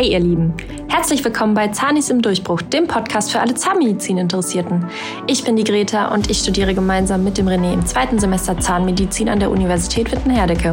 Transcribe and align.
Hey 0.00 0.12
ihr 0.12 0.20
Lieben, 0.20 0.54
herzlich 0.88 1.22
willkommen 1.22 1.52
bei 1.52 1.68
Zahnis 1.68 2.08
im 2.08 2.22
Durchbruch, 2.22 2.62
dem 2.62 2.86
Podcast 2.86 3.30
für 3.30 3.38
alle 3.38 3.54
Zahnmedizin-Interessierten. 3.54 4.88
Ich 5.26 5.44
bin 5.44 5.56
die 5.56 5.64
Greta 5.64 6.14
und 6.14 6.30
ich 6.30 6.38
studiere 6.38 6.72
gemeinsam 6.72 7.22
mit 7.22 7.36
dem 7.36 7.46
René 7.46 7.74
im 7.74 7.84
zweiten 7.84 8.18
Semester 8.18 8.58
Zahnmedizin 8.58 9.28
an 9.28 9.40
der 9.40 9.50
Universität 9.50 10.10
Witten-Herdecke. 10.10 10.72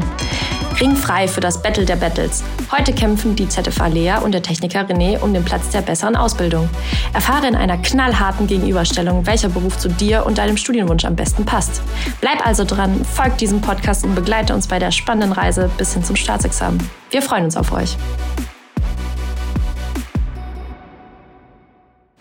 Ringfrei 0.79 1.27
für 1.27 1.41
das 1.41 1.61
Battle 1.61 1.83
der 1.83 1.97
Battles. 1.97 2.41
Heute 2.71 2.93
kämpfen 2.93 3.35
die 3.35 3.49
ZFA 3.49 3.87
Lea 3.87 4.13
und 4.23 4.31
der 4.31 4.43
Techniker 4.43 4.87
René 4.87 5.19
um 5.19 5.33
den 5.33 5.43
Platz 5.43 5.71
der 5.71 5.81
besseren 5.81 6.15
Ausbildung. 6.15 6.69
Erfahre 7.11 7.47
in 7.47 7.55
einer 7.55 7.79
knallharten 7.79 8.47
Gegenüberstellung, 8.47 9.27
welcher 9.27 9.49
Beruf 9.49 9.77
zu 9.77 9.89
dir 9.89 10.25
und 10.25 10.37
deinem 10.37 10.55
Studienwunsch 10.55 11.03
am 11.03 11.17
besten 11.17 11.43
passt. 11.43 11.81
Bleib 12.21 12.47
also 12.47 12.63
dran, 12.63 13.03
folg 13.03 13.37
diesem 13.39 13.59
Podcast 13.59 14.05
und 14.05 14.15
begleite 14.15 14.53
uns 14.53 14.67
bei 14.67 14.79
der 14.79 14.91
spannenden 14.91 15.33
Reise 15.33 15.69
bis 15.77 15.93
hin 15.93 16.05
zum 16.05 16.15
Staatsexamen. 16.15 16.79
Wir 17.11 17.21
freuen 17.21 17.43
uns 17.43 17.57
auf 17.57 17.73
euch. 17.73 17.97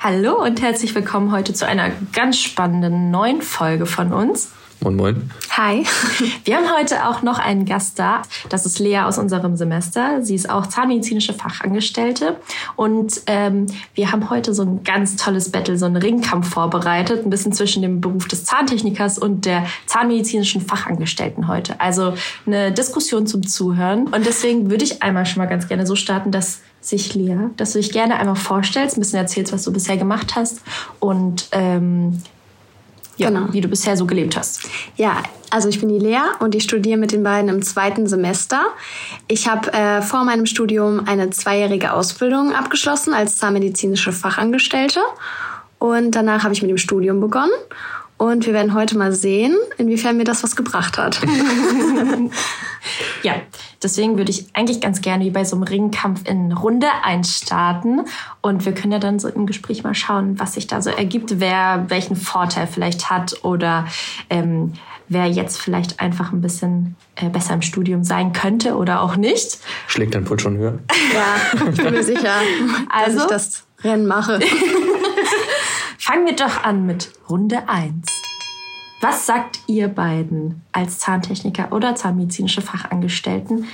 Hallo 0.09 0.41
und 0.41 0.63
herzlich 0.63 0.95
willkommen 0.95 1.33
heute 1.33 1.53
zu 1.53 1.67
einer 1.67 1.91
ganz 2.13 2.39
spannenden 2.39 3.11
neuen 3.11 3.43
Folge 3.43 3.87
von 3.87 4.13
uns. 4.13 4.53
Moin, 4.81 4.95
moin. 4.95 5.31
Hi. 5.51 5.85
Wir 6.45 6.59
haben 6.59 6.79
heute 6.79 7.09
auch 7.09 7.23
noch 7.23 7.41
einen 7.41 7.65
Gast 7.65 7.99
da. 7.99 8.23
Das 8.49 8.67
ist 8.67 8.79
Lea 8.79 9.01
aus 9.01 9.19
unserem 9.19 9.57
Semester. 9.57 10.23
Sie 10.23 10.37
ist 10.37 10.49
auch 10.49 10.69
zahnmedizinische 10.69 11.35
Fachangestellte. 11.35 12.37
Und 12.77 13.21
ähm, 13.27 13.67
wir 13.95 14.13
haben 14.13 14.31
heute 14.31 14.55
so 14.55 14.63
ein 14.63 14.85
ganz 14.85 15.17
tolles 15.17 15.51
Battle, 15.51 15.77
so 15.77 15.87
einen 15.87 15.97
Ringkampf 15.97 16.51
vorbereitet. 16.51 17.27
Ein 17.27 17.31
bisschen 17.31 17.51
zwischen 17.51 17.83
dem 17.83 18.01
Beruf 18.01 18.29
des 18.29 18.45
Zahntechnikers 18.45 19.19
und 19.19 19.45
der 19.45 19.67
zahnmedizinischen 19.87 20.61
Fachangestellten 20.61 21.49
heute. 21.49 21.81
Also 21.81 22.15
eine 22.47 22.71
Diskussion 22.71 23.27
zum 23.27 23.45
Zuhören. 23.45 24.07
Und 24.07 24.25
deswegen 24.25 24.71
würde 24.71 24.85
ich 24.85 25.03
einmal 25.03 25.27
schon 25.27 25.43
mal 25.43 25.49
ganz 25.49 25.67
gerne 25.67 25.85
so 25.85 25.97
starten, 25.97 26.31
dass 26.31 26.61
sich 26.89 27.15
Lea, 27.15 27.37
dass 27.57 27.73
du 27.73 27.79
dich 27.79 27.93
gerne 27.93 28.17
einmal 28.17 28.37
vorstellst, 28.37 28.97
ein 28.97 29.01
bisschen 29.01 29.19
erzählst, 29.19 29.53
was 29.53 29.65
du 29.65 29.73
bisher 29.73 29.97
gemacht 29.97 30.37
hast 30.37 30.61
und 31.01 31.49
ähm, 31.53 32.23
ja, 33.17 33.29
genau. 33.31 33.53
wie 33.53 33.61
du 33.61 33.69
bisher 33.69 33.97
so 33.97 34.07
gelebt 34.07 34.37
hast. 34.37 34.69
Ja, 34.97 35.23
also 35.51 35.69
ich 35.69 35.81
bin 35.81 35.89
die 35.89 35.99
Lea 35.99 36.21
und 36.41 36.55
ich 36.55 36.65
studiere 36.65 36.99
mit 36.99 37.13
den 37.13 37.23
beiden 37.23 37.49
im 37.49 37.63
zweiten 37.63 38.07
Semester. 38.07 38.61
Ich 39.27 39.49
habe 39.49 39.73
äh, 39.73 40.03
vor 40.03 40.25
meinem 40.25 40.47
Studium 40.47 41.07
eine 41.07 41.31
zweijährige 41.31 41.93
Ausbildung 41.93 42.53
abgeschlossen 42.53 43.15
als 43.15 43.39
zahnmedizinische 43.39 44.13
Fachangestellte 44.13 45.01
und 45.79 46.13
danach 46.13 46.45
habe 46.45 46.55
ich 46.55 46.63
mit 46.63 46.71
dem 46.71 46.79
Studium 46.79 47.21
begonnen. 47.21 47.53
Und 48.19 48.47
wir 48.47 48.55
werden 48.55 48.73
heute 48.73 48.97
mal 48.97 49.13
sehen, 49.13 49.55
inwiefern 49.77 50.17
mir 50.17 50.25
das 50.25 50.43
was 50.43 50.57
gebracht 50.57 50.97
hat. 50.97 51.21
ja, 53.23 53.35
deswegen 53.83 54.19
würde 54.19 54.31
ich 54.31 54.47
eigentlich 54.55 54.81
ganz 54.81 55.01
gerne 55.01 55.25
wie 55.25 55.31
bei 55.31 55.45
so 55.45 55.57
einem 55.57 55.65
Ringkampf 55.65 56.29
in 56.29 56.53
Runde 56.53 56.89
einstarten. 57.03 58.03
Und 58.41 58.65
wir 58.65 58.75
können 58.75 58.93
ja 58.93 58.99
dann 58.99 59.19
so 59.19 59.29
im 59.29 59.47
Gespräch 59.47 59.83
mal 59.85 59.95
schauen, 59.95 60.39
was 60.39 60.55
sich 60.55 60.67
da 60.67 60.81
so 60.83 60.91
ergibt, 60.91 61.41
wer 61.41 61.85
welchen 61.89 62.17
Vorteil 62.17 62.67
vielleicht 62.67 63.11
hat 63.11 63.45
oder 63.45 63.87
ähm, 64.31 64.73
wer 65.09 65.27
jetzt 65.27 65.59
vielleicht 65.61 66.01
einfach 66.01 66.33
ein 66.33 66.41
bisschen 66.41 66.97
äh, 67.15 67.29
besser 67.29 67.55
im 67.55 67.63
Studium 67.63 68.05
sein 68.05 68.33
könnte 68.33 68.77
oder 68.77 69.01
auch 69.03 69.17
nicht. 69.17 69.59
Schlägt 69.87 70.15
dein 70.15 70.25
Puls 70.25 70.43
schon 70.43 70.57
höher? 70.57 70.79
Ja, 71.15 71.69
ich 71.71 71.77
bin 71.77 71.95
mir 71.95 72.03
sicher, 72.03 72.33
also, 72.89 73.19
dass 73.19 73.25
ich 73.25 73.31
das 73.31 73.67
Rennen 73.85 74.07
mache. 74.07 74.41
Fangen 75.99 76.27
wir 76.27 76.37
doch 76.37 76.63
an 76.63 76.87
mit 76.87 77.13
Runde 77.29 77.69
1. 77.69 78.26
Was 79.09 79.25
sagt 79.25 79.61
ihr 79.69 79.87
beiden 79.87 80.63
als 80.73 80.99
Zahntechniker 80.99 81.71
oder 81.71 81.95
zahnmedizinische 81.95 82.61
Fachangestellten 82.61 83.67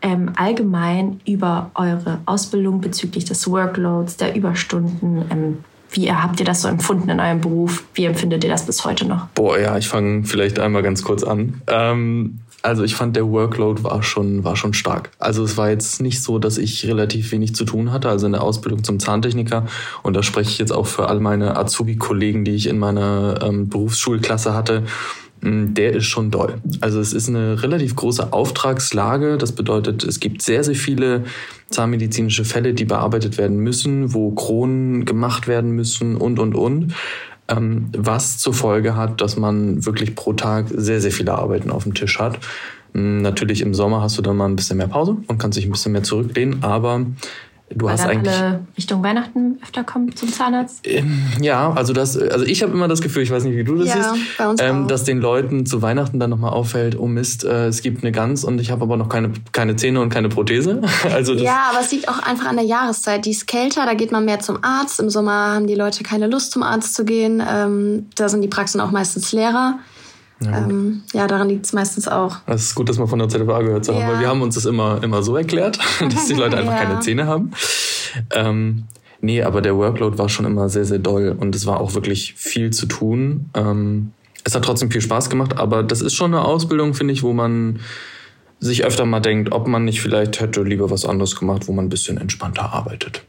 ähm, 0.00 0.30
allgemein 0.36 1.20
über 1.26 1.72
eure 1.74 2.20
Ausbildung 2.24 2.80
bezüglich 2.80 3.24
des 3.24 3.50
Workloads, 3.50 4.16
der 4.16 4.36
Überstunden? 4.36 5.24
Ähm, 5.28 5.64
wie 5.90 6.12
habt 6.12 6.38
ihr 6.38 6.46
das 6.46 6.62
so 6.62 6.68
empfunden 6.68 7.08
in 7.08 7.18
eurem 7.18 7.40
Beruf? 7.40 7.82
Wie 7.94 8.04
empfindet 8.04 8.44
ihr 8.44 8.50
das 8.50 8.64
bis 8.64 8.84
heute 8.84 9.08
noch? 9.08 9.26
Boah, 9.34 9.58
ja, 9.58 9.76
ich 9.76 9.88
fange 9.88 10.22
vielleicht 10.22 10.60
einmal 10.60 10.84
ganz 10.84 11.02
kurz 11.02 11.24
an. 11.24 11.62
Ähm, 11.66 12.38
also 12.66 12.82
ich 12.82 12.96
fand 12.96 13.14
der 13.14 13.30
Workload 13.30 13.84
war 13.84 14.02
schon, 14.02 14.42
war 14.42 14.56
schon 14.56 14.74
stark. 14.74 15.10
Also 15.18 15.44
es 15.44 15.56
war 15.56 15.70
jetzt 15.70 16.02
nicht 16.02 16.20
so, 16.22 16.38
dass 16.38 16.58
ich 16.58 16.84
relativ 16.86 17.30
wenig 17.30 17.54
zu 17.54 17.64
tun 17.64 17.92
hatte, 17.92 18.08
also 18.08 18.26
in 18.26 18.32
der 18.32 18.42
Ausbildung 18.42 18.82
zum 18.82 18.98
Zahntechniker. 18.98 19.66
Und 20.02 20.14
da 20.14 20.22
spreche 20.24 20.50
ich 20.50 20.58
jetzt 20.58 20.72
auch 20.72 20.86
für 20.86 21.08
all 21.08 21.20
meine 21.20 21.56
Azubi-Kollegen, 21.56 22.44
die 22.44 22.56
ich 22.56 22.66
in 22.66 22.78
meiner 22.78 23.38
ähm, 23.42 23.68
Berufsschulklasse 23.68 24.52
hatte. 24.52 24.82
Mm, 25.42 25.74
der 25.74 25.94
ist 25.94 26.06
schon 26.06 26.32
doll. 26.32 26.54
Also 26.80 26.98
es 26.98 27.12
ist 27.12 27.28
eine 27.28 27.62
relativ 27.62 27.94
große 27.94 28.32
Auftragslage. 28.32 29.38
Das 29.38 29.52
bedeutet, 29.52 30.02
es 30.02 30.18
gibt 30.18 30.42
sehr, 30.42 30.64
sehr 30.64 30.74
viele 30.74 31.24
zahnmedizinische 31.70 32.44
Fälle, 32.44 32.74
die 32.74 32.84
bearbeitet 32.84 33.38
werden 33.38 33.58
müssen, 33.58 34.12
wo 34.12 34.32
Kronen 34.32 35.04
gemacht 35.04 35.46
werden 35.46 35.70
müssen 35.70 36.16
und, 36.16 36.40
und, 36.40 36.54
und 36.56 36.94
ähm, 37.48 37.88
was 37.96 38.38
zur 38.38 38.54
Folge 38.54 38.96
hat, 38.96 39.20
dass 39.20 39.36
man 39.36 39.84
wirklich 39.84 40.14
pro 40.14 40.32
Tag 40.32 40.66
sehr, 40.70 41.00
sehr 41.00 41.12
viele 41.12 41.34
Arbeiten 41.34 41.70
auf 41.70 41.84
dem 41.84 41.94
Tisch 41.94 42.18
hat. 42.18 42.38
Hm, 42.92 43.22
natürlich 43.22 43.60
im 43.60 43.74
Sommer 43.74 44.02
hast 44.02 44.18
du 44.18 44.22
dann 44.22 44.36
mal 44.36 44.46
ein 44.46 44.56
bisschen 44.56 44.78
mehr 44.78 44.88
Pause 44.88 45.16
und 45.26 45.38
kannst 45.38 45.58
dich 45.58 45.66
ein 45.66 45.72
bisschen 45.72 45.92
mehr 45.92 46.02
zurücklehnen, 46.02 46.62
aber 46.62 47.06
Du 47.74 47.86
Weil 47.86 47.94
hast 47.94 48.04
dann 48.04 48.10
eigentlich 48.10 48.32
alle 48.32 48.60
Richtung 48.76 49.02
Weihnachten 49.02 49.58
öfter 49.60 49.82
kommen 49.82 50.14
zum 50.14 50.32
Zahnarzt. 50.32 50.86
Ähm, 50.86 51.20
ja, 51.40 51.72
also 51.72 51.92
das, 51.92 52.16
also 52.16 52.44
ich 52.44 52.62
habe 52.62 52.72
immer 52.72 52.86
das 52.86 53.00
Gefühl, 53.00 53.24
ich 53.24 53.30
weiß 53.32 53.42
nicht, 53.42 53.56
wie 53.56 53.64
du 53.64 53.74
das 53.76 53.88
ja, 53.88 54.14
siehst, 54.14 54.38
bei 54.38 54.48
uns 54.48 54.62
ähm, 54.62 54.84
auch. 54.84 54.86
dass 54.86 55.02
den 55.02 55.18
Leuten 55.18 55.66
zu 55.66 55.82
Weihnachten 55.82 56.20
dann 56.20 56.30
nochmal 56.30 56.52
auffällt, 56.52 56.96
oh 56.96 57.08
Mist, 57.08 57.42
äh, 57.44 57.66
es 57.66 57.82
gibt 57.82 58.04
eine 58.04 58.12
Gans 58.12 58.44
und 58.44 58.60
ich 58.60 58.70
habe 58.70 58.82
aber 58.82 58.96
noch 58.96 59.08
keine 59.08 59.32
keine 59.50 59.74
Zähne 59.74 60.00
und 60.00 60.10
keine 60.10 60.28
Prothese. 60.28 60.80
also 61.12 61.34
das, 61.34 61.42
ja, 61.42 61.70
aber 61.70 61.80
es 61.80 61.90
liegt 61.90 62.08
auch 62.08 62.20
einfach 62.20 62.46
an 62.46 62.56
der 62.56 62.66
Jahreszeit. 62.66 63.24
Die 63.26 63.32
ist 63.32 63.48
kälter, 63.48 63.84
da 63.84 63.94
geht 63.94 64.12
man 64.12 64.24
mehr 64.24 64.38
zum 64.38 64.62
Arzt. 64.62 65.00
Im 65.00 65.10
Sommer 65.10 65.54
haben 65.54 65.66
die 65.66 65.74
Leute 65.74 66.04
keine 66.04 66.28
Lust 66.28 66.52
zum 66.52 66.62
Arzt 66.62 66.94
zu 66.94 67.04
gehen. 67.04 67.42
Ähm, 67.46 68.06
da 68.14 68.28
sind 68.28 68.42
die 68.42 68.48
Praxen 68.48 68.80
auch 68.80 68.92
meistens 68.92 69.32
leerer. 69.32 69.80
Ja, 70.40 70.58
ähm, 70.58 71.02
ja 71.14 71.26
daran 71.26 71.48
liegt 71.48 71.64
es 71.66 71.72
meistens 71.72 72.08
auch. 72.08 72.36
Es 72.46 72.64
ist 72.64 72.74
gut, 72.74 72.88
dass 72.88 72.98
man 72.98 73.08
von 73.08 73.18
der 73.18 73.28
ZFA 73.28 73.62
gehört 73.62 73.84
zu 73.84 73.94
haben, 73.94 74.02
Ja. 74.02 74.08
weil 74.12 74.20
wir 74.20 74.28
haben 74.28 74.42
uns 74.42 74.54
das 74.54 74.66
immer, 74.66 75.02
immer 75.02 75.22
so 75.22 75.36
erklärt, 75.36 75.78
dass 76.00 76.26
die 76.26 76.34
Leute 76.34 76.56
einfach 76.58 76.74
Ja. 76.74 76.84
keine 76.84 77.00
Zähne 77.00 77.26
haben. 77.26 77.52
Ähm, 78.34 78.84
nee, 79.20 79.42
aber 79.42 79.62
der 79.62 79.76
Workload 79.76 80.18
war 80.18 80.28
schon 80.28 80.44
immer 80.46 80.68
sehr, 80.68 80.84
sehr 80.84 80.98
doll 80.98 81.34
und 81.38 81.54
es 81.54 81.66
war 81.66 81.80
auch 81.80 81.94
wirklich 81.94 82.34
viel 82.34 82.70
zu 82.70 82.86
tun. 82.86 83.50
Ähm, 83.54 84.12
es 84.44 84.54
hat 84.54 84.64
trotzdem 84.64 84.90
viel 84.90 85.00
Spaß 85.00 85.30
gemacht, 85.30 85.58
aber 85.58 85.82
das 85.82 86.00
ist 86.02 86.14
schon 86.14 86.32
eine 86.34 86.44
Ausbildung, 86.44 86.94
finde 86.94 87.14
ich, 87.14 87.22
wo 87.22 87.32
man 87.32 87.80
sich 88.60 88.84
öfter 88.84 89.04
mal 89.04 89.20
denkt, 89.20 89.52
ob 89.52 89.66
man 89.66 89.84
nicht 89.84 90.00
vielleicht 90.00 90.40
hätte 90.40 90.62
lieber 90.62 90.90
was 90.90 91.04
anderes 91.04 91.36
gemacht, 91.36 91.66
wo 91.66 91.72
man 91.72 91.86
ein 91.86 91.90
bisschen 91.90 92.16
entspannter 92.18 92.72
arbeitet 92.72 93.24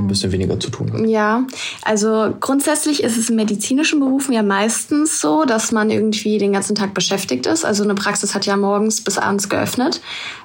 ein 0.00 0.08
bisschen 0.08 0.32
weniger 0.32 0.58
zu 0.58 0.70
tun 0.70 0.92
hat. 0.92 1.06
Ja, 1.06 1.44
also 1.82 2.34
grundsätzlich 2.40 3.02
ist 3.02 3.16
es 3.16 3.30
in 3.30 3.36
medizinischen 3.36 4.00
Berufen 4.00 4.32
ja 4.32 4.42
meistens 4.42 5.20
so, 5.20 5.44
dass 5.44 5.72
man 5.72 5.90
irgendwie 5.90 6.38
den 6.38 6.52
ganzen 6.52 6.74
Tag 6.74 6.94
beschäftigt 6.94 7.46
ist. 7.46 7.64
Also 7.64 7.84
eine 7.84 7.94
Praxis 7.94 8.34
hat 8.34 8.46
ja 8.46 8.56
morgens 8.56 9.00
bis 9.02 9.18
abends 9.18 9.48
geöffnet. 9.48 10.00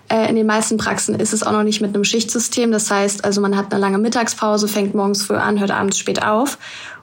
Äh, 0.10 0.30
in 0.30 0.36
den 0.36 0.46
meisten 0.46 0.78
Praxen 0.78 1.16
ist 1.16 1.34
es 1.34 1.44
auch 1.44 1.52
noch 1.52 1.64
nicht 1.64 1.82
mit 1.82 1.94
einem 1.94 2.04
Schichtsystem. 2.04 2.72
Das 2.72 2.92
heißt, 2.92 3.26
also 3.26 3.42
man 3.42 3.58
hat 3.58 3.72
eine 3.72 3.82
lange 3.82 3.98
Mittagspause, 3.98 4.68
fängt 4.68 4.94
morgens 4.94 5.24
früh 5.24 5.36
an, 5.36 5.60
hört 5.60 5.72
abends 5.72 5.98
spät 5.98 6.24
auf. 6.24 6.58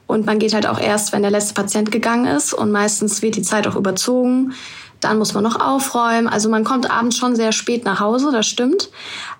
Und 0.06 0.26
man 0.26 0.38
geht 0.38 0.52
halt 0.52 0.66
auch 0.66 0.78
erst, 0.78 1.12
wenn 1.12 1.22
der 1.22 1.30
letzte 1.30 1.54
Patient 1.54 1.90
gegangen 1.90 2.26
ist. 2.26 2.52
Und 2.52 2.70
meistens 2.70 3.22
wird 3.22 3.36
die 3.36 3.42
Zeit 3.42 3.66
auch 3.66 3.76
überzogen. 3.76 4.52
Dann 5.02 5.18
muss 5.18 5.34
man 5.34 5.42
noch 5.42 5.60
aufräumen. 5.60 6.28
Also 6.28 6.48
man 6.48 6.62
kommt 6.62 6.90
abends 6.90 7.16
schon 7.16 7.34
sehr 7.34 7.50
spät 7.50 7.84
nach 7.84 7.98
Hause, 7.98 8.30
das 8.30 8.46
stimmt. 8.46 8.88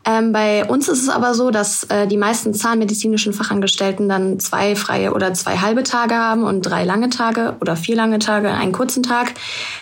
Ähm, 0.05 0.33
bei 0.33 0.65
uns 0.65 0.89
ist 0.89 1.01
es 1.01 1.09
aber 1.09 1.35
so, 1.35 1.53
dass 1.53 1.85
äh, 1.85 2.09
die 2.09 2.17
meisten 2.17 2.53
zahnmedizinischen 2.53 3.33
Fachangestellten 3.33 4.09
dann 4.09 4.41
zwei 4.41 4.75
freie 4.75 5.15
oder 5.15 5.33
zwei 5.35 5.59
halbe 5.59 5.85
Tage 5.85 6.17
haben 6.17 6.43
und 6.43 6.63
drei 6.63 6.85
lange 6.85 7.09
Tage 7.11 7.55
oder 7.61 7.77
vier 7.77 7.95
lange 7.95 8.19
Tage, 8.19 8.51
einen 8.51 8.73
kurzen 8.73 9.05
Tag. 9.05 9.35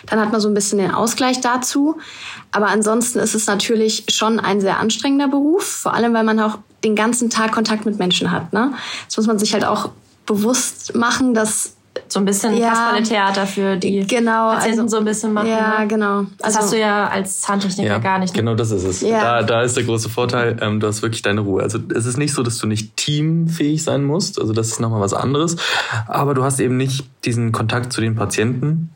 Dann 0.05 0.19
hat 0.19 0.31
man 0.31 0.39
so 0.39 0.47
ein 0.47 0.53
bisschen 0.53 0.77
den 0.77 0.91
Ausgleich 0.91 1.41
dazu. 1.41 1.97
Aber 2.51 2.67
ansonsten 2.67 3.17
ist 3.17 3.33
es 3.33 3.47
natürlich 3.47 4.05
schon 4.09 4.39
ein 4.39 4.61
sehr 4.61 4.79
anstrengender 4.79 5.27
Beruf, 5.27 5.65
vor 5.65 5.95
allem 5.95 6.13
weil 6.13 6.23
man 6.23 6.39
auch 6.39 6.59
den 6.83 6.95
ganzen 6.95 7.31
Tag 7.31 7.51
Kontakt 7.51 7.85
mit 7.85 7.97
Menschen 7.97 8.31
hat. 8.31 8.53
Ne? 8.53 8.73
Das 9.07 9.17
muss 9.17 9.25
man 9.25 9.39
sich 9.39 9.53
halt 9.53 9.65
auch 9.65 9.89
bewusst 10.27 10.95
machen, 10.95 11.33
dass 11.33 11.73
So 12.11 12.19
ein 12.19 12.25
bisschen 12.25 12.57
Ja. 12.57 12.69
Kasperle-Theater 12.71 13.47
für 13.47 13.77
die 13.77 14.05
Genau, 14.05 14.49
Patienten 14.51 14.81
also- 14.81 14.91
so 14.91 14.97
ein 14.97 15.05
bisschen 15.05 15.31
machen. 15.31 15.47
ja 15.47 15.79
ne? 15.79 15.87
genau. 15.87 16.25
Das 16.39 16.57
hast 16.57 16.73
du 16.73 16.77
ja 16.79 17.07
als 17.07 17.39
Zahntechniker 17.39 17.99
gar 18.01 18.19
nicht. 18.19 18.33
ne? 18.33 18.39
Genau 18.41 18.53
das 18.53 18.71
ist 18.71 18.83
es. 18.83 18.99
Ja. 18.99 19.21
Da, 19.21 19.43
da 19.43 19.61
ist 19.61 19.77
der 19.77 19.85
große 19.85 20.09
Vorteil, 20.09 20.57
ähm, 20.61 20.81
du 20.81 20.87
hast 20.87 21.01
wirklich 21.03 21.21
deine 21.21 21.39
Ruhe. 21.39 21.63
Also 21.63 21.79
es 21.95 22.05
ist 22.05 22.17
nicht 22.17 22.33
so, 22.33 22.43
dass 22.43 22.57
du 22.57 22.67
nicht 22.67 22.97
teamfähig 22.97 23.81
sein 23.83 24.03
musst, 24.03 24.41
also 24.41 24.51
das 24.51 24.67
ist 24.67 24.81
nochmal 24.81 24.99
was 24.99 25.13
anderes, 25.13 25.55
aber 26.07 26.33
du 26.33 26.43
hast 26.43 26.59
eben 26.59 26.75
nicht 26.75 27.05
diesen 27.23 27.53
Kontakt 27.53 27.93
zu 27.93 28.01
den 28.01 28.15
Patienten. 28.15 28.89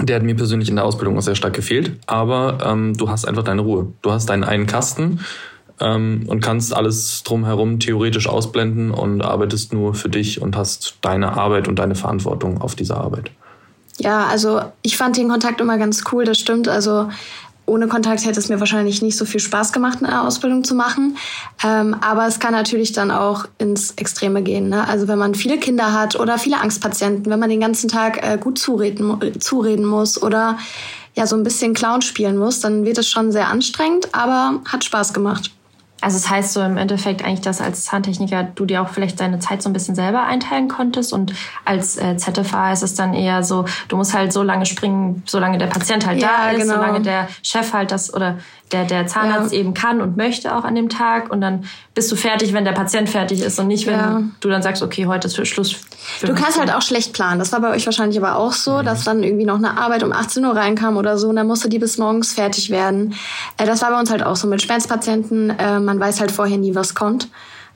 Der 0.00 0.16
hat 0.16 0.22
mir 0.22 0.34
persönlich 0.34 0.70
in 0.70 0.76
der 0.76 0.84
Ausbildung 0.86 1.18
auch 1.18 1.22
sehr 1.22 1.34
stark 1.34 1.52
gefehlt, 1.52 1.92
aber 2.06 2.58
ähm, 2.64 2.94
du 2.96 3.10
hast 3.10 3.26
einfach 3.28 3.42
deine 3.44 3.60
Ruhe. 3.62 3.88
Du 4.00 4.12
hast 4.12 4.30
deinen 4.30 4.44
einen 4.44 4.66
Kasten 4.66 5.20
ähm, 5.80 6.24
und 6.26 6.40
kannst 6.40 6.74
alles 6.74 7.22
drumherum 7.22 7.78
theoretisch 7.78 8.28
ausblenden 8.28 8.90
und 8.90 9.22
arbeitest 9.22 9.72
nur 9.72 9.94
für 9.94 10.08
dich 10.08 10.40
und 10.40 10.56
hast 10.56 10.96
deine 11.02 11.36
Arbeit 11.36 11.68
und 11.68 11.78
deine 11.78 11.94
Verantwortung 11.94 12.60
auf 12.60 12.74
dieser 12.74 12.98
Arbeit. 12.98 13.30
Ja, 13.98 14.26
also 14.26 14.60
ich 14.82 14.96
fand 14.96 15.16
den 15.16 15.28
Kontakt 15.28 15.60
immer 15.60 15.78
ganz 15.78 16.04
cool, 16.12 16.24
das 16.24 16.38
stimmt. 16.38 16.68
Also 16.68 17.08
ohne 17.66 17.88
Kontakt 17.88 18.24
hätte 18.24 18.38
es 18.38 18.48
mir 18.48 18.60
wahrscheinlich 18.60 19.02
nicht 19.02 19.16
so 19.16 19.24
viel 19.24 19.40
Spaß 19.40 19.72
gemacht, 19.72 19.98
eine 20.00 20.22
Ausbildung 20.22 20.62
zu 20.64 20.74
machen. 20.74 21.16
Ähm, 21.64 21.96
aber 22.00 22.26
es 22.26 22.38
kann 22.38 22.52
natürlich 22.52 22.92
dann 22.92 23.10
auch 23.10 23.46
ins 23.58 23.92
Extreme 23.92 24.42
gehen. 24.42 24.68
Ne? 24.68 24.86
Also 24.86 25.08
wenn 25.08 25.18
man 25.18 25.34
viele 25.34 25.58
Kinder 25.58 25.92
hat 25.92 26.18
oder 26.18 26.38
viele 26.38 26.60
Angstpatienten, 26.60 27.30
wenn 27.30 27.40
man 27.40 27.50
den 27.50 27.60
ganzen 27.60 27.88
Tag 27.88 28.24
äh, 28.24 28.38
gut 28.38 28.58
zureden, 28.58 29.40
zureden 29.40 29.84
muss 29.84 30.22
oder 30.22 30.58
ja 31.14 31.26
so 31.26 31.34
ein 31.34 31.42
bisschen 31.42 31.74
Clown 31.74 32.02
spielen 32.02 32.36
muss, 32.36 32.60
dann 32.60 32.84
wird 32.84 32.98
es 32.98 33.08
schon 33.08 33.32
sehr 33.32 33.48
anstrengend, 33.48 34.14
aber 34.14 34.60
hat 34.66 34.84
Spaß 34.84 35.12
gemacht. 35.12 35.50
Also 36.06 36.18
es 36.18 36.22
das 36.22 36.30
heißt 36.30 36.52
so 36.52 36.62
im 36.62 36.76
Endeffekt 36.76 37.24
eigentlich, 37.24 37.40
dass 37.40 37.60
als 37.60 37.82
Zahntechniker 37.82 38.44
du 38.44 38.64
dir 38.64 38.80
auch 38.80 38.90
vielleicht 38.90 39.18
deine 39.18 39.40
Zeit 39.40 39.60
so 39.60 39.68
ein 39.68 39.72
bisschen 39.72 39.96
selber 39.96 40.22
einteilen 40.22 40.68
konntest 40.68 41.12
und 41.12 41.32
als 41.64 41.96
äh, 41.96 42.16
ZFA 42.16 42.72
ist 42.72 42.84
es 42.84 42.94
dann 42.94 43.12
eher 43.12 43.42
so, 43.42 43.64
du 43.88 43.96
musst 43.96 44.14
halt 44.14 44.32
so 44.32 44.44
lange 44.44 44.66
springen, 44.66 45.24
solange 45.26 45.58
der 45.58 45.66
Patient 45.66 46.06
halt 46.06 46.22
ja, 46.22 46.28
da 46.28 46.50
ist, 46.52 46.60
genau. 46.60 46.74
solange 46.74 47.00
der 47.00 47.26
Chef 47.42 47.72
halt 47.72 47.90
das 47.90 48.14
oder 48.14 48.38
der, 48.72 48.84
der 48.84 49.06
Zahnarzt 49.06 49.52
ja. 49.52 49.60
eben 49.60 49.74
kann 49.74 50.00
und 50.00 50.16
möchte 50.16 50.54
auch 50.54 50.64
an 50.64 50.74
dem 50.74 50.88
Tag 50.88 51.30
und 51.30 51.40
dann 51.40 51.64
bist 51.94 52.10
du 52.10 52.16
fertig, 52.16 52.52
wenn 52.52 52.64
der 52.64 52.72
Patient 52.72 53.08
fertig 53.08 53.40
ist 53.40 53.58
und 53.58 53.68
nicht, 53.68 53.86
wenn 53.86 53.94
ja. 53.94 54.22
du 54.40 54.48
dann 54.48 54.62
sagst, 54.62 54.82
okay, 54.82 55.06
heute 55.06 55.28
ist 55.28 55.36
für 55.36 55.46
Schluss. 55.46 55.76
Du 56.20 56.34
kannst 56.34 56.58
halt 56.58 56.72
auch 56.72 56.82
schlecht 56.82 57.12
planen. 57.12 57.38
Das 57.38 57.52
war 57.52 57.60
bei 57.60 57.70
euch 57.70 57.86
wahrscheinlich 57.86 58.18
aber 58.18 58.36
auch 58.36 58.52
so, 58.52 58.78
mhm. 58.78 58.84
dass 58.84 59.04
dann 59.04 59.22
irgendwie 59.22 59.44
noch 59.44 59.56
eine 59.56 59.78
Arbeit 59.78 60.02
um 60.02 60.12
18 60.12 60.44
Uhr 60.44 60.56
reinkam 60.56 60.96
oder 60.96 61.16
so 61.16 61.28
und 61.28 61.36
dann 61.36 61.46
musste 61.46 61.68
die 61.68 61.78
bis 61.78 61.96
morgens 61.96 62.32
fertig 62.32 62.70
werden. 62.70 63.14
Äh, 63.56 63.66
das 63.66 63.82
war 63.82 63.90
bei 63.90 64.00
uns 64.00 64.10
halt 64.10 64.24
auch 64.24 64.36
so 64.36 64.48
mit 64.48 64.62
Schmerzpatienten. 64.62 65.50
Äh, 65.50 65.78
man 65.78 66.00
weiß 66.00 66.20
halt 66.20 66.32
vorher 66.32 66.58
nie, 66.58 66.74
was 66.74 66.94
kommt. 66.94 67.28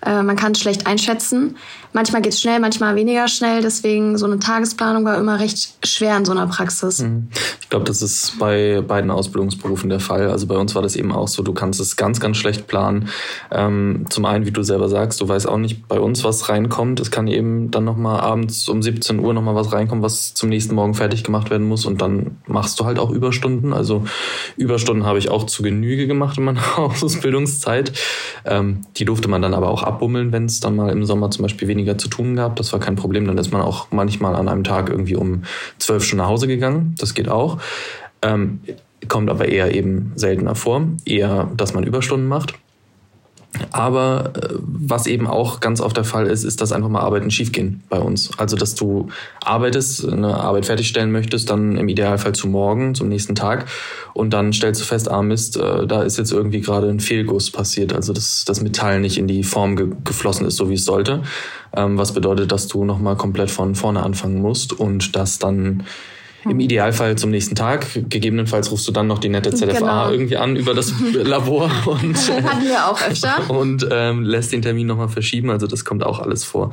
Äh, 0.05 0.23
man 0.23 0.37
kann 0.37 0.53
es 0.53 0.61
schlecht 0.61 0.87
einschätzen. 0.87 1.57
Manchmal 1.93 2.23
geht 2.23 2.33
es 2.33 2.41
schnell, 2.41 2.61
manchmal 2.61 2.95
weniger 2.95 3.27
schnell. 3.27 3.63
Deswegen 3.63 4.17
so 4.17 4.27
eine 4.27 4.39
Tagesplanung 4.39 5.05
war 5.05 5.19
immer 5.19 5.41
recht 5.41 5.75
schwer 5.85 6.17
in 6.17 6.25
so 6.25 6.33
einer 6.33 6.47
Praxis. 6.47 7.01
Mhm. 7.01 7.29
Ich 7.61 7.69
glaube, 7.69 7.85
das 7.85 8.01
ist 8.01 8.39
bei 8.39 8.81
beiden 8.81 9.11
Ausbildungsberufen 9.11 9.91
der 9.91 9.99
Fall. 9.99 10.31
Also 10.31 10.47
bei 10.47 10.57
uns 10.57 10.75
war 10.75 10.83
das 10.83 10.95
eben 10.95 11.11
auch 11.13 11.27
so, 11.29 11.43
du 11.43 11.53
kannst 11.53 11.81
es 11.81 11.97
ganz, 11.97 12.21
ganz 12.21 12.37
schlecht 12.37 12.69
planen. 12.69 13.09
Ähm, 13.51 14.07
zum 14.09 14.25
einen, 14.25 14.47
wie 14.47 14.53
du 14.53 14.63
selber 14.63 14.89
sagst, 14.89 15.21
du 15.21 15.29
weißt 15.29 15.49
auch 15.49 15.59
nicht 15.59 15.89
bei 15.89 15.99
uns, 15.99 16.23
was 16.23 16.49
reinkommt. 16.49 17.01
Es 17.01 17.11
kann 17.11 17.27
eben 17.27 17.71
dann 17.71 17.85
nochmal 17.85 18.21
abends 18.21 18.69
um 18.69 18.83
17 18.83 19.19
Uhr 19.19 19.35
nochmal 19.35 19.57
was 19.57 19.73
reinkommen, 19.73 20.05
was 20.05 20.33
zum 20.35 20.49
nächsten 20.49 20.77
Morgen 20.77 20.95
fertig 20.95 21.25
gemacht 21.25 21.51
werden 21.51 21.67
muss. 21.67 21.87
Und 21.87 22.01
dann 22.01 22.39
machst 22.47 22.79
du 22.79 22.85
halt 22.85 23.01
auch 23.01 23.11
Überstunden. 23.11 23.73
Also 23.73 24.05
Überstunden 24.57 25.05
habe 25.05 25.19
ich 25.19 25.29
auch 25.29 25.45
zu 25.45 25.65
Genüge 25.65 26.07
gemacht 26.07 26.39
in 26.39 26.45
meiner 26.45 26.63
Ausbildungszeit. 26.79 27.93
Ähm, 28.45 28.83
die 28.97 29.05
durfte 29.05 29.29
man 29.29 29.43
dann 29.43 29.55
aber 29.55 29.71
auch 29.71 29.83
abbummeln, 29.93 30.33
wenn 30.33 30.45
es 30.45 30.61
dann 30.61 30.77
mal 30.77 30.91
im 30.91 31.05
Sommer 31.05 31.31
zum 31.31 31.43
Beispiel 31.43 31.69
weniger 31.69 31.99
zu 31.99 32.09
tun 32.09 32.37
gab. 32.37 32.57
Das 32.57 32.73
war 32.73 32.81
kein 32.81 32.97
Problem. 32.97 33.27
Dann 33.27 33.39
ist 33.39 33.53
man 33.53 33.63
auch 33.63 33.89
manchmal 33.91 34.35
an 34.35 34.49
einem 34.49 34.65
Tag 34.65 34.89
irgendwie 34.89 35.17
um 35.17 35.43
zwölf 35.79 36.05
Stunden 36.05 36.23
nach 36.23 36.29
Hause 36.29 36.47
gegangen. 36.47 36.95
Das 36.99 37.15
geht 37.15 37.29
auch. 37.29 37.59
Ähm, 38.23 38.61
kommt 39.09 39.31
aber 39.31 39.49
eher 39.49 39.75
eben 39.75 40.13
seltener 40.17 40.55
vor. 40.55 40.83
Eher, 41.05 41.51
dass 41.57 41.75
man 41.75 41.85
Überstunden 41.85 42.29
macht. 42.29 42.55
Aber 43.73 44.33
äh, 44.37 44.55
was 44.61 45.07
eben 45.07 45.27
auch 45.27 45.61
ganz 45.61 45.81
oft 45.81 45.97
der 45.97 46.05
Fall 46.05 46.27
ist, 46.27 46.45
ist, 46.45 46.61
dass 46.61 46.73
einfach 46.73 46.89
mal 46.89 47.01
Arbeiten 47.01 47.31
schiefgehen 47.31 47.83
bei 47.89 47.99
uns. 47.99 48.31
Also, 48.39 48.57
dass 48.57 48.75
du 48.75 49.09
arbeitest, 49.45 50.09
eine 50.09 50.37
Arbeit 50.37 50.67
fertigstellen 50.67 51.11
möchtest, 51.11 51.51
dann 51.51 51.77
im 51.77 51.89
Idealfall 51.89 52.35
zu 52.35 52.49
morgen, 52.49 52.95
zum 52.95 53.09
nächsten 53.09 53.35
Tag. 53.35 53.67
Und 54.15 54.33
dann 54.33 54.53
stellst 54.53 54.81
du 54.81 54.85
fest, 54.85 55.11
ah 55.11 55.23
Mist, 55.23 55.57
äh, 55.57 55.87
da 55.87 56.03
ist 56.03 56.17
jetzt 56.19 56.33
irgendwie 56.33 56.61
gerade 56.61 56.89
ein 56.89 57.01
Fehlguss 57.01 57.51
passiert. 57.51 57.93
Also, 57.93 58.13
dass 58.13 58.45
das 58.45 58.61
Metall 58.61 59.01
nicht 59.01 59.19
in 59.19 59.27
die 59.27 59.43
Form 59.43 59.77
ge 59.77 59.89
geflossen 60.05 60.47
ist, 60.47 60.57
so 60.57 60.71
wie 60.71 60.75
es 60.75 60.85
sollte. 60.85 61.23
Ähm, 61.75 61.99
was 61.99 62.13
bedeutet, 62.13 62.53
dass 62.53 62.69
du 62.69 62.85
nochmal 62.85 63.17
komplett 63.17 63.51
von 63.51 63.75
vorne 63.75 64.03
anfangen 64.03 64.41
musst 64.41 64.73
und 64.73 65.17
das 65.17 65.39
dann 65.39 65.85
im 66.45 66.61
Idealfall 66.61 67.17
zum 67.17 67.31
nächsten 67.31 67.55
Tag. 67.55 67.87
Gegebenenfalls 68.09 68.71
rufst 68.71 68.89
du 68.89 68.93
dann 68.93 69.07
noch 69.07 69.19
die 69.19 69.29
nette 69.29 69.55
ZFA 69.55 69.73
genau. 69.73 70.11
irgendwie 70.11 70.37
an 70.37 70.57
über 70.57 70.75
das 70.75 70.93
Labor 71.13 71.71
und 71.87 72.17
hatten 72.45 72.65
wir 72.65 72.87
auch 72.89 73.01
öfter 73.03 73.49
und 73.51 73.87
ähm, 73.91 74.25
lässt 74.25 74.53
den 74.53 74.63
Termin 74.63 74.87
nochmal 74.87 75.09
verschieben. 75.09 75.51
Also 75.51 75.67
das 75.67 75.85
kommt 75.85 76.05
auch 76.05 76.21
alles 76.21 76.45
vor. 76.45 76.71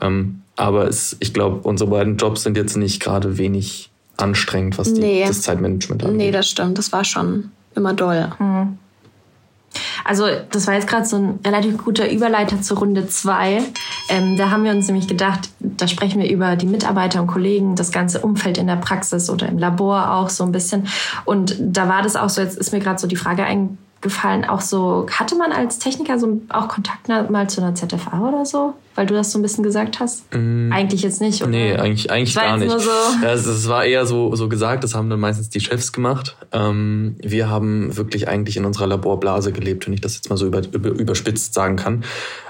Ähm, 0.00 0.42
aber 0.56 0.88
es, 0.88 1.16
ich 1.20 1.32
glaube, 1.32 1.66
unsere 1.66 1.90
beiden 1.90 2.16
Jobs 2.16 2.42
sind 2.42 2.56
jetzt 2.56 2.76
nicht 2.76 3.00
gerade 3.00 3.38
wenig 3.38 3.90
anstrengend, 4.16 4.78
was 4.78 4.94
die, 4.94 5.24
das 5.26 5.42
Zeitmanagement 5.42 6.04
angeht. 6.04 6.16
Nee, 6.16 6.30
das 6.30 6.48
stimmt. 6.48 6.78
Das 6.78 6.92
war 6.92 7.04
schon 7.04 7.50
immer 7.74 7.94
doll. 7.94 8.30
Mhm. 8.38 8.78
Also 10.04 10.26
das 10.50 10.66
war 10.66 10.74
jetzt 10.74 10.88
gerade 10.88 11.06
so 11.06 11.16
ein 11.16 11.40
relativ 11.44 11.82
guter 11.84 12.10
Überleiter 12.10 12.60
zur 12.60 12.78
Runde 12.78 13.08
zwei. 13.08 13.62
Ähm, 14.08 14.36
da 14.36 14.50
haben 14.50 14.64
wir 14.64 14.72
uns 14.72 14.86
nämlich 14.86 15.08
gedacht, 15.08 15.50
da 15.60 15.88
sprechen 15.88 16.20
wir 16.20 16.30
über 16.30 16.56
die 16.56 16.66
Mitarbeiter 16.66 17.20
und 17.20 17.26
Kollegen, 17.26 17.74
das 17.74 17.90
ganze 17.90 18.20
Umfeld 18.20 18.58
in 18.58 18.66
der 18.66 18.76
Praxis 18.76 19.30
oder 19.30 19.48
im 19.48 19.58
Labor 19.58 20.12
auch 20.12 20.28
so 20.28 20.44
ein 20.44 20.52
bisschen. 20.52 20.86
Und 21.24 21.56
da 21.60 21.88
war 21.88 22.02
das 22.02 22.16
auch 22.16 22.28
so, 22.28 22.40
jetzt 22.40 22.56
ist 22.58 22.72
mir 22.72 22.80
gerade 22.80 22.98
so 22.98 23.06
die 23.06 23.16
Frage 23.16 23.44
eingefallen, 23.44 23.78
auch 24.48 24.60
so, 24.60 25.06
hatte 25.10 25.36
man 25.36 25.52
als 25.52 25.78
Techniker 25.78 26.18
so 26.18 26.40
auch 26.48 26.68
Kontakt 26.68 27.08
mal 27.08 27.48
zu 27.48 27.60
einer 27.60 27.74
ZFA 27.74 28.28
oder 28.28 28.44
so? 28.44 28.74
Weil 28.94 29.06
du 29.06 29.14
das 29.14 29.32
so 29.32 29.38
ein 29.38 29.42
bisschen 29.42 29.64
gesagt 29.64 29.98
hast? 29.98 30.32
Mm, 30.34 30.70
eigentlich 30.72 31.02
jetzt 31.02 31.20
nicht, 31.20 31.42
oder? 31.42 31.50
Nee, 31.50 31.74
eigentlich, 31.74 32.10
eigentlich 32.10 32.34
gar 32.34 32.56
nicht. 32.56 32.70
So 32.70 32.90
es, 33.24 33.46
es, 33.46 33.68
war 33.68 33.84
eher 33.84 34.06
so, 34.06 34.34
so 34.36 34.48
gesagt, 34.48 34.84
das 34.84 34.94
haben 34.94 35.10
dann 35.10 35.20
meistens 35.20 35.50
die 35.50 35.60
Chefs 35.60 35.92
gemacht. 35.92 36.36
Ähm, 36.52 37.16
wir 37.20 37.48
haben 37.48 37.96
wirklich 37.96 38.28
eigentlich 38.28 38.56
in 38.56 38.64
unserer 38.64 38.86
Laborblase 38.86 39.52
gelebt, 39.52 39.86
wenn 39.86 39.94
ich 39.94 40.00
das 40.00 40.14
jetzt 40.14 40.30
mal 40.30 40.36
so 40.36 40.46
über, 40.46 40.62
über, 40.72 40.90
überspitzt 40.90 41.54
sagen 41.54 41.76
kann. 41.76 42.04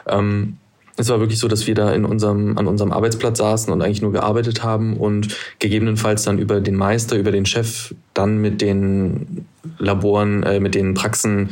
Ähm, 0.06 0.58
es 0.96 1.08
war 1.08 1.18
wirklich 1.18 1.40
so, 1.40 1.48
dass 1.48 1.66
wir 1.66 1.74
da 1.74 1.92
in 1.92 2.04
unserem, 2.04 2.56
an 2.56 2.66
unserem 2.66 2.92
Arbeitsplatz 2.92 3.38
saßen 3.38 3.72
und 3.72 3.82
eigentlich 3.82 4.02
nur 4.02 4.12
gearbeitet 4.12 4.62
haben 4.62 4.96
und 4.96 5.36
gegebenenfalls 5.58 6.22
dann 6.22 6.38
über 6.38 6.60
den 6.60 6.76
Meister, 6.76 7.16
über 7.16 7.32
den 7.32 7.46
Chef, 7.46 7.94
dann 8.14 8.38
mit 8.38 8.60
den 8.60 9.46
Laboren, 9.78 10.42
äh, 10.44 10.60
mit 10.60 10.74
den 10.74 10.94
Praxen 10.94 11.50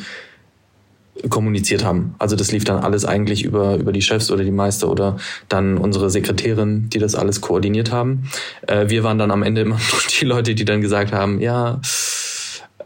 kommuniziert 1.28 1.84
haben. 1.84 2.14
Also 2.18 2.36
das 2.36 2.52
lief 2.52 2.64
dann 2.64 2.82
alles 2.82 3.04
eigentlich 3.04 3.44
über, 3.44 3.76
über 3.76 3.92
die 3.92 4.02
Chefs 4.02 4.30
oder 4.30 4.44
die 4.44 4.50
Meister 4.50 4.88
oder 4.88 5.18
dann 5.48 5.76
unsere 5.76 6.08
Sekretärin, 6.08 6.88
die 6.88 6.98
das 6.98 7.14
alles 7.14 7.40
koordiniert 7.40 7.92
haben. 7.92 8.30
Äh, 8.66 8.88
wir 8.88 9.02
waren 9.02 9.18
dann 9.18 9.30
am 9.30 9.42
Ende 9.42 9.62
immer 9.62 9.78
die 10.20 10.24
Leute, 10.24 10.54
die 10.54 10.64
dann 10.64 10.80
gesagt 10.80 11.12
haben, 11.12 11.40
ja, 11.40 11.80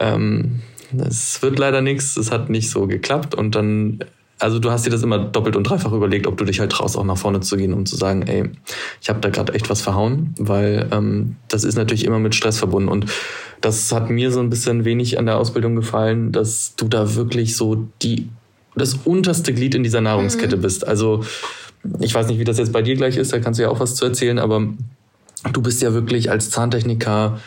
ähm, 0.00 0.60
es 0.98 1.42
wird 1.42 1.58
leider 1.58 1.82
nichts, 1.82 2.16
es 2.16 2.30
hat 2.30 2.48
nicht 2.48 2.70
so 2.70 2.86
geklappt 2.86 3.34
und 3.34 3.54
dann 3.54 4.00
also 4.38 4.58
du 4.58 4.70
hast 4.70 4.84
dir 4.84 4.90
das 4.90 5.02
immer 5.02 5.18
doppelt 5.18 5.56
und 5.56 5.64
dreifach 5.64 5.92
überlegt, 5.92 6.26
ob 6.26 6.36
du 6.36 6.44
dich 6.44 6.60
halt 6.60 6.72
traust, 6.72 6.96
auch 6.96 7.04
nach 7.04 7.16
vorne 7.16 7.40
zu 7.40 7.56
gehen, 7.56 7.72
um 7.72 7.86
zu 7.86 7.96
sagen, 7.96 8.22
ey, 8.22 8.50
ich 9.00 9.08
habe 9.08 9.20
da 9.20 9.30
gerade 9.30 9.54
echt 9.54 9.70
was 9.70 9.80
verhauen, 9.80 10.34
weil 10.38 10.88
ähm, 10.92 11.36
das 11.48 11.64
ist 11.64 11.76
natürlich 11.76 12.04
immer 12.04 12.18
mit 12.18 12.34
Stress 12.34 12.58
verbunden. 12.58 12.88
Und 12.88 13.06
das 13.60 13.90
hat 13.92 14.10
mir 14.10 14.30
so 14.30 14.40
ein 14.40 14.50
bisschen 14.50 14.84
wenig 14.84 15.18
an 15.18 15.26
der 15.26 15.38
Ausbildung 15.38 15.74
gefallen, 15.74 16.32
dass 16.32 16.74
du 16.76 16.86
da 16.88 17.14
wirklich 17.14 17.56
so 17.56 17.88
die 18.02 18.28
das 18.76 18.94
unterste 19.04 19.54
Glied 19.54 19.74
in 19.74 19.82
dieser 19.82 20.02
Nahrungskette 20.02 20.58
mhm. 20.58 20.60
bist. 20.60 20.86
Also 20.86 21.24
ich 22.00 22.14
weiß 22.14 22.26
nicht, 22.28 22.38
wie 22.38 22.44
das 22.44 22.58
jetzt 22.58 22.72
bei 22.72 22.82
dir 22.82 22.94
gleich 22.94 23.16
ist, 23.16 23.32
da 23.32 23.38
kannst 23.38 23.58
du 23.58 23.62
ja 23.62 23.70
auch 23.70 23.80
was 23.80 23.94
zu 23.94 24.04
erzählen, 24.04 24.38
aber 24.38 24.68
du 25.50 25.62
bist 25.62 25.80
ja 25.80 25.94
wirklich 25.94 26.30
als 26.30 26.50
Zahntechniker 26.50 27.40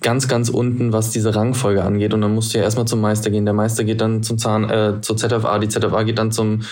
ganz, 0.00 0.28
ganz 0.28 0.48
unten, 0.48 0.92
was 0.92 1.10
diese 1.10 1.34
Rangfolge 1.34 1.84
angeht. 1.84 2.14
Und 2.14 2.22
dann 2.22 2.34
musst 2.34 2.54
du 2.54 2.58
ja 2.58 2.64
erstmal 2.64 2.86
zum 2.86 3.00
Meister 3.00 3.30
gehen. 3.30 3.44
Der 3.44 3.54
Meister 3.54 3.84
geht 3.84 4.00
dann 4.00 4.22
zum 4.22 4.38
Zahn, 4.38 4.68
äh, 4.68 5.00
zur 5.00 5.16
ZFA, 5.16 5.58
die 5.58 5.68
ZFA 5.68 6.02
geht 6.02 6.18
dann 6.18 6.32
zum, 6.32 6.62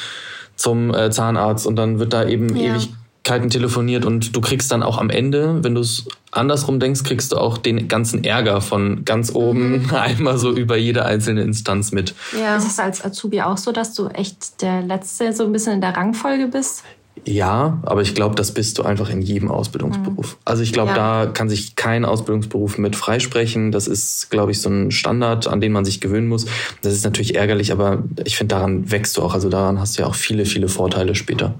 zum 0.56 0.94
äh, 0.94 1.10
Zahnarzt 1.10 1.66
und 1.66 1.76
dann 1.76 1.98
wird 1.98 2.12
da 2.12 2.26
eben 2.26 2.56
ja. 2.56 2.74
Ewigkeiten 2.74 3.50
telefoniert 3.50 4.06
und 4.06 4.34
du 4.34 4.40
kriegst 4.40 4.72
dann 4.72 4.82
auch 4.82 4.98
am 4.98 5.10
Ende, 5.10 5.62
wenn 5.62 5.74
du 5.74 5.82
es 5.82 6.06
andersrum 6.30 6.80
denkst, 6.80 7.04
kriegst 7.04 7.32
du 7.32 7.36
auch 7.36 7.58
den 7.58 7.88
ganzen 7.88 8.24
Ärger 8.24 8.60
von 8.60 9.04
ganz 9.04 9.34
oben 9.34 9.82
mhm. 9.82 9.94
einmal 9.94 10.38
so 10.38 10.50
über 10.52 10.76
jede 10.76 11.04
einzelne 11.04 11.42
Instanz 11.42 11.92
mit. 11.92 12.14
Ja. 12.38 12.56
Ist 12.56 12.66
es 12.66 12.78
als 12.78 13.04
Azubi 13.04 13.42
auch 13.42 13.58
so, 13.58 13.72
dass 13.72 13.94
du 13.94 14.08
echt 14.08 14.62
der 14.62 14.82
Letzte 14.82 15.32
so 15.32 15.44
ein 15.44 15.52
bisschen 15.52 15.74
in 15.74 15.80
der 15.80 15.96
Rangfolge 15.96 16.48
bist? 16.48 16.82
Ja, 17.24 17.78
aber 17.82 18.02
ich 18.02 18.14
glaube, 18.14 18.34
das 18.34 18.52
bist 18.52 18.78
du 18.78 18.82
einfach 18.82 19.10
in 19.10 19.22
jedem 19.22 19.50
Ausbildungsberuf. 19.50 20.32
Mhm. 20.32 20.40
Also 20.44 20.62
ich 20.62 20.72
glaube, 20.72 20.90
ja. 20.90 21.24
da 21.24 21.30
kann 21.30 21.48
sich 21.48 21.76
kein 21.76 22.04
Ausbildungsberuf 22.04 22.78
mit 22.78 22.96
freisprechen. 22.96 23.72
Das 23.72 23.86
ist, 23.86 24.30
glaube 24.30 24.52
ich, 24.52 24.60
so 24.60 24.70
ein 24.70 24.90
Standard, 24.90 25.46
an 25.46 25.60
den 25.60 25.72
man 25.72 25.84
sich 25.84 26.00
gewöhnen 26.00 26.28
muss. 26.28 26.46
Das 26.82 26.92
ist 26.92 27.04
natürlich 27.04 27.34
ärgerlich, 27.34 27.72
aber 27.72 28.02
ich 28.24 28.36
finde, 28.36 28.54
daran 28.54 28.90
wächst 28.90 29.16
du 29.16 29.22
auch. 29.22 29.34
Also 29.34 29.48
daran 29.48 29.80
hast 29.80 29.98
du 29.98 30.02
ja 30.02 30.08
auch 30.08 30.14
viele, 30.14 30.44
viele 30.44 30.68
Vorteile 30.68 31.14
später. 31.14 31.54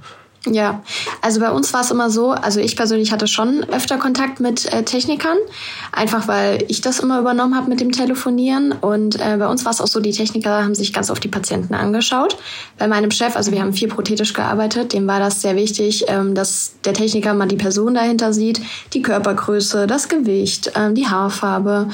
Ja, 0.47 0.83
also 1.21 1.41
bei 1.41 1.51
uns 1.51 1.73
war 1.75 1.81
es 1.81 1.91
immer 1.91 2.11
so, 2.11 2.31
also 2.31 2.61
ich 2.61 2.77
persönlich 2.77 3.11
hatte 3.11 3.27
schon 3.27 3.65
öfter 3.65 3.99
Kontakt 3.99 4.39
mit 4.39 4.73
äh, 4.73 4.85
Technikern, 4.85 5.37
einfach 5.91 6.29
weil 6.29 6.65
ich 6.69 6.81
das 6.81 7.01
immer 7.01 7.19
übernommen 7.19 7.57
habe 7.57 7.69
mit 7.69 7.81
dem 7.81 7.91
Telefonieren. 7.91 8.73
Und 8.73 9.17
äh, 9.17 9.37
bei 9.37 9.49
uns 9.49 9.65
war 9.65 9.73
es 9.73 9.81
auch 9.81 9.89
so, 9.89 10.01
die 10.01 10.13
Techniker 10.13 10.63
haben 10.63 10.77
sich 10.77 10.93
ganz 10.93 11.11
oft 11.11 11.23
die 11.25 11.29
Patienten 11.29 11.75
angeschaut. 11.75 12.39
Bei 12.79 12.87
meinem 12.87 13.11
Chef, 13.11 13.35
also 13.35 13.51
wir 13.51 13.61
haben 13.61 13.73
viel 13.73 13.89
prothetisch 13.89 14.33
gearbeitet, 14.33 14.93
dem 14.93 15.07
war 15.09 15.19
das 15.19 15.43
sehr 15.43 15.57
wichtig, 15.57 16.05
ähm, 16.07 16.35
dass 16.35 16.73
der 16.85 16.95
Techniker 16.95 17.35
mal 17.35 17.49
die 17.49 17.57
Person 17.57 17.95
dahinter 17.95 18.33
sieht, 18.33 18.61
die 18.93 19.03
Körpergröße, 19.03 19.89
das 19.89 20.09
Gewicht, 20.09 20.73
ähm, 20.77 20.95
die 20.95 21.09
Haarfarbe 21.09 21.89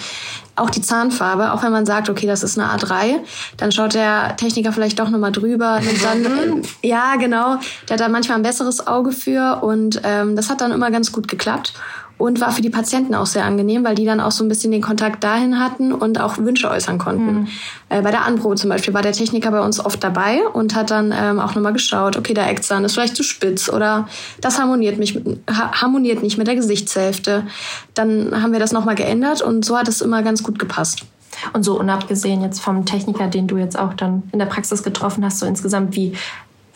auch 0.57 0.71
die 0.71 0.81
Zahnfarbe, 0.81 1.53
auch 1.53 1.63
wenn 1.63 1.73
man 1.73 1.87
sagt, 1.87 2.09
okay, 2.09 2.27
das 2.27 2.43
ist 2.43 2.59
eine 2.59 2.69
A3, 2.69 3.19
dann 3.57 3.73
schaut 3.73 3.95
der 3.95 4.37
Techniker 4.37 4.73
vielleicht 4.73 4.99
doch 4.99 5.11
nochmal 5.11 5.33
drüber. 5.33 5.81
Und 5.81 6.05
dann, 6.05 6.25
äh, 6.25 6.87
ja, 6.87 7.17
genau, 7.17 7.57
der 7.89 7.95
hat 7.95 8.01
da 8.01 8.09
manchmal 8.09 8.39
ein 8.39 8.43
besseres 8.43 8.87
Auge 8.87 9.13
für 9.13 9.63
und 9.63 10.01
ähm, 10.05 10.37
das 10.37 10.51
hat 10.51 10.61
dann 10.61 10.73
immer 10.73 10.91
ganz 10.91 11.13
gut 11.13 11.29
geklappt. 11.29 11.75
Und 12.17 12.41
war 12.41 12.53
für 12.53 12.63
die 12.63 12.71
Patienten 12.71 13.15
auch 13.15 13.27
sehr 13.27 13.45
angenehm, 13.45 13.85
weil 13.85 13.95
die 13.95 14.05
dann 14.05 14.21
auch 14.21 14.31
so 14.31 14.45
ein 14.45 14.49
bisschen 14.49 14.71
den 14.71 14.83
Kontakt 14.83 15.25
dahin 15.25 15.59
hatten 15.59 15.93
und 15.93 16.21
auch 16.21 16.39
Wünsche 16.39 16.71
äußern 16.71 16.99
konnten. 16.99 17.41
Mhm. 17.41 17.49
Äh, 17.89 18.03
bei 18.03 18.11
der 18.11 18.25
Anprobe 18.25 18.55
zum 18.55 18.71
Beispiel 18.71 18.95
war 18.95 19.03
der 19.03 19.13
Techniker 19.13 19.51
bei 19.51 19.61
uns 19.61 19.85
oft 19.85 20.03
dabei 20.03 20.47
und 20.53 20.75
hat 20.75 20.91
dann 20.91 21.13
ähm, 21.17 21.41
auch 21.41 21.55
nochmal 21.55 21.73
geschaut, 21.73 22.17
okay, 22.17 22.35
der 22.35 22.49
Eckzahn 22.49 22.85
ist 22.85 22.95
vielleicht 22.95 23.17
zu 23.17 23.23
spitz 23.23 23.69
oder 23.69 24.09
das 24.41 24.59
harmoniert, 24.59 24.99
mich, 24.99 25.21
harmoniert 25.49 26.23
nicht 26.23 26.39
mit 26.39 26.47
der 26.47 26.55
Gesichtshälfte. 26.55 27.47
Dann 27.95 28.43
haben 28.43 28.53
wir 28.53 28.61
das 28.61 28.73
nochmal 28.73 28.95
geändert 28.95 29.43
und 29.43 29.65
so 29.65 29.77
hat 29.77 29.89
es 29.89 30.01
immer 30.01 30.23
ganz 30.23 30.43
gut 30.43 30.59
gepasst. 30.59 31.05
Und 31.53 31.65
so 31.65 31.79
unabgesehen 31.79 32.43
jetzt 32.43 32.61
vom 32.61 32.85
Techniker, 32.85 33.27
den 33.27 33.49
du 33.49 33.57
jetzt 33.57 33.77
auch 33.77 33.95
dann 33.95 34.23
in 34.33 34.39
der 34.39 34.47
Praxis 34.47 34.85
getroffen 34.85 35.25
hast, 35.25 35.41
so 35.41 35.47
insgesamt, 35.47 35.97
wie 35.97 36.15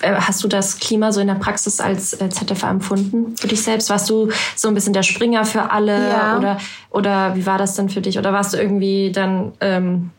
hast 0.02 0.44
du 0.44 0.48
das 0.48 0.78
Klima 0.78 1.12
so 1.12 1.20
in 1.20 1.26
der 1.26 1.34
Praxis 1.34 1.80
als 1.80 2.12
äh, 2.14 2.28
ZFA 2.28 2.70
empfunden 2.70 3.36
für 3.36 3.48
dich 3.48 3.62
selbst? 3.62 3.90
Warst 3.90 4.08
du 4.10 4.30
so 4.56 4.68
ein 4.68 4.74
bisschen 4.74 4.92
der 4.92 5.02
Springer 5.02 5.44
für 5.44 5.70
alle 5.70 6.10
ja. 6.10 6.38
oder, 6.38 6.58
oder 6.90 7.36
wie 7.36 7.46
war 7.46 7.58
das 7.58 7.74
denn 7.74 7.88
für 7.88 8.00
dich? 8.00 8.18
Oder 8.18 8.32
warst 8.32 8.52
du 8.52 8.58
irgendwie 8.58 9.12
dann 9.12 9.52
ähm, 9.60 10.10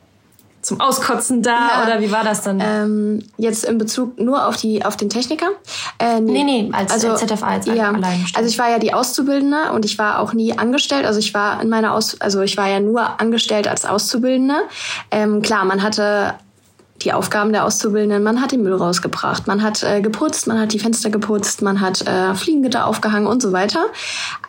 zum 0.62 0.82
Auskotzen 0.82 1.42
da 1.42 1.52
ja. 1.52 1.84
oder 1.84 2.02
wie 2.02 2.12
war 2.12 2.24
das 2.24 2.42
dann? 2.42 2.60
Ähm, 2.62 3.24
jetzt 3.38 3.64
in 3.64 3.78
Bezug 3.78 4.20
nur 4.20 4.48
auf 4.48 4.58
die 4.58 4.84
auf 4.84 4.98
den 4.98 5.10
Techniker? 5.10 5.48
Äh, 6.00 6.20
nee, 6.20 6.44
nee, 6.44 6.64
nee 6.64 6.70
als 6.74 6.92
also, 6.92 7.16
ZFA 7.16 7.48
als 7.48 7.66
ja, 7.66 7.92
allein. 7.92 8.26
Also 8.34 8.50
ich 8.50 8.60
war 8.60 8.70
ja 8.70 8.80
die 8.80 8.94
Auszubildende 8.94 9.72
und 9.72 9.86
ich 9.86 9.98
war 9.98 10.20
auch 10.20 10.34
nie 10.34 10.58
angestellt. 10.58 11.06
Also 11.06 11.20
ich 11.20 11.34
war 11.34 11.62
in 11.62 11.70
meiner 11.70 11.94
Aus 11.94 12.20
also 12.20 12.42
ich 12.42 12.58
war 12.58 12.68
ja 12.68 12.80
nur 12.80 13.20
angestellt 13.22 13.68
als 13.68 13.86
Auszubildende. 13.86 14.56
Ähm, 15.12 15.42
klar, 15.42 15.64
man 15.64 15.82
hatte 15.82 16.36
die 17.02 17.14
Aufgaben 17.14 17.52
der 17.54 17.66
Auszubildenden. 17.66 18.24
Man 18.24 18.42
hat 18.42 18.52
den 18.52 18.64
Müll 18.64 18.74
rausgebracht, 18.74 19.48
man 19.48 19.62
hat 19.62 19.84
äh, 19.84 20.02
geputzt, 20.02 20.48
man 20.48 20.60
hat 20.60 20.74
die 20.74 20.80
Fenster 20.80 21.10
geputzt, 21.10 21.62
man 21.62 21.82
hat 21.82 22.06
äh, 22.08 22.34
Fliegengitter 22.36 22.86
aufgehangen 22.88 23.28
und 23.28 23.42
so 23.42 23.52
weiter. 23.52 23.86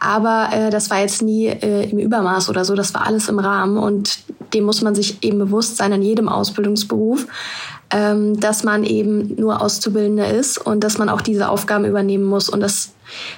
Aber 0.00 0.48
äh, 0.52 0.70
das 0.70 0.90
war 0.90 1.00
jetzt 1.00 1.22
nie 1.22 1.46
äh, 1.46 1.88
im 1.90 1.98
Übermaß 1.98 2.48
oder 2.48 2.64
so, 2.64 2.74
das 2.74 2.94
war 2.94 3.06
alles 3.06 3.28
im 3.28 3.38
Rahmen 3.38 3.76
und 3.76 4.20
dem 4.54 4.64
muss 4.64 4.82
man 4.82 4.94
sich 4.94 5.22
eben 5.22 5.38
bewusst 5.38 5.76
sein 5.76 5.92
in 5.92 6.02
jedem 6.02 6.28
Ausbildungsberuf, 6.28 7.26
ähm, 7.90 8.38
dass 8.38 8.62
man 8.62 8.84
eben 8.84 9.34
nur 9.36 9.60
Auszubildende 9.60 10.24
ist 10.26 10.58
und 10.58 10.84
dass 10.84 10.98
man 10.98 11.08
auch 11.08 11.20
diese 11.20 11.48
Aufgaben 11.48 11.84
übernehmen 11.84 12.24
muss. 12.24 12.48
Und 12.48 12.60
das 12.60 12.92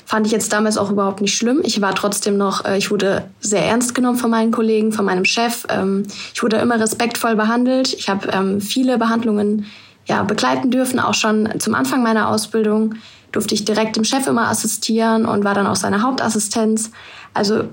fand 0.05 0.27
ich 0.27 0.33
jetzt 0.33 0.53
damals 0.53 0.77
auch 0.77 0.91
überhaupt 0.91 1.21
nicht 1.21 1.35
schlimm. 1.35 1.61
Ich 1.65 1.81
war 1.81 1.95
trotzdem 1.95 2.37
noch, 2.37 2.65
äh, 2.65 2.77
ich 2.77 2.91
wurde 2.91 3.25
sehr 3.41 3.65
ernst 3.65 3.95
genommen 3.95 4.19
von 4.19 4.31
meinen 4.31 4.51
Kollegen, 4.51 4.93
von 4.93 5.05
meinem 5.05 5.25
Chef. 5.25 5.65
Ähm, 5.69 6.05
ich 6.35 6.43
wurde 6.43 6.57
immer 6.59 6.79
respektvoll 6.79 7.35
behandelt. 7.35 7.95
Ich 7.95 8.09
habe 8.09 8.29
ähm, 8.33 8.61
viele 8.61 8.99
Behandlungen 8.99 9.67
ja, 10.07 10.23
begleiten 10.25 10.71
dürfen, 10.71 10.99
auch 10.99 11.15
schon 11.15 11.49
zum 11.61 11.75
Anfang 11.75 12.03
meiner 12.03 12.29
Ausbildung 12.29 12.97
durfte 13.31 13.55
ich 13.55 13.65
direkt 13.65 13.97
dem 13.97 14.05
Chef 14.05 14.27
immer 14.27 14.49
assistieren 14.49 15.25
und 15.25 15.43
war 15.43 15.55
dann 15.55 15.67
auch 15.67 15.77
seine 15.77 16.03
Hauptassistenz. 16.03 16.91
Also 17.35 17.65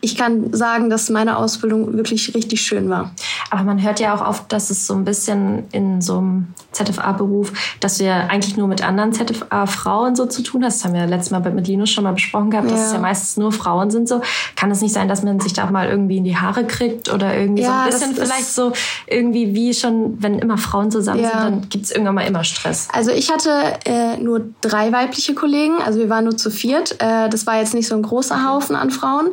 ich 0.00 0.16
kann 0.16 0.52
sagen, 0.52 0.90
dass 0.90 1.08
meine 1.10 1.36
Ausbildung 1.38 1.96
wirklich 1.96 2.34
richtig 2.34 2.60
schön 2.60 2.88
war. 2.88 3.12
Aber 3.50 3.62
man 3.62 3.82
hört 3.82 4.00
ja 4.00 4.14
auch 4.14 4.26
oft, 4.26 4.52
dass 4.52 4.70
es 4.70 4.86
so 4.86 4.94
ein 4.94 5.04
bisschen 5.04 5.64
in 5.72 6.00
so 6.00 6.18
einem 6.18 6.48
ZFA-Beruf, 6.72 7.52
dass 7.80 7.98
du 7.98 8.04
ja 8.04 8.26
eigentlich 8.26 8.56
nur 8.56 8.68
mit 8.68 8.86
anderen 8.86 9.12
ZFA-Frauen 9.12 10.14
so 10.14 10.26
zu 10.26 10.42
tun 10.42 10.64
hast. 10.64 10.78
Das 10.78 10.84
haben 10.84 10.94
wir 10.94 11.00
ja 11.00 11.06
letztes 11.06 11.30
Mal 11.30 11.40
mit 11.50 11.66
Linus 11.66 11.90
schon 11.90 12.04
mal 12.04 12.12
besprochen 12.12 12.50
gehabt, 12.50 12.70
dass 12.70 12.80
ja. 12.80 12.86
es 12.86 12.92
ja 12.92 12.98
meistens 12.98 13.36
nur 13.36 13.52
Frauen 13.52 13.90
sind 13.90 14.08
so. 14.08 14.20
Kann 14.54 14.70
es 14.70 14.80
nicht 14.80 14.92
sein, 14.92 15.08
dass 15.08 15.22
man 15.22 15.40
sich 15.40 15.54
da 15.54 15.70
mal 15.70 15.88
irgendwie 15.88 16.18
in 16.18 16.24
die 16.24 16.36
Haare 16.36 16.64
kriegt 16.64 17.12
oder 17.12 17.36
irgendwie 17.36 17.62
ja, 17.62 17.68
so 17.68 18.04
ein 18.04 18.10
bisschen 18.10 18.14
vielleicht 18.14 18.52
so 18.52 18.72
irgendwie 19.06 19.54
wie 19.54 19.72
schon, 19.72 20.22
wenn 20.22 20.38
immer 20.38 20.58
Frauen 20.58 20.90
zusammen 20.90 21.20
ja. 21.20 21.30
sind, 21.30 21.40
dann 21.40 21.68
gibt 21.68 21.86
es 21.86 21.90
irgendwann 21.90 22.16
mal 22.16 22.26
immer 22.26 22.44
Stress. 22.44 22.88
Also 22.92 23.10
ich 23.10 23.30
hatte 23.30 23.50
äh, 23.84 24.18
nur 24.18 24.42
drei 24.60 24.92
weibliche 24.92 25.34
Kollegen, 25.34 25.78
also 25.84 25.98
wir 25.98 26.10
waren 26.10 26.24
nur 26.24 26.36
zu 26.36 26.50
viert. 26.50 26.96
Äh, 27.00 27.28
das 27.28 27.46
war 27.46 27.58
jetzt 27.58 27.74
nicht 27.74 27.88
so 27.88 27.94
ein 27.94 28.02
großer 28.02 28.46
Haufen 28.48 28.76
an 28.76 28.90
Frauen. 28.90 29.28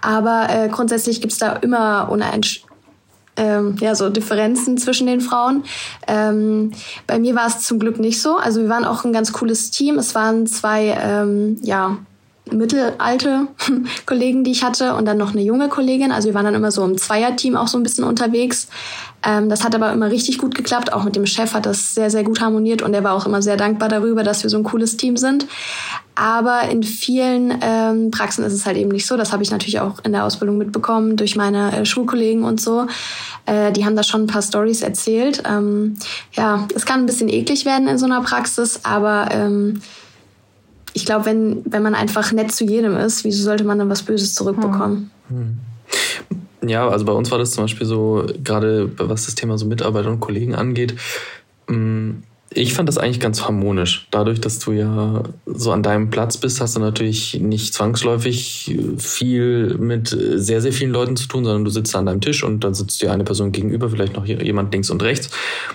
Aber 0.00 0.48
äh, 0.50 0.68
grundsätzlich 0.68 1.20
gibt's 1.20 1.38
da 1.38 1.54
immer 1.54 2.08
uneinsch 2.10 2.64
ähm, 3.36 3.76
ja, 3.80 3.94
so 3.94 4.10
Differenzen 4.10 4.76
zwischen 4.76 5.06
den 5.06 5.20
Frauen. 5.20 5.64
Ähm, 6.06 6.72
bei 7.06 7.18
mir 7.18 7.34
war 7.34 7.46
es 7.46 7.60
zum 7.60 7.78
Glück 7.78 7.98
nicht 7.98 8.20
so. 8.20 8.36
Also 8.36 8.60
wir 8.60 8.68
waren 8.68 8.84
auch 8.84 9.04
ein 9.04 9.12
ganz 9.12 9.32
cooles 9.32 9.70
Team. 9.70 9.98
Es 9.98 10.14
waren 10.14 10.46
zwei, 10.46 10.96
ähm, 11.00 11.58
ja, 11.62 11.98
mittelalte 12.52 13.48
Kollegen, 14.06 14.44
die 14.44 14.52
ich 14.52 14.64
hatte 14.64 14.94
und 14.94 15.06
dann 15.06 15.18
noch 15.18 15.32
eine 15.32 15.42
junge 15.42 15.68
Kollegin. 15.68 16.12
Also 16.12 16.28
wir 16.28 16.34
waren 16.34 16.44
dann 16.44 16.54
immer 16.54 16.70
so 16.70 16.84
im 16.84 16.98
Zweierteam 16.98 17.56
auch 17.56 17.68
so 17.68 17.78
ein 17.78 17.82
bisschen 17.82 18.04
unterwegs. 18.04 18.68
Ähm, 19.22 19.48
das 19.48 19.64
hat 19.64 19.74
aber 19.74 19.92
immer 19.92 20.10
richtig 20.10 20.38
gut 20.38 20.54
geklappt. 20.54 20.92
Auch 20.92 21.04
mit 21.04 21.16
dem 21.16 21.26
Chef 21.26 21.52
hat 21.52 21.66
das 21.66 21.94
sehr, 21.94 22.10
sehr 22.10 22.24
gut 22.24 22.40
harmoniert 22.40 22.82
und 22.82 22.94
er 22.94 23.04
war 23.04 23.14
auch 23.14 23.26
immer 23.26 23.42
sehr 23.42 23.56
dankbar 23.56 23.88
darüber, 23.88 24.22
dass 24.22 24.42
wir 24.42 24.50
so 24.50 24.56
ein 24.56 24.64
cooles 24.64 24.96
Team 24.96 25.16
sind. 25.16 25.46
Aber 26.14 26.68
in 26.68 26.82
vielen 26.82 27.54
ähm, 27.62 28.10
Praxen 28.10 28.44
ist 28.44 28.52
es 28.52 28.66
halt 28.66 28.76
eben 28.76 28.90
nicht 28.90 29.06
so. 29.06 29.16
Das 29.16 29.32
habe 29.32 29.42
ich 29.42 29.50
natürlich 29.50 29.80
auch 29.80 30.04
in 30.04 30.12
der 30.12 30.24
Ausbildung 30.24 30.58
mitbekommen 30.58 31.16
durch 31.16 31.36
meine 31.36 31.74
äh, 31.74 31.84
Schulkollegen 31.86 32.44
und 32.44 32.60
so. 32.60 32.86
Äh, 33.46 33.72
die 33.72 33.84
haben 33.84 33.96
da 33.96 34.02
schon 34.02 34.22
ein 34.22 34.26
paar 34.26 34.42
Stories 34.42 34.82
erzählt. 34.82 35.42
Ähm, 35.48 35.96
ja, 36.32 36.66
es 36.74 36.84
kann 36.84 37.00
ein 37.00 37.06
bisschen 37.06 37.28
eklig 37.28 37.64
werden 37.64 37.88
in 37.88 37.98
so 37.98 38.06
einer 38.06 38.20
Praxis, 38.22 38.80
aber 38.82 39.28
ähm, 39.30 39.80
ich 41.00 41.06
glaube, 41.06 41.24
wenn, 41.24 41.62
wenn 41.64 41.82
man 41.82 41.94
einfach 41.94 42.30
nett 42.30 42.52
zu 42.52 42.64
jedem 42.64 42.94
ist, 42.94 43.24
wieso 43.24 43.42
sollte 43.42 43.64
man 43.64 43.78
dann 43.78 43.88
was 43.88 44.02
Böses 44.02 44.34
zurückbekommen? 44.34 45.10
Hm. 45.28 45.58
Ja, 46.68 46.86
also 46.86 47.06
bei 47.06 47.12
uns 47.12 47.30
war 47.30 47.38
das 47.38 47.52
zum 47.52 47.64
Beispiel 47.64 47.86
so, 47.86 48.26
gerade 48.44 48.90
was 48.98 49.24
das 49.24 49.34
Thema 49.34 49.56
so 49.56 49.64
Mitarbeiter 49.64 50.10
und 50.10 50.20
Kollegen 50.20 50.54
angeht, 50.54 50.94
hm, 51.68 52.22
ich 52.52 52.74
fand 52.74 52.88
das 52.88 52.98
eigentlich 52.98 53.20
ganz 53.20 53.44
harmonisch. 53.44 54.08
Dadurch, 54.10 54.40
dass 54.40 54.58
du 54.58 54.72
ja 54.72 55.22
so 55.46 55.70
an 55.70 55.84
deinem 55.84 56.10
Platz 56.10 56.36
bist, 56.36 56.60
hast 56.60 56.74
du 56.74 56.80
natürlich 56.80 57.38
nicht 57.40 57.72
zwangsläufig 57.72 58.76
viel 58.98 59.76
mit 59.78 60.08
sehr, 60.08 60.60
sehr 60.60 60.72
vielen 60.72 60.90
Leuten 60.90 61.16
zu 61.16 61.28
tun, 61.28 61.44
sondern 61.44 61.64
du 61.64 61.70
sitzt 61.70 61.94
an 61.94 62.06
deinem 62.06 62.20
Tisch 62.20 62.42
und 62.42 62.64
dann 62.64 62.74
sitzt 62.74 63.02
dir 63.02 63.12
eine 63.12 63.22
Person 63.22 63.52
gegenüber, 63.52 63.88
vielleicht 63.88 64.16
noch 64.16 64.26
jemand 64.26 64.72
links 64.72 64.90
und 64.90 65.00
rechts. 65.00 65.30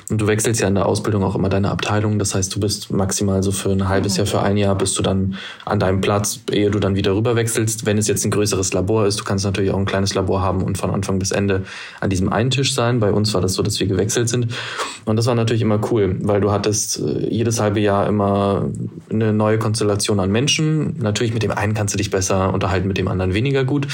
Und 0.09 0.19
du 0.19 0.27
wechselst 0.27 0.59
ja 0.59 0.67
in 0.67 0.75
der 0.75 0.85
Ausbildung 0.85 1.23
auch 1.23 1.35
immer 1.35 1.47
deine 1.47 1.71
Abteilung. 1.71 2.19
Das 2.19 2.35
heißt, 2.35 2.53
du 2.53 2.59
bist 2.59 2.91
maximal 2.91 3.41
so 3.41 3.53
für 3.53 3.71
ein 3.71 3.87
halbes 3.87 4.17
Jahr, 4.17 4.27
für 4.27 4.41
ein 4.41 4.57
Jahr 4.57 4.75
bist 4.77 4.99
du 4.99 5.01
dann 5.01 5.35
an 5.63 5.79
deinem 5.79 6.01
Platz, 6.01 6.41
ehe 6.51 6.71
du 6.71 6.79
dann 6.79 6.95
wieder 6.95 7.15
rüber 7.15 7.37
wechselst. 7.37 7.85
Wenn 7.85 7.97
es 7.97 8.09
jetzt 8.09 8.25
ein 8.25 8.31
größeres 8.31 8.73
Labor 8.73 9.05
ist, 9.05 9.21
du 9.21 9.23
kannst 9.23 9.45
natürlich 9.45 9.71
auch 9.71 9.77
ein 9.77 9.85
kleines 9.85 10.13
Labor 10.13 10.41
haben 10.41 10.61
und 10.61 10.77
von 10.77 10.91
Anfang 10.91 11.19
bis 11.19 11.31
Ende 11.31 11.63
an 12.01 12.09
diesem 12.09 12.33
einen 12.33 12.49
Tisch 12.49 12.73
sein. 12.73 12.99
Bei 12.99 13.13
uns 13.13 13.33
war 13.33 13.39
das 13.39 13.53
so, 13.53 13.63
dass 13.63 13.79
wir 13.79 13.87
gewechselt 13.87 14.27
sind. 14.27 14.49
Und 15.05 15.15
das 15.15 15.25
war 15.25 15.35
natürlich 15.35 15.61
immer 15.61 15.79
cool, 15.89 16.17
weil 16.19 16.41
du 16.41 16.51
hattest 16.51 16.64
hattest 16.65 16.99
äh, 16.99 17.27
jedes 17.29 17.59
halbe 17.59 17.79
Jahr 17.79 18.07
immer 18.07 18.69
eine 19.09 19.33
neue 19.33 19.59
Konstellation 19.59 20.19
an 20.19 20.31
Menschen. 20.31 20.97
Natürlich 20.99 21.33
mit 21.33 21.43
dem 21.43 21.51
einen 21.51 21.73
kannst 21.73 21.93
du 21.93 21.97
dich 21.97 22.09
besser 22.09 22.53
unterhalten, 22.53 22.87
mit 22.87 22.97
dem 22.97 23.07
anderen 23.07 23.33
weniger 23.33 23.63
gut. 23.63 23.87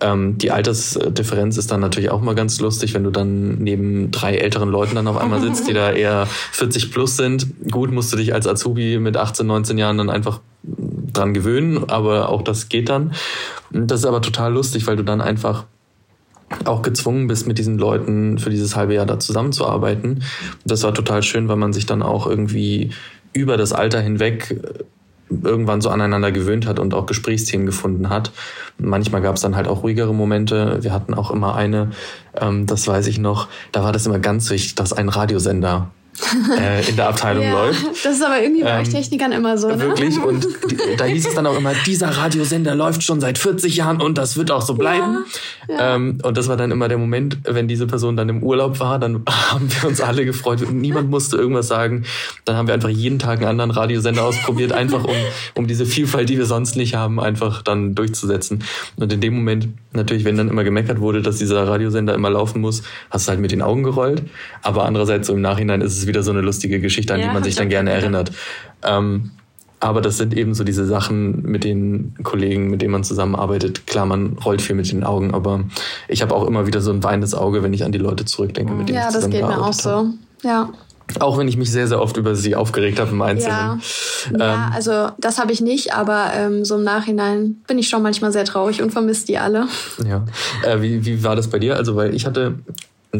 Ähm, 0.00 0.38
die 0.38 0.50
Altersdifferenz 0.50 1.56
ist 1.56 1.70
dann 1.70 1.80
natürlich 1.80 2.10
auch 2.10 2.20
mal 2.20 2.34
ganz 2.34 2.60
lustig, 2.60 2.94
wenn 2.94 3.04
du 3.04 3.10
dann 3.10 3.58
neben 3.58 4.10
drei 4.10 4.36
älteren 4.36 4.70
Leuten 4.70 4.94
dann 4.94 5.08
auf 5.08 5.16
einmal 5.16 5.40
sitzt, 5.42 5.68
die 5.68 5.72
da 5.72 5.92
eher 5.92 6.26
40 6.26 6.92
plus 6.92 7.16
sind. 7.16 7.46
Gut, 7.70 7.90
musst 7.90 8.12
du 8.12 8.16
dich 8.16 8.32
als 8.32 8.46
Azubi 8.46 8.98
mit 8.98 9.16
18, 9.16 9.46
19 9.46 9.78
Jahren 9.78 9.98
dann 9.98 10.10
einfach 10.10 10.40
dran 10.62 11.34
gewöhnen, 11.34 11.90
aber 11.90 12.28
auch 12.28 12.42
das 12.42 12.68
geht 12.68 12.88
dann. 12.88 13.12
Das 13.70 14.00
ist 14.00 14.06
aber 14.06 14.22
total 14.22 14.52
lustig, 14.52 14.86
weil 14.86 14.96
du 14.96 15.02
dann 15.02 15.20
einfach 15.20 15.64
auch 16.64 16.82
gezwungen 16.82 17.26
bist, 17.26 17.46
mit 17.46 17.58
diesen 17.58 17.78
Leuten 17.78 18.38
für 18.38 18.50
dieses 18.50 18.76
halbe 18.76 18.94
Jahr 18.94 19.06
da 19.06 19.18
zusammenzuarbeiten. 19.18 20.22
Das 20.64 20.82
war 20.82 20.94
total 20.94 21.22
schön, 21.22 21.48
weil 21.48 21.56
man 21.56 21.72
sich 21.72 21.86
dann 21.86 22.02
auch 22.02 22.26
irgendwie 22.26 22.90
über 23.32 23.56
das 23.56 23.72
Alter 23.72 24.00
hinweg 24.00 24.50
äh, 24.62 24.84
irgendwann 25.42 25.80
so 25.80 25.88
aneinander 25.88 26.30
gewöhnt 26.30 26.66
hat 26.66 26.78
und 26.78 26.94
auch 26.94 27.06
Gesprächsthemen 27.06 27.66
gefunden 27.66 28.10
hat. 28.10 28.32
Manchmal 28.78 29.22
gab 29.22 29.36
es 29.36 29.40
dann 29.40 29.56
halt 29.56 29.66
auch 29.66 29.82
ruhigere 29.82 30.14
Momente. 30.14 30.78
Wir 30.82 30.92
hatten 30.92 31.14
auch 31.14 31.30
immer 31.30 31.54
eine, 31.54 31.90
ähm, 32.38 32.66
das 32.66 32.86
weiß 32.86 33.06
ich 33.06 33.18
noch, 33.18 33.48
da 33.72 33.82
war 33.82 33.92
das 33.92 34.06
immer 34.06 34.18
ganz 34.18 34.50
wichtig, 34.50 34.74
dass 34.74 34.92
ein 34.92 35.08
Radiosender 35.08 35.90
äh, 36.58 36.88
in 36.88 36.96
der 36.96 37.08
Abteilung 37.08 37.44
ja, 37.44 37.52
läuft. 37.52 37.86
Das 38.04 38.14
ist 38.14 38.24
aber 38.24 38.42
irgendwie 38.42 38.62
bei 38.62 38.70
ähm, 38.70 38.82
euch 38.82 38.90
Technikern 38.90 39.32
immer 39.32 39.56
so, 39.56 39.68
ne? 39.68 39.80
Wirklich. 39.80 40.18
Und 40.20 40.46
die, 40.70 40.76
da 40.96 41.04
hieß 41.04 41.26
es 41.26 41.34
dann 41.34 41.46
auch 41.46 41.56
immer, 41.56 41.72
dieser 41.86 42.08
Radiosender 42.08 42.74
läuft 42.74 43.02
schon 43.02 43.20
seit 43.20 43.38
40 43.38 43.76
Jahren 43.76 44.00
und 44.00 44.18
das 44.18 44.36
wird 44.36 44.50
auch 44.50 44.62
so 44.62 44.74
bleiben. 44.74 45.24
Ja, 45.68 45.74
ja. 45.74 45.94
Ähm, 45.94 46.18
und 46.22 46.36
das 46.36 46.48
war 46.48 46.56
dann 46.56 46.70
immer 46.70 46.88
der 46.88 46.98
Moment, 46.98 47.38
wenn 47.44 47.66
diese 47.66 47.86
Person 47.86 48.16
dann 48.16 48.28
im 48.28 48.42
Urlaub 48.42 48.78
war, 48.80 48.98
dann 48.98 49.22
haben 49.28 49.68
wir 49.72 49.88
uns 49.88 50.00
alle 50.00 50.24
gefreut. 50.24 50.62
Und 50.62 50.80
niemand 50.80 51.10
musste 51.10 51.36
irgendwas 51.36 51.68
sagen. 51.68 52.04
Dann 52.44 52.56
haben 52.56 52.66
wir 52.66 52.74
einfach 52.74 52.90
jeden 52.90 53.18
Tag 53.18 53.38
einen 53.38 53.48
anderen 53.48 53.70
Radiosender 53.70 54.24
ausprobiert, 54.24 54.72
einfach 54.72 55.04
um, 55.04 55.16
um 55.54 55.66
diese 55.66 55.86
Vielfalt, 55.86 56.28
die 56.28 56.38
wir 56.38 56.46
sonst 56.46 56.76
nicht 56.76 56.94
haben, 56.94 57.20
einfach 57.20 57.62
dann 57.62 57.94
durchzusetzen. 57.94 58.64
Und 58.96 59.12
in 59.12 59.20
dem 59.20 59.34
Moment, 59.34 59.68
natürlich, 59.92 60.24
wenn 60.24 60.36
dann 60.36 60.48
immer 60.48 60.64
gemeckert 60.64 61.00
wurde, 61.00 61.22
dass 61.22 61.38
dieser 61.38 61.66
Radiosender 61.66 62.14
immer 62.14 62.30
laufen 62.30 62.60
muss, 62.60 62.82
hast 63.10 63.26
du 63.26 63.30
halt 63.30 63.40
mit 63.40 63.50
den 63.50 63.62
Augen 63.62 63.82
gerollt. 63.82 64.22
Aber 64.62 64.84
andererseits 64.84 65.28
so 65.28 65.32
im 65.32 65.40
Nachhinein 65.40 65.80
ist 65.80 65.96
es 65.96 66.01
ist 66.02 66.08
wieder 66.08 66.22
so 66.22 66.30
eine 66.30 66.40
lustige 66.40 66.80
Geschichte, 66.80 67.14
an 67.14 67.20
ja, 67.20 67.28
die 67.28 67.34
man 67.34 67.44
sich 67.44 67.54
dann 67.54 67.68
gerne 67.68 67.90
erinnert. 67.90 68.32
Ähm, 68.82 69.32
aber 69.80 70.00
das 70.00 70.16
sind 70.16 70.36
eben 70.36 70.54
so 70.54 70.62
diese 70.62 70.86
Sachen 70.86 71.42
mit 71.42 71.64
den 71.64 72.14
Kollegen, 72.22 72.70
mit 72.70 72.82
denen 72.82 72.92
man 72.92 73.02
zusammenarbeitet. 73.02 73.84
Klar, 73.88 74.06
man 74.06 74.38
rollt 74.44 74.62
viel 74.62 74.76
mit 74.76 74.90
den 74.92 75.02
Augen, 75.02 75.34
aber 75.34 75.64
ich 76.06 76.22
habe 76.22 76.34
auch 76.36 76.46
immer 76.46 76.68
wieder 76.68 76.80
so 76.80 76.92
ein 76.92 77.02
weinendes 77.02 77.34
Auge, 77.34 77.64
wenn 77.64 77.72
ich 77.72 77.84
an 77.84 77.90
die 77.90 77.98
Leute 77.98 78.24
zurückdenke, 78.24 78.72
mit 78.74 78.88
denen 78.88 78.98
ja, 78.98 79.08
ich 79.08 79.14
habe. 79.14 79.16
Ja, 79.16 79.20
das 79.22 79.30
geht 79.30 79.42
mir 79.42 79.60
auch 79.60 79.72
so. 79.72 80.10
Ja. 80.44 80.70
Auch 81.18 81.36
wenn 81.36 81.48
ich 81.48 81.56
mich 81.56 81.70
sehr, 81.70 81.88
sehr 81.88 82.00
oft 82.00 82.16
über 82.16 82.36
sie 82.36 82.54
aufgeregt 82.54 83.00
habe 83.00 83.10
im 83.10 83.22
Einzelnen. 83.22 83.50
Ja, 83.56 83.78
ja 84.38 84.54
Ähm, 84.54 84.72
also 84.72 85.08
das 85.18 85.38
habe 85.38 85.52
ich 85.52 85.60
nicht, 85.60 85.94
aber 85.94 86.30
ähm, 86.34 86.64
so 86.64 86.76
im 86.76 86.84
Nachhinein 86.84 87.56
bin 87.66 87.76
ich 87.78 87.88
schon 87.88 88.02
manchmal 88.02 88.32
sehr 88.32 88.44
traurig 88.44 88.82
und 88.82 88.92
vermisse 88.92 89.26
die 89.26 89.38
alle. 89.38 89.66
Ja. 90.06 90.24
Äh, 90.64 90.80
wie, 90.80 91.04
wie 91.04 91.24
war 91.24 91.34
das 91.34 91.48
bei 91.48 91.58
dir? 91.58 91.76
Also, 91.76 91.96
weil 91.96 92.14
ich 92.14 92.24
hatte, 92.24 92.54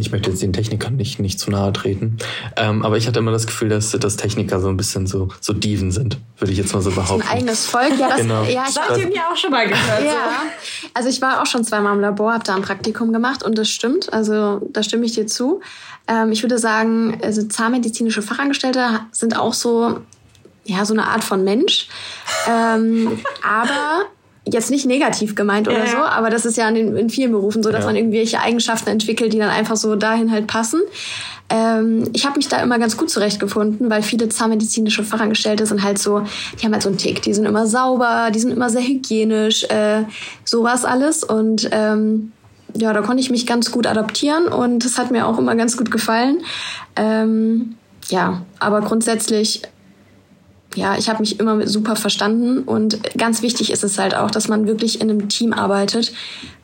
ich 0.00 0.10
möchte 0.10 0.30
jetzt 0.30 0.40
den 0.42 0.52
Technikern 0.54 0.96
nicht, 0.96 1.18
nicht 1.18 1.38
zu 1.38 1.50
nahe 1.50 1.72
treten, 1.72 2.16
ähm, 2.56 2.82
aber 2.84 2.96
ich 2.96 3.06
hatte 3.06 3.18
immer 3.18 3.30
das 3.32 3.46
Gefühl, 3.46 3.68
dass, 3.68 3.90
dass 3.90 4.16
Techniker 4.16 4.58
so 4.60 4.68
ein 4.68 4.76
bisschen 4.76 5.06
so, 5.06 5.28
so 5.40 5.52
Dieven 5.52 5.90
sind, 5.92 6.16
würde 6.38 6.52
ich 6.52 6.58
jetzt 6.58 6.72
mal 6.72 6.80
so 6.80 6.88
Ein 6.90 6.96
behaupten. 6.96 7.28
eigenes 7.28 7.66
Volk, 7.66 7.98
ja, 7.98 8.08
das, 8.08 8.18
Genau. 8.18 8.42
ja, 8.44 8.64
ich 8.68 8.74
Das 8.74 8.88
habt 8.88 8.98
ihr 8.98 9.08
mir 9.08 9.20
auch 9.30 9.36
schon 9.36 9.50
mal 9.50 9.68
gehört. 9.68 10.04
Ja, 10.04 10.42
also 10.94 11.08
ich 11.08 11.20
war 11.20 11.42
auch 11.42 11.46
schon 11.46 11.64
zweimal 11.64 11.94
im 11.94 12.00
Labor, 12.00 12.32
habe 12.32 12.44
da 12.44 12.54
ein 12.54 12.62
Praktikum 12.62 13.12
gemacht 13.12 13.42
und 13.42 13.58
das 13.58 13.68
stimmt. 13.68 14.12
Also 14.12 14.66
da 14.72 14.82
stimme 14.82 15.04
ich 15.04 15.12
dir 15.12 15.26
zu. 15.26 15.60
Ähm, 16.08 16.32
ich 16.32 16.42
würde 16.42 16.58
sagen, 16.58 17.18
also 17.22 17.42
zahnmedizinische 17.42 18.22
Fachangestellte 18.22 19.00
sind 19.12 19.38
auch 19.38 19.52
so, 19.54 20.00
ja, 20.64 20.84
so 20.84 20.94
eine 20.94 21.06
Art 21.06 21.22
von 21.22 21.44
Mensch. 21.44 21.88
Ähm, 22.48 23.20
aber 23.42 24.06
jetzt 24.44 24.70
nicht 24.70 24.86
negativ 24.86 25.34
gemeint 25.34 25.68
oder 25.68 25.84
Ja, 25.84 25.86
so, 25.86 25.96
ja. 25.98 26.08
aber 26.08 26.28
das 26.30 26.44
ist 26.44 26.56
ja 26.56 26.68
in, 26.68 26.74
den, 26.74 26.96
in 26.96 27.10
vielen 27.10 27.30
Berufen 27.30 27.62
so, 27.62 27.70
dass 27.70 27.80
Ja. 27.82 27.86
man 27.86 27.96
irgendwelche 27.96 28.40
Eigenschaften 28.40 28.90
entwickelt, 28.90 29.32
die 29.32 29.38
dann 29.38 29.50
einfach 29.50 29.76
so 29.76 29.94
dahin 29.94 30.32
halt 30.32 30.46
passen. 30.48 30.80
Ähm, 31.48 32.04
ich 32.12 32.24
habe 32.26 32.38
mich 32.38 32.48
da 32.48 32.60
immer 32.62 32.78
ganz 32.78 32.96
gut 32.96 33.10
zurechtgefunden, 33.10 33.88
weil 33.90 34.02
viele 34.02 34.28
zahnmedizinische 34.28 35.04
Fachangestellte 35.04 35.64
sind 35.66 35.82
halt 35.84 35.98
so, 35.98 36.22
die 36.60 36.64
haben 36.64 36.72
halt 36.72 36.82
so 36.82 36.88
einen 36.88 36.98
Tick, 36.98 37.22
die 37.22 37.34
sind 37.34 37.44
immer 37.44 37.66
sauber, 37.66 38.30
die 38.34 38.40
sind 38.40 38.50
immer 38.50 38.68
sehr 38.70 38.82
hygienisch, 38.82 39.64
äh, 39.64 40.04
sowas 40.44 40.84
alles 40.84 41.22
und 41.22 41.68
ähm, 41.70 42.32
ja, 42.74 42.92
da 42.94 43.02
konnte 43.02 43.20
ich 43.22 43.30
mich 43.30 43.46
ganz 43.46 43.70
gut 43.70 43.86
adaptieren 43.86 44.46
und 44.48 44.84
das 44.84 44.96
hat 44.98 45.10
mir 45.10 45.26
auch 45.26 45.38
immer 45.38 45.54
ganz 45.56 45.76
gut 45.76 45.90
gefallen. 45.90 46.38
Ähm, 46.96 47.76
ja, 48.08 48.42
aber 48.58 48.80
grundsätzlich 48.80 49.62
ja, 50.74 50.96
ich 50.96 51.08
habe 51.08 51.20
mich 51.20 51.38
immer 51.40 51.66
super 51.66 51.96
verstanden 51.96 52.60
und 52.60 52.98
ganz 53.16 53.42
wichtig 53.42 53.70
ist 53.70 53.84
es 53.84 53.98
halt 53.98 54.14
auch, 54.14 54.30
dass 54.30 54.48
man 54.48 54.66
wirklich 54.66 55.00
in 55.00 55.10
einem 55.10 55.28
Team 55.28 55.52
arbeitet, 55.52 56.12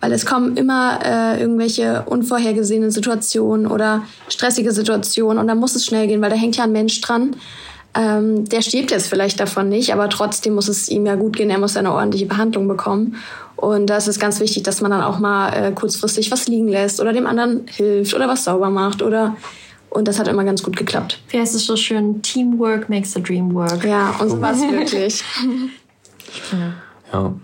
weil 0.01 0.13
es 0.13 0.27
kommen 0.27 0.57
immer 0.57 1.01
äh, 1.05 1.41
irgendwelche 1.41 2.05
unvorhergesehenen 2.07 2.91
Situationen 2.91 3.67
oder 3.67 4.03
stressige 4.29 4.73
Situationen 4.73 5.39
und 5.39 5.49
da 5.49 5.55
muss 5.55 5.75
es 5.75 5.85
schnell 5.85 6.07
gehen, 6.07 6.21
weil 6.23 6.31
da 6.31 6.37
hängt 6.37 6.57
ja 6.57 6.65
ein 6.65 6.73
Mensch 6.73 7.01
dran. 7.01 7.37
Ähm, 7.95 8.45
der 8.45 8.63
stirbt 8.63 8.91
jetzt 8.91 9.09
vielleicht 9.09 9.41
davon 9.41 9.69
nicht, 9.69 9.93
aber 9.93 10.09
trotzdem 10.09 10.55
muss 10.55 10.69
es 10.69 10.89
ihm 10.89 11.07
ja 11.07 11.15
gut 11.15 11.37
gehen, 11.37 11.51
er 11.51 11.59
muss 11.59 11.77
eine 11.77 11.93
ordentliche 11.93 12.27
Behandlung 12.27 12.69
bekommen. 12.69 13.17
Und 13.57 13.87
da 13.87 13.97
ist 13.97 14.07
es 14.07 14.21
ganz 14.21 14.39
wichtig, 14.39 14.63
dass 14.63 14.81
man 14.81 14.93
dann 14.93 15.03
auch 15.03 15.19
mal 15.19 15.49
äh, 15.53 15.73
kurzfristig 15.73 16.31
was 16.31 16.47
liegen 16.47 16.69
lässt 16.69 17.01
oder 17.01 17.13
dem 17.13 17.27
anderen 17.27 17.67
hilft 17.67 18.15
oder 18.15 18.29
was 18.29 18.45
sauber 18.45 18.71
macht 18.71 19.03
oder 19.03 19.37
und 19.91 20.09
das 20.09 20.19
hat 20.19 20.29
immer 20.29 20.45
ganz 20.45 20.63
gut 20.63 20.77
geklappt. 20.77 21.21
Wie 21.31 21.39
heißt 21.39 21.55
es 21.55 21.67
so 21.67 21.77
schön? 21.77 22.23
Teamwork 22.23 22.89
makes 22.89 23.13
the 23.13 23.23
dream 23.23 23.55
work. 23.55 23.85
Ja, 23.85 24.17
und 24.21 24.31
so 24.31 24.41
war 24.41 24.53
es 24.53 24.61
wirklich. 24.61 25.25
Ja. 27.11 27.35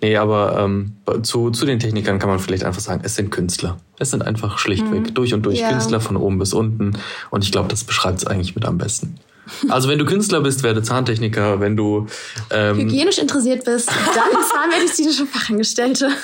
Nee, 0.00 0.16
aber 0.16 0.58
ähm, 0.58 0.96
zu, 1.22 1.50
zu 1.50 1.64
den 1.64 1.78
Technikern 1.78 2.18
kann 2.18 2.28
man 2.28 2.40
vielleicht 2.40 2.64
einfach 2.64 2.80
sagen, 2.80 3.02
es 3.04 3.14
sind 3.14 3.30
Künstler. 3.30 3.78
Es 4.00 4.10
sind 4.10 4.22
einfach 4.22 4.58
schlichtweg 4.58 5.14
durch 5.14 5.32
und 5.32 5.42
durch 5.42 5.60
Ja. 5.60 5.68
Künstler 5.68 6.00
von 6.00 6.16
oben 6.16 6.40
bis 6.40 6.52
unten. 6.52 6.98
Und 7.30 7.44
ich 7.44 7.52
glaube, 7.52 7.68
das 7.68 7.84
beschreibt 7.84 8.18
es 8.18 8.26
eigentlich 8.26 8.56
mit 8.56 8.64
am 8.64 8.78
besten. 8.78 9.20
Also 9.68 9.88
wenn 9.88 9.98
du 10.00 10.04
Künstler 10.04 10.40
bist, 10.40 10.64
werde 10.64 10.82
Zahntechniker. 10.82 11.60
Wenn 11.60 11.76
du 11.76 12.06
ähm, 12.50 12.78
hygienisch 12.78 13.18
interessiert 13.18 13.64
bist, 13.64 13.88
dann 13.88 14.42
zahnmedizinische 14.70 15.26
Fachangestellte. 15.26 16.10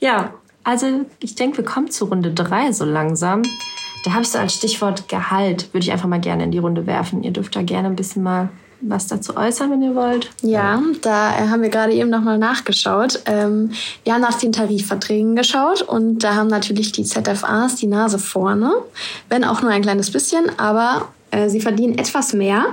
Ja, 0.00 0.34
also 0.64 0.86
ich 1.20 1.34
denke, 1.34 1.58
wir 1.58 1.64
kommen 1.64 1.90
zu 1.90 2.06
Runde 2.06 2.32
drei 2.32 2.72
so 2.72 2.84
langsam. 2.84 3.42
Da 4.04 4.12
habe 4.12 4.22
ich 4.22 4.30
so 4.30 4.38
als 4.38 4.54
Stichwort 4.54 5.08
Gehalt, 5.08 5.72
würde 5.72 5.84
ich 5.84 5.92
einfach 5.92 6.08
mal 6.08 6.20
gerne 6.20 6.44
in 6.44 6.50
die 6.50 6.58
Runde 6.58 6.86
werfen. 6.86 7.22
Ihr 7.22 7.30
dürft 7.30 7.54
da 7.54 7.62
gerne 7.62 7.88
ein 7.88 7.96
bisschen 7.96 8.22
mal 8.22 8.48
was 8.82 9.06
dazu 9.06 9.36
äußern, 9.36 9.70
wenn 9.70 9.82
ihr 9.82 9.94
wollt. 9.94 10.30
Ja, 10.42 10.82
da 11.02 11.38
äh, 11.38 11.48
haben 11.48 11.62
wir 11.62 11.68
gerade 11.68 11.92
eben 11.92 12.10
nochmal 12.10 12.38
nachgeschaut. 12.38 13.22
Ähm, 13.26 13.70
wir 14.04 14.14
haben 14.14 14.20
nach 14.20 14.38
den 14.38 14.52
Tarifverträgen 14.52 15.36
geschaut 15.36 15.82
und 15.82 16.24
da 16.24 16.34
haben 16.34 16.48
natürlich 16.48 16.92
die 16.92 17.04
ZFAs 17.04 17.76
die 17.76 17.86
Nase 17.86 18.18
vorne, 18.18 18.72
wenn 19.28 19.44
auch 19.44 19.62
nur 19.62 19.70
ein 19.70 19.82
kleines 19.82 20.10
bisschen, 20.10 20.50
aber 20.58 21.08
äh, 21.30 21.48
sie 21.48 21.60
verdienen 21.60 21.96
etwas 21.96 22.32
mehr. 22.32 22.66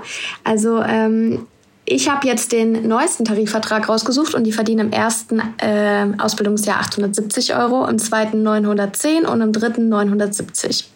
Also 0.44 0.82
ähm, 0.82 1.46
ich 1.90 2.08
habe 2.10 2.28
jetzt 2.28 2.52
den 2.52 2.88
neuesten 2.88 3.26
Tarifvertrag 3.26 3.90
rausgesucht 3.90 4.36
und 4.36 4.44
die 4.44 4.52
verdienen 4.52 4.88
im 4.88 4.92
ersten 4.94 5.42
äh, 5.58 6.06
Ausbildungsjahr 6.20 6.80
870 6.80 7.56
Euro, 7.56 7.86
im 7.88 7.98
zweiten 7.98 8.44
910 8.44 9.26
und 9.26 9.42
im 9.42 9.52
dritten 9.52 9.90
970. 9.90 10.90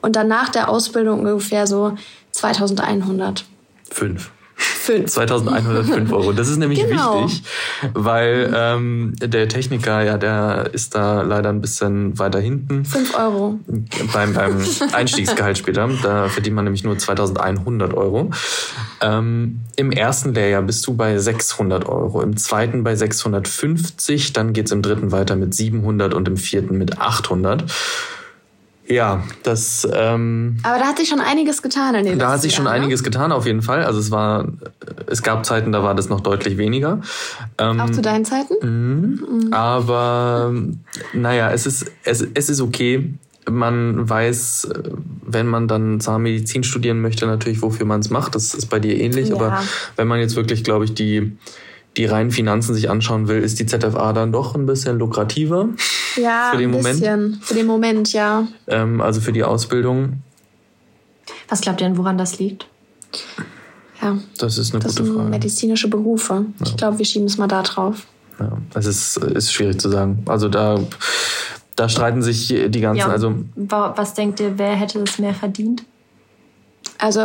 Und 0.00 0.16
dann 0.16 0.28
nach 0.28 0.48
der 0.48 0.68
Ausbildung 0.70 1.20
ungefähr 1.20 1.66
so 1.66 1.96
2100. 2.32 3.44
fünf. 3.90 4.30
Fünf. 4.60 5.12
2105 5.12 6.12
Euro. 6.12 6.32
Das 6.32 6.48
ist 6.48 6.56
nämlich 6.56 6.80
Genau. 6.80 7.24
wichtig, 7.26 7.44
weil 7.94 8.52
ähm, 8.52 9.12
der 9.20 9.48
Techniker, 9.48 10.02
ja, 10.02 10.18
der 10.18 10.70
ist 10.72 10.96
da 10.96 11.22
leider 11.22 11.50
ein 11.50 11.60
bisschen 11.60 12.18
weiter 12.18 12.40
hinten. 12.40 12.84
5 12.84 13.14
Euro. 13.16 13.60
beim, 14.12 14.34
beim 14.34 14.56
Einstiegsgehalt 14.92 15.58
später. 15.58 15.88
Da 16.02 16.28
verdient 16.28 16.56
man 16.56 16.64
nämlich 16.64 16.82
nur 16.82 16.98
2100 16.98 17.94
Euro. 17.94 18.30
Ähm, 19.00 19.60
Im 19.76 19.92
ersten 19.92 20.34
Lehrjahr 20.34 20.62
bist 20.62 20.86
du 20.86 20.94
bei 20.94 21.18
600 21.18 21.86
Euro, 21.88 22.20
im 22.22 22.36
zweiten 22.36 22.82
bei 22.84 22.96
650, 22.96 24.32
dann 24.32 24.52
geht's 24.52 24.72
im 24.72 24.82
dritten 24.82 25.12
weiter 25.12 25.36
mit 25.36 25.54
700 25.54 26.14
und 26.14 26.28
im 26.28 26.36
vierten 26.36 26.78
mit 26.78 26.98
800. 26.98 27.64
Ja, 28.88 29.22
das, 29.42 29.86
ähm, 29.92 30.56
Aber 30.62 30.78
da 30.78 30.86
hat 30.86 30.96
sich 30.96 31.10
schon 31.10 31.20
einiges 31.20 31.60
getan 31.60 31.94
in 31.94 32.06
den 32.06 32.18
da 32.18 32.32
hat 32.32 32.40
sich 32.40 32.54
schon 32.54 32.64
Jahren, 32.64 32.78
ne? 32.78 32.84
einiges 32.84 33.04
getan, 33.04 33.32
auf 33.32 33.44
jeden 33.44 33.60
Fall. 33.60 33.84
Also 33.84 34.00
es 34.00 34.10
war, 34.10 34.48
es 35.06 35.22
gab 35.22 35.44
Zeiten, 35.44 35.72
da 35.72 35.82
war 35.82 35.94
das 35.94 36.08
noch 36.08 36.22
deutlich 36.22 36.56
weniger. 36.56 37.02
Ähm, 37.58 37.80
Auch 37.80 37.90
zu 37.90 38.00
deinen 38.00 38.24
Zeiten? 38.24 38.54
Mhm. 38.62 39.52
Aber 39.52 40.54
naja, 41.12 41.50
es 41.52 41.66
ist, 41.66 41.92
es, 42.04 42.26
es 42.32 42.48
ist 42.48 42.62
okay. 42.62 43.12
Man 43.50 44.08
weiß, 44.08 44.64
äh, 44.64 44.82
wenn 45.22 45.46
man 45.46 45.68
dann 45.68 46.00
Zahnmedizin 46.00 46.64
studieren 46.64 47.00
möchte, 47.00 47.26
natürlich, 47.26 47.62
wofür 47.62 47.86
man 47.86 48.00
es 48.00 48.10
macht. 48.10 48.34
Das 48.34 48.54
ist 48.54 48.66
bei 48.66 48.78
dir 48.78 48.98
ähnlich. 48.98 49.28
Ja. 49.28 49.36
Aber 49.36 49.62
wenn 49.96 50.08
man 50.08 50.20
jetzt 50.20 50.36
wirklich, 50.36 50.64
glaube 50.64 50.84
ich, 50.84 50.94
die, 50.94 51.36
die 51.96 52.04
reinen 52.04 52.30
Finanzen 52.30 52.74
sich 52.74 52.90
anschauen 52.90 53.28
will, 53.28 53.38
ist 53.42 53.58
die 53.58 53.66
ZFA 53.66 54.12
dann 54.12 54.32
doch 54.32 54.54
ein 54.54 54.66
bisschen 54.66 54.98
lukrativer. 54.98 55.68
Ja, 56.16 56.48
Für 56.50 56.56
den 56.58 56.70
ein 56.70 56.72
Moment? 56.72 56.98
bisschen. 57.00 57.38
Für 57.42 57.54
den 57.54 57.66
Moment, 57.66 58.12
ja. 58.12 58.48
Ähm, 58.66 59.00
also 59.00 59.20
für 59.20 59.30
die 59.30 59.44
Ausbildung. 59.44 60.22
Was 61.48 61.60
glaubt 61.60 61.80
ihr 61.80 61.86
denn, 61.86 61.96
woran 61.96 62.18
das 62.18 62.40
liegt? 62.40 62.66
Ja, 64.02 64.18
Das 64.38 64.58
ist 64.58 64.74
eine 64.74 64.82
das 64.82 64.96
gute 64.96 65.04
sind 65.06 65.14
Frage. 65.16 65.28
medizinische 65.28 65.86
Berufe. 65.88 66.46
Ich 66.64 66.76
glaube, 66.76 66.98
wir 66.98 67.04
schieben 67.04 67.26
es 67.28 67.38
mal 67.38 67.46
da 67.46 67.62
drauf. 67.62 68.06
Ja, 68.40 68.58
es 68.74 68.86
ist, 68.86 69.16
ist 69.18 69.52
schwierig 69.52 69.80
zu 69.80 69.90
sagen. 69.90 70.24
Also 70.26 70.48
da, 70.48 70.80
da 71.78 71.88
streiten 71.88 72.22
sich 72.22 72.48
die 72.48 72.80
ganzen, 72.80 72.98
Ja, 73.00 73.08
also 73.08 73.34
wa- 73.54 73.92
was 73.96 74.14
denkt 74.14 74.40
ihr, 74.40 74.58
wer 74.58 74.74
hätte 74.74 74.98
das 75.04 75.18
mehr 75.18 75.34
verdient? 75.34 75.84
Also 76.98 77.20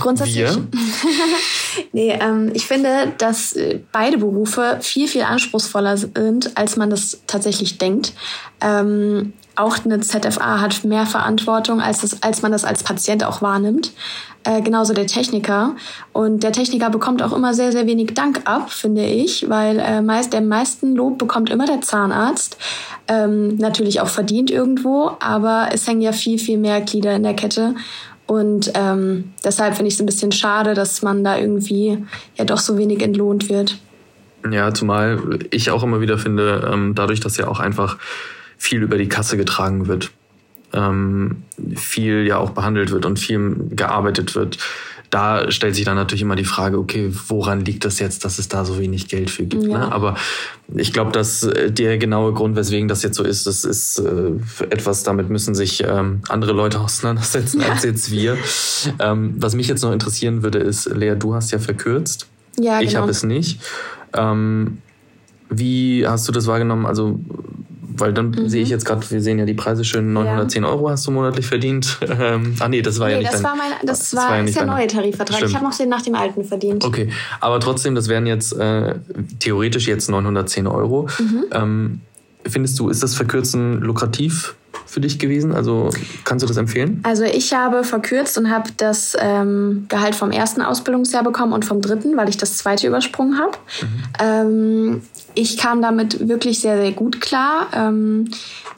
grundsätzlich. 0.00 0.36
wir. 0.36 0.66
Nee, 1.92 2.18
ähm, 2.20 2.50
ich 2.54 2.66
finde, 2.66 3.12
dass 3.18 3.54
äh, 3.54 3.80
beide 3.92 4.18
Berufe 4.18 4.78
viel, 4.80 5.08
viel 5.08 5.22
anspruchsvoller 5.22 5.96
sind, 5.96 6.56
als 6.56 6.76
man 6.76 6.90
das 6.90 7.20
tatsächlich 7.26 7.78
denkt. 7.78 8.12
Ähm, 8.60 9.32
auch 9.58 9.84
eine 9.84 10.00
ZFA 10.00 10.60
hat 10.60 10.84
mehr 10.84 11.04
Verantwortung, 11.04 11.80
als, 11.80 12.02
das, 12.02 12.22
als 12.22 12.42
man 12.42 12.52
das 12.52 12.64
als 12.64 12.84
Patient 12.84 13.24
auch 13.24 13.42
wahrnimmt. 13.42 13.92
Äh, 14.44 14.62
genauso 14.62 14.94
der 14.94 15.08
Techniker. 15.08 15.74
Und 16.12 16.44
der 16.44 16.52
Techniker 16.52 16.90
bekommt 16.90 17.22
auch 17.22 17.32
immer 17.32 17.54
sehr, 17.54 17.72
sehr 17.72 17.86
wenig 17.86 18.14
Dank 18.14 18.42
ab, 18.44 18.70
finde 18.70 19.04
ich, 19.04 19.48
weil 19.50 19.80
äh, 19.80 20.00
meist, 20.00 20.32
der 20.32 20.42
meisten 20.42 20.94
Lob 20.94 21.18
bekommt 21.18 21.50
immer 21.50 21.66
der 21.66 21.80
Zahnarzt. 21.80 22.56
Ähm, 23.08 23.56
natürlich 23.56 24.00
auch 24.00 24.08
verdient 24.08 24.50
irgendwo, 24.50 25.10
aber 25.18 25.70
es 25.72 25.88
hängen 25.88 26.02
ja 26.02 26.12
viel, 26.12 26.38
viel 26.38 26.56
mehr 26.56 26.80
Glieder 26.80 27.16
in 27.16 27.24
der 27.24 27.34
Kette. 27.34 27.74
Und 28.28 28.72
ähm, 28.74 29.32
deshalb 29.42 29.74
finde 29.74 29.88
ich 29.88 29.94
es 29.94 30.00
ein 30.00 30.06
bisschen 30.06 30.32
schade, 30.32 30.74
dass 30.74 31.00
man 31.00 31.24
da 31.24 31.38
irgendwie 31.38 32.04
ja 32.36 32.44
doch 32.44 32.58
so 32.58 32.76
wenig 32.76 33.02
entlohnt 33.02 33.48
wird. 33.48 33.78
Ja, 34.48 34.72
zumal 34.74 35.38
ich 35.50 35.70
auch 35.70 35.82
immer 35.82 36.02
wieder 36.02 36.18
finde, 36.18 36.70
ähm, 36.70 36.94
dadurch, 36.94 37.20
dass 37.20 37.38
ja 37.38 37.48
auch 37.48 37.58
einfach 37.58 37.96
viel 38.58 38.82
über 38.82 38.98
die 38.98 39.08
Kasse 39.08 39.38
getragen 39.38 39.86
wird, 39.88 40.10
ähm, 40.74 41.42
viel 41.74 42.26
ja 42.26 42.36
auch 42.36 42.50
behandelt 42.50 42.90
wird 42.90 43.06
und 43.06 43.18
viel 43.18 43.56
gearbeitet 43.70 44.34
wird, 44.34 44.58
da 45.10 45.50
stellt 45.50 45.74
sich 45.74 45.84
dann 45.84 45.96
natürlich 45.96 46.22
immer 46.22 46.36
die 46.36 46.44
Frage, 46.44 46.78
okay, 46.78 47.10
woran 47.28 47.64
liegt 47.64 47.84
das 47.84 47.98
jetzt, 47.98 48.24
dass 48.24 48.38
es 48.38 48.48
da 48.48 48.64
so 48.64 48.78
wenig 48.78 49.08
Geld 49.08 49.30
für 49.30 49.44
gibt? 49.44 49.64
Ja. 49.64 49.78
Ne? 49.78 49.92
Aber 49.92 50.16
ich 50.74 50.92
glaube, 50.92 51.12
dass 51.12 51.42
äh, 51.44 51.70
der 51.70 51.98
genaue 51.98 52.34
Grund, 52.34 52.56
weswegen 52.56 52.88
das 52.88 53.02
jetzt 53.02 53.16
so 53.16 53.24
ist, 53.24 53.46
das 53.46 53.64
ist 53.64 53.98
äh, 53.98 54.32
etwas, 54.68 55.02
damit 55.04 55.30
müssen 55.30 55.54
sich 55.54 55.82
ähm, 55.84 56.20
andere 56.28 56.52
Leute 56.52 56.80
auseinandersetzen 56.80 57.62
als 57.62 57.84
jetzt 57.84 58.10
wir. 58.12 58.36
Ähm, 58.98 59.34
was 59.38 59.54
mich 59.54 59.68
jetzt 59.68 59.82
noch 59.82 59.92
interessieren 59.92 60.42
würde, 60.42 60.58
ist, 60.58 60.86
Lea, 60.86 61.14
du 61.18 61.34
hast 61.34 61.50
ja 61.52 61.58
verkürzt. 61.58 62.26
Ja, 62.58 62.80
Ich 62.80 62.88
genau. 62.90 63.02
habe 63.02 63.10
es 63.10 63.22
nicht. 63.22 63.60
Ähm, 64.14 64.78
wie 65.50 66.06
hast 66.06 66.28
du 66.28 66.32
das 66.32 66.46
wahrgenommen? 66.46 66.84
Also 66.84 67.18
weil 68.00 68.12
dann 68.12 68.30
mhm. 68.30 68.48
sehe 68.48 68.62
ich 68.62 68.68
jetzt 68.68 68.84
gerade, 68.84 69.08
wir 69.10 69.20
sehen 69.20 69.38
ja 69.38 69.44
die 69.44 69.54
Preise 69.54 69.84
schön, 69.84 70.12
910 70.12 70.62
ja. 70.62 70.68
Euro 70.68 70.90
hast 70.90 71.06
du 71.06 71.10
monatlich 71.10 71.46
verdient. 71.46 71.98
Ähm, 72.20 72.56
ach 72.58 72.68
nee, 72.68 72.82
das 72.82 72.98
war 72.98 73.06
nee, 73.06 73.14
ja 73.14 73.18
nicht 73.20 73.32
das 73.32 73.42
dein, 73.42 73.50
war 73.50 73.56
mein, 73.56 73.70
das, 73.86 74.10
das 74.10 74.16
war, 74.16 74.30
war 74.30 74.38
ja 74.38 74.44
ist 74.44 74.56
der 74.56 74.66
neue 74.66 74.86
Tarifvertrag. 74.86 75.36
Stimmt. 75.36 75.50
Ich 75.50 75.56
habe 75.56 75.66
noch 75.66 75.76
den 75.76 75.88
nach 75.88 76.02
dem 76.02 76.14
alten 76.14 76.42
verdient. 76.42 76.84
Okay, 76.84 77.10
aber 77.40 77.60
trotzdem, 77.60 77.94
das 77.94 78.08
wären 78.08 78.26
jetzt 78.26 78.52
äh, 78.54 78.94
theoretisch 79.38 79.86
jetzt 79.86 80.10
910 80.10 80.66
Euro. 80.66 81.08
Mhm. 81.18 81.44
Ähm, 81.52 82.00
findest 82.44 82.78
du, 82.78 82.88
ist 82.88 83.02
das 83.02 83.14
Verkürzen 83.14 83.80
lukrativ 83.80 84.56
für 84.88 85.00
dich 85.00 85.18
gewesen? 85.18 85.52
Also 85.52 85.90
kannst 86.24 86.42
du 86.42 86.46
das 86.48 86.56
empfehlen? 86.56 87.00
Also 87.02 87.24
ich 87.24 87.52
habe 87.52 87.84
verkürzt 87.84 88.38
und 88.38 88.50
habe 88.50 88.70
das 88.78 89.14
ähm, 89.20 89.84
Gehalt 89.88 90.14
vom 90.14 90.30
ersten 90.30 90.62
Ausbildungsjahr 90.62 91.22
bekommen 91.22 91.52
und 91.52 91.66
vom 91.66 91.82
dritten, 91.82 92.16
weil 92.16 92.28
ich 92.28 92.38
das 92.38 92.56
zweite 92.56 92.86
übersprungen 92.86 93.38
habe. 93.38 93.52
Mhm. 93.82 94.02
Ähm, 94.18 95.02
ich 95.34 95.58
kam 95.58 95.82
damit 95.82 96.26
wirklich 96.28 96.60
sehr, 96.60 96.80
sehr 96.80 96.92
gut 96.92 97.20
klar. 97.20 97.68
Ähm, 97.74 98.30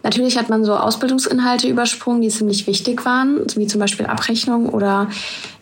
natürlich 0.02 0.36
hat 0.36 0.50
man 0.50 0.64
so 0.64 0.74
Ausbildungsinhalte 0.74 1.68
übersprungen, 1.68 2.22
die 2.22 2.28
ziemlich 2.28 2.66
wichtig 2.66 3.04
waren, 3.04 3.46
wie 3.54 3.68
zum 3.68 3.80
Beispiel 3.80 4.06
Abrechnung 4.06 4.68
oder 4.68 5.08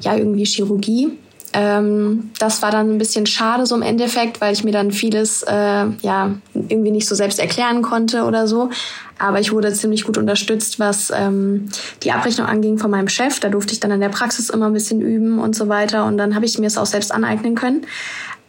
ja 0.00 0.16
irgendwie 0.16 0.44
Chirurgie. 0.44 1.18
Ähm, 1.52 2.30
das 2.38 2.62
war 2.62 2.70
dann 2.70 2.90
ein 2.90 2.98
bisschen 2.98 3.26
schade 3.26 3.66
so 3.66 3.74
im 3.74 3.82
Endeffekt, 3.82 4.40
weil 4.40 4.52
ich 4.52 4.64
mir 4.64 4.72
dann 4.72 4.90
vieles 4.92 5.42
äh, 5.42 5.86
ja 6.02 6.34
irgendwie 6.54 6.90
nicht 6.90 7.08
so 7.08 7.14
selbst 7.14 7.38
erklären 7.38 7.82
konnte 7.82 8.24
oder 8.24 8.46
so. 8.46 8.70
Aber 9.18 9.40
ich 9.40 9.52
wurde 9.52 9.72
ziemlich 9.72 10.04
gut 10.04 10.18
unterstützt, 10.18 10.78
was 10.78 11.10
ähm, 11.14 11.68
die 12.02 12.12
Abrechnung 12.12 12.46
anging 12.46 12.78
von 12.78 12.90
meinem 12.90 13.08
Chef. 13.08 13.40
Da 13.40 13.48
durfte 13.48 13.72
ich 13.72 13.80
dann 13.80 13.90
in 13.90 14.00
der 14.00 14.10
Praxis 14.10 14.50
immer 14.50 14.66
ein 14.66 14.72
bisschen 14.72 15.00
üben 15.00 15.38
und 15.38 15.56
so 15.56 15.68
weiter. 15.68 16.04
Und 16.04 16.18
dann 16.18 16.34
habe 16.34 16.44
ich 16.44 16.58
mir 16.58 16.66
es 16.66 16.78
auch 16.78 16.86
selbst 16.86 17.12
aneignen 17.12 17.54
können. 17.54 17.86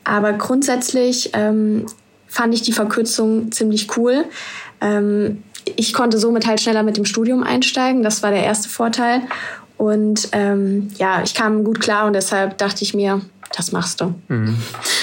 Aber 0.03 0.33
grundsätzlich 0.33 1.31
ähm, 1.33 1.85
fand 2.27 2.53
ich 2.53 2.61
die 2.61 2.71
Verkürzung 2.71 3.51
ziemlich 3.51 3.97
cool. 3.97 4.25
Ähm, 4.81 5.43
ich 5.75 5.93
konnte 5.93 6.17
somit 6.17 6.47
halt 6.47 6.61
schneller 6.61 6.83
mit 6.83 6.97
dem 6.97 7.05
Studium 7.05 7.43
einsteigen. 7.43 8.03
Das 8.03 8.23
war 8.23 8.31
der 8.31 8.43
erste 8.43 8.69
Vorteil. 8.69 9.21
Und 9.79 10.27
ähm, 10.33 10.89
ja, 10.97 11.23
ich 11.23 11.33
kam 11.33 11.63
gut 11.63 11.79
klar 11.79 12.05
und 12.05 12.11
deshalb 12.11 12.57
dachte 12.57 12.83
ich 12.83 12.93
mir, 12.93 13.21
das 13.55 13.71
machst 13.71 14.01
du. 14.01 14.13
Mhm. 14.27 14.57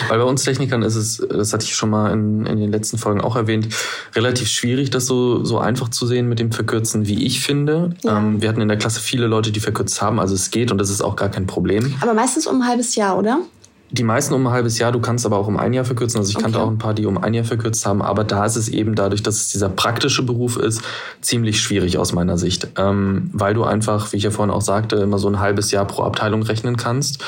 Weil 0.09 0.19
bei 0.19 0.25
uns 0.25 0.45
Technikern 0.45 0.83
ist 0.83 0.97
es, 0.97 1.27
das 1.31 1.55
hatte 1.55 1.65
ich 1.65 1.75
schon 1.75 1.89
mal 1.89 2.13
in, 2.13 2.45
in 2.45 2.59
den 2.59 2.71
letzten 2.71 2.99
Folgen 2.99 3.23
auch 3.23 3.37
erwähnt, 3.37 3.69
relativ 4.15 4.49
schwierig, 4.49 4.91
das 4.91 5.07
so, 5.07 5.43
so 5.45 5.59
einfach 5.59 5.89
zu 5.89 6.07
sehen 6.07 6.29
mit 6.29 6.41
dem 6.41 6.53
Verkürzen, 6.53 7.07
wie 7.07 7.25
ich 7.25 7.41
finde. 7.41 7.97
Ja. 8.03 8.19
Ähm, 8.19 8.43
wir 8.43 8.51
hatten 8.51 8.61
in 8.61 8.69
der 8.69 8.77
Klasse 8.77 9.01
viele 9.01 9.27
Leute, 9.27 9.51
die 9.51 9.61
verkürzt 9.61 10.03
haben, 10.03 10.21
also 10.21 10.35
es 10.35 10.51
geht 10.51 10.71
und 10.71 10.77
das 10.77 10.91
ist 10.91 11.01
auch 11.01 11.17
gar 11.17 11.31
kein 11.31 11.47
Problem. 11.47 11.95
Aber 12.03 12.13
meistens 12.13 12.47
um 12.47 12.61
ein 12.61 12.69
halbes 12.69 12.97
Jahr, 12.97 13.17
oder? 13.17 13.41
Die 13.91 14.03
meisten 14.03 14.35
um 14.35 14.47
ein 14.47 14.53
halbes 14.53 14.79
Jahr, 14.79 14.91
du 14.91 15.01
kannst 15.01 15.25
aber 15.27 15.39
auch 15.39 15.47
um 15.47 15.57
ein 15.57 15.73
Jahr 15.73 15.85
verkürzen. 15.85 16.19
Also 16.19 16.31
ich 16.31 16.43
kannte 16.43 16.61
auch 16.61 16.69
ein 16.69 16.79
paar, 16.79 16.93
die 16.93 17.07
um 17.07 17.19
ein 17.19 17.35
Jahr 17.35 17.45
verkürzt 17.45 17.87
haben, 17.87 18.03
aber 18.03 18.25
da 18.25 18.45
ist 18.45 18.57
es 18.57 18.69
eben 18.69 18.97
dadurch, 18.97 19.23
dass 19.23 19.37
es 19.37 19.53
dieser 19.53 19.69
praktische 19.69 20.25
Beruf 20.25 20.57
ist, 20.57 20.83
ziemlich 21.21 21.61
schwierig 21.61 21.97
aus 21.97 22.13
meiner 22.13 22.37
Sicht. 22.37 22.69
Ähm, 22.77 23.31
weil 23.33 23.55
du 23.55 23.63
einfach, 23.63 24.13
wie 24.13 24.17
ich 24.17 24.25
ja 24.25 24.31
vorhin 24.33 24.53
auch 24.53 24.61
sagte, 24.61 24.97
immer 24.97 25.19
so 25.19 25.29
ein 25.29 25.39
halbes 25.39 25.71
Jahr 25.71 25.85
pro 25.85 26.03
Abteilung 26.03 26.43
rechnen 26.43 26.77
kannst. 26.77 27.25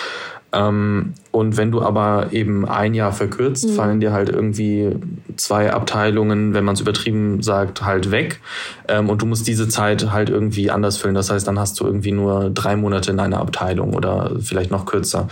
Ähm, 0.52 1.14
und 1.30 1.56
wenn 1.56 1.70
du 1.70 1.82
aber 1.82 2.28
eben 2.32 2.66
ein 2.66 2.94
Jahr 2.94 3.12
verkürzt, 3.12 3.68
mhm. 3.68 3.72
fallen 3.74 4.00
dir 4.00 4.12
halt 4.12 4.28
irgendwie 4.28 4.96
zwei 5.36 5.72
Abteilungen, 5.72 6.54
wenn 6.54 6.64
man 6.64 6.74
es 6.74 6.80
übertrieben 6.80 7.42
sagt, 7.42 7.84
halt 7.84 8.10
weg. 8.10 8.40
Ähm, 8.88 9.08
und 9.10 9.22
du 9.22 9.26
musst 9.26 9.46
diese 9.46 9.68
Zeit 9.68 10.10
halt 10.10 10.30
irgendwie 10.30 10.70
anders 10.70 10.96
füllen. 10.96 11.14
Das 11.14 11.30
heißt, 11.30 11.46
dann 11.46 11.58
hast 11.58 11.78
du 11.80 11.84
irgendwie 11.84 12.12
nur 12.12 12.50
drei 12.50 12.76
Monate 12.76 13.10
in 13.10 13.20
einer 13.20 13.40
Abteilung 13.40 13.94
oder 13.94 14.32
vielleicht 14.40 14.70
noch 14.70 14.86
kürzer. 14.86 15.28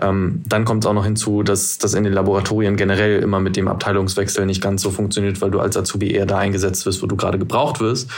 Ähm, 0.00 0.42
dann 0.46 0.64
kommt 0.64 0.84
es 0.84 0.88
auch 0.88 0.92
noch 0.92 1.04
hinzu, 1.04 1.42
dass 1.42 1.78
das 1.78 1.94
in 1.94 2.04
den 2.04 2.12
Laboratorien 2.12 2.76
generell 2.76 3.22
immer 3.22 3.40
mit 3.40 3.56
dem 3.56 3.68
Abteilungswechsel 3.68 4.44
nicht 4.44 4.60
ganz 4.60 4.82
so 4.82 4.90
funktioniert, 4.90 5.40
weil 5.40 5.50
du 5.50 5.60
als 5.60 5.76
Azubi 5.76 6.10
eher 6.10 6.26
da 6.26 6.38
eingesetzt 6.38 6.84
wirst, 6.84 7.02
wo 7.02 7.06
du 7.06 7.16
gerade 7.16 7.38
gebraucht 7.38 7.80
wirst. 7.80 8.10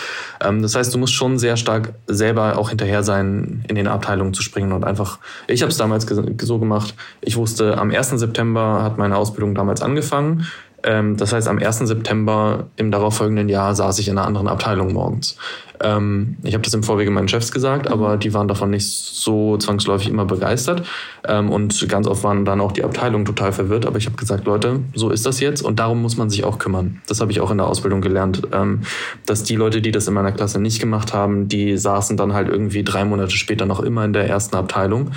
Ähm, 0.45 0.63
das 0.63 0.75
heißt, 0.75 0.93
du 0.93 0.99
musst 0.99 1.15
schon 1.15 1.39
sehr 1.39 1.57
stark 1.57 1.93
selber 2.07 2.59
auch 2.59 2.71
hinterher 2.71 3.03
sein, 3.03 3.65
in 3.69 3.77
den 3.77 3.87
Abteilungen 3.87 4.35
zu 4.35 4.43
springen 4.43 4.73
und 4.73 4.85
einfach, 4.85 5.19
ich 5.47 5.63
habe 5.63 5.71
es 5.71 5.77
damals 5.77 6.07
so 6.43 6.59
gemacht, 6.59 6.95
ich 7.21 7.37
wusste, 7.37 7.79
am 7.79 7.91
1. 7.91 8.11
September 8.11 8.83
hat 8.83 8.99
meine 8.99 9.17
Ausbildung 9.17 9.55
damals 9.55 9.83
angefangen. 9.83 10.47
Ähm, 10.85 11.17
das 11.17 11.33
heißt, 11.33 11.49
am 11.49 11.59
1. 11.59 11.79
September 11.79 12.69
im 12.77 12.91
darauffolgenden 12.91 13.49
Jahr 13.49 13.75
saß 13.75 13.99
ich 13.99 14.09
in 14.09 14.17
einer 14.17 14.27
anderen 14.27 14.49
Abteilung 14.49 14.93
morgens. 14.93 15.37
Ähm, 15.81 16.37
ich 16.43 16.55
habe 16.55 16.63
das 16.63 16.75
im 16.75 16.83
Vorwege 16.83 17.11
meinen 17.11 17.29
Chefs 17.29 17.53
gesagt, 17.53 17.87
mhm. 17.87 17.93
aber 17.93 18.17
die 18.17 18.33
waren 18.35 18.49
davon 18.49 18.71
nicht 18.71 18.89
so 18.89 19.57
zwangsläufig 19.57 20.09
immer 20.09 20.25
begeistert. 20.25 20.87
Ähm, 21.27 21.51
und 21.51 21.89
ganz 21.89 22.07
oft 22.07 22.23
waren 22.23 22.45
dann 22.45 22.61
auch 22.61 22.73
die 22.73 22.85
Abteilungen 22.85 23.25
total 23.25 23.53
verwirrt. 23.53 23.87
Aber 23.87 23.99
ich 23.99 24.07
habe 24.07 24.17
gesagt, 24.17 24.47
Leute, 24.47 24.81
so 24.95 25.11
ist 25.11 25.27
das 25.27 25.41
jetzt 25.41 25.63
und 25.63 25.79
darum 25.79 26.01
muss 26.01 26.17
man 26.17 26.31
sich 26.31 26.45
auch 26.45 26.59
kümmern. 26.59 27.01
Das 27.09 27.21
habe 27.21 27.33
ich 27.33 27.41
auch 27.41 27.51
in 27.51 27.59
der 27.59 27.67
Ausbildung 27.67 28.01
gelernt, 28.01 28.43
ähm, 28.53 28.83
dass 29.27 29.43
die 29.43 29.57
Leute, 29.57 29.83
die 29.83 29.91
das 29.91 30.07
in 30.07 30.15
meiner 30.15 30.33
Klasse 30.33 30.61
nicht 30.61 30.81
gemacht 30.81 31.13
haben, 31.13 31.49
die 31.49 31.77
saßen 31.77 32.17
dann 32.17 32.35
halt 32.35 32.49
irgendwie 32.49 32.85
drei 32.85 33.05
Monate 33.05 33.33
später 33.33 33.67
noch 33.67 33.81
immer 33.81 34.05
in 34.05 34.13
der 34.13 34.29
ersten 34.29 34.57
Abteilung. 34.57 35.11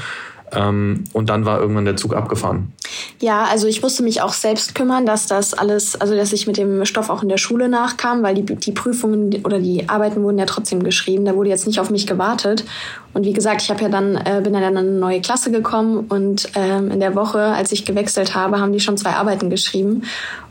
Ähm, 0.54 1.06
und 1.14 1.30
dann 1.30 1.46
war 1.46 1.60
irgendwann 1.60 1.86
der 1.86 1.96
Zug 1.96 2.16
abgefahren. 2.16 2.74
Ja, 3.20 3.46
also 3.46 3.68
ich 3.68 3.82
musste 3.82 4.04
mich 4.04 4.22
auch 4.22 4.34
selbst 4.34 4.76
kümmern, 4.76 5.06
dass 5.06 5.28
das 5.28 5.54
alles, 5.54 6.00
also 6.00 6.16
dass 6.16 6.34
ich 6.34 6.48
mit 6.48 6.58
dem 6.58 6.86
Stoff 6.86 7.10
auch 7.10 7.24
in 7.24 7.30
der 7.30 7.38
Schule 7.38 7.70
nachkam, 7.70 8.24
weil 8.24 8.36
die, 8.36 8.44
die 8.44 8.72
Prüfungen 8.72 9.44
oder 9.46 9.60
die 9.60 9.88
Arbeiten 9.88 10.24
wurden 10.24 10.38
ja 10.38 10.46
trotzdem 10.46 10.84
geschrieben. 10.84 11.26
Da 11.26 11.36
wurde 11.36 11.50
jetzt 11.50 11.68
nicht 11.68 11.80
auf 11.80 11.90
mich 11.90 12.08
gewartet. 12.08 12.66
Und 13.14 13.26
wie 13.26 13.34
gesagt, 13.34 13.62
ich 13.62 13.70
habe 13.70 13.82
ja 13.82 13.90
dann 13.90 14.16
äh, 14.16 14.42
bin 14.44 14.54
dann 14.54 14.64
in 14.64 14.78
eine 14.78 14.84
neue 14.84 15.22
Klasse 15.22 15.52
gekommen 15.52 16.06
und 16.10 16.50
ähm, 16.56 16.92
in 16.92 17.00
der 17.00 17.16
Woche, 17.16 17.40
als 17.40 17.72
ich 17.72 17.86
gewechselt 17.86 18.36
habe, 18.36 18.60
haben 18.60 18.74
die 18.74 18.80
schon 18.80 18.98
zwei 18.98 19.12
Arbeiten 19.12 19.50
geschrieben. 19.50 20.04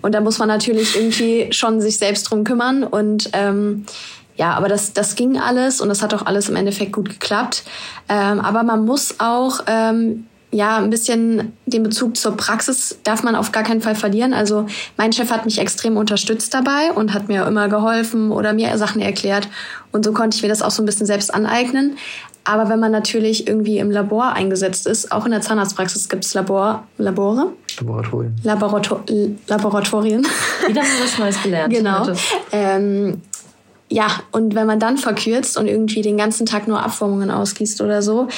Und 0.02 0.14
da 0.14 0.20
muss 0.20 0.38
man 0.38 0.48
natürlich 0.48 0.96
irgendwie 0.96 1.48
schon 1.52 1.80
sich 1.80 1.98
selbst 1.98 2.24
drum 2.24 2.44
kümmern 2.44 2.84
und 2.84 3.30
ähm, 3.32 3.86
ja, 4.40 4.54
aber 4.54 4.68
das, 4.68 4.94
das 4.94 5.16
ging 5.16 5.38
alles 5.38 5.82
und 5.82 5.90
das 5.90 6.00
hat 6.00 6.14
auch 6.14 6.24
alles 6.24 6.48
im 6.48 6.56
Endeffekt 6.56 6.94
gut 6.94 7.10
geklappt. 7.10 7.62
Ähm, 8.08 8.40
aber 8.40 8.62
man 8.62 8.86
muss 8.86 9.16
auch 9.18 9.60
ähm, 9.66 10.24
ja, 10.50 10.78
ein 10.78 10.88
bisschen 10.88 11.52
den 11.66 11.82
Bezug 11.82 12.16
zur 12.16 12.38
Praxis 12.38 12.98
darf 13.04 13.22
man 13.22 13.36
auf 13.36 13.52
gar 13.52 13.64
keinen 13.64 13.82
Fall 13.82 13.94
verlieren. 13.94 14.32
Also 14.32 14.64
mein 14.96 15.12
Chef 15.12 15.30
hat 15.30 15.44
mich 15.44 15.58
extrem 15.58 15.98
unterstützt 15.98 16.54
dabei 16.54 16.90
und 16.94 17.12
hat 17.12 17.28
mir 17.28 17.46
immer 17.46 17.68
geholfen 17.68 18.32
oder 18.32 18.54
mir 18.54 18.78
Sachen 18.78 19.02
erklärt. 19.02 19.46
Und 19.92 20.06
so 20.06 20.12
konnte 20.14 20.38
ich 20.38 20.42
mir 20.42 20.48
das 20.48 20.62
auch 20.62 20.70
so 20.70 20.82
ein 20.82 20.86
bisschen 20.86 21.04
selbst 21.04 21.34
aneignen. 21.34 21.98
Aber 22.44 22.70
wenn 22.70 22.80
man 22.80 22.92
natürlich 22.92 23.46
irgendwie 23.46 23.76
im 23.76 23.90
Labor 23.90 24.32
eingesetzt 24.32 24.86
ist, 24.86 25.12
auch 25.12 25.26
in 25.26 25.32
der 25.32 25.42
Zahnarztpraxis 25.42 26.08
gibt 26.08 26.24
es 26.24 26.32
Labor, 26.32 26.84
Labore? 26.96 27.52
Laboratorien. 27.78 28.40
Laborator 28.42 29.04
Laboratorien. 29.46 30.26
Wieder 30.66 30.80
mal 30.80 30.88
was 31.02 31.18
Neues 31.18 31.42
gelernt. 31.42 31.74
genau. 31.74 32.06
Ähm, 32.50 33.20
ja, 33.90 34.08
und 34.30 34.54
wenn 34.54 34.66
man 34.66 34.78
dann 34.78 34.96
verkürzt 34.96 35.58
und 35.58 35.66
irgendwie 35.66 36.00
den 36.00 36.16
ganzen 36.16 36.46
Tag 36.46 36.68
nur 36.68 36.82
Abformungen 36.82 37.30
ausgießt 37.30 37.80
oder 37.80 38.02
so, 38.02 38.28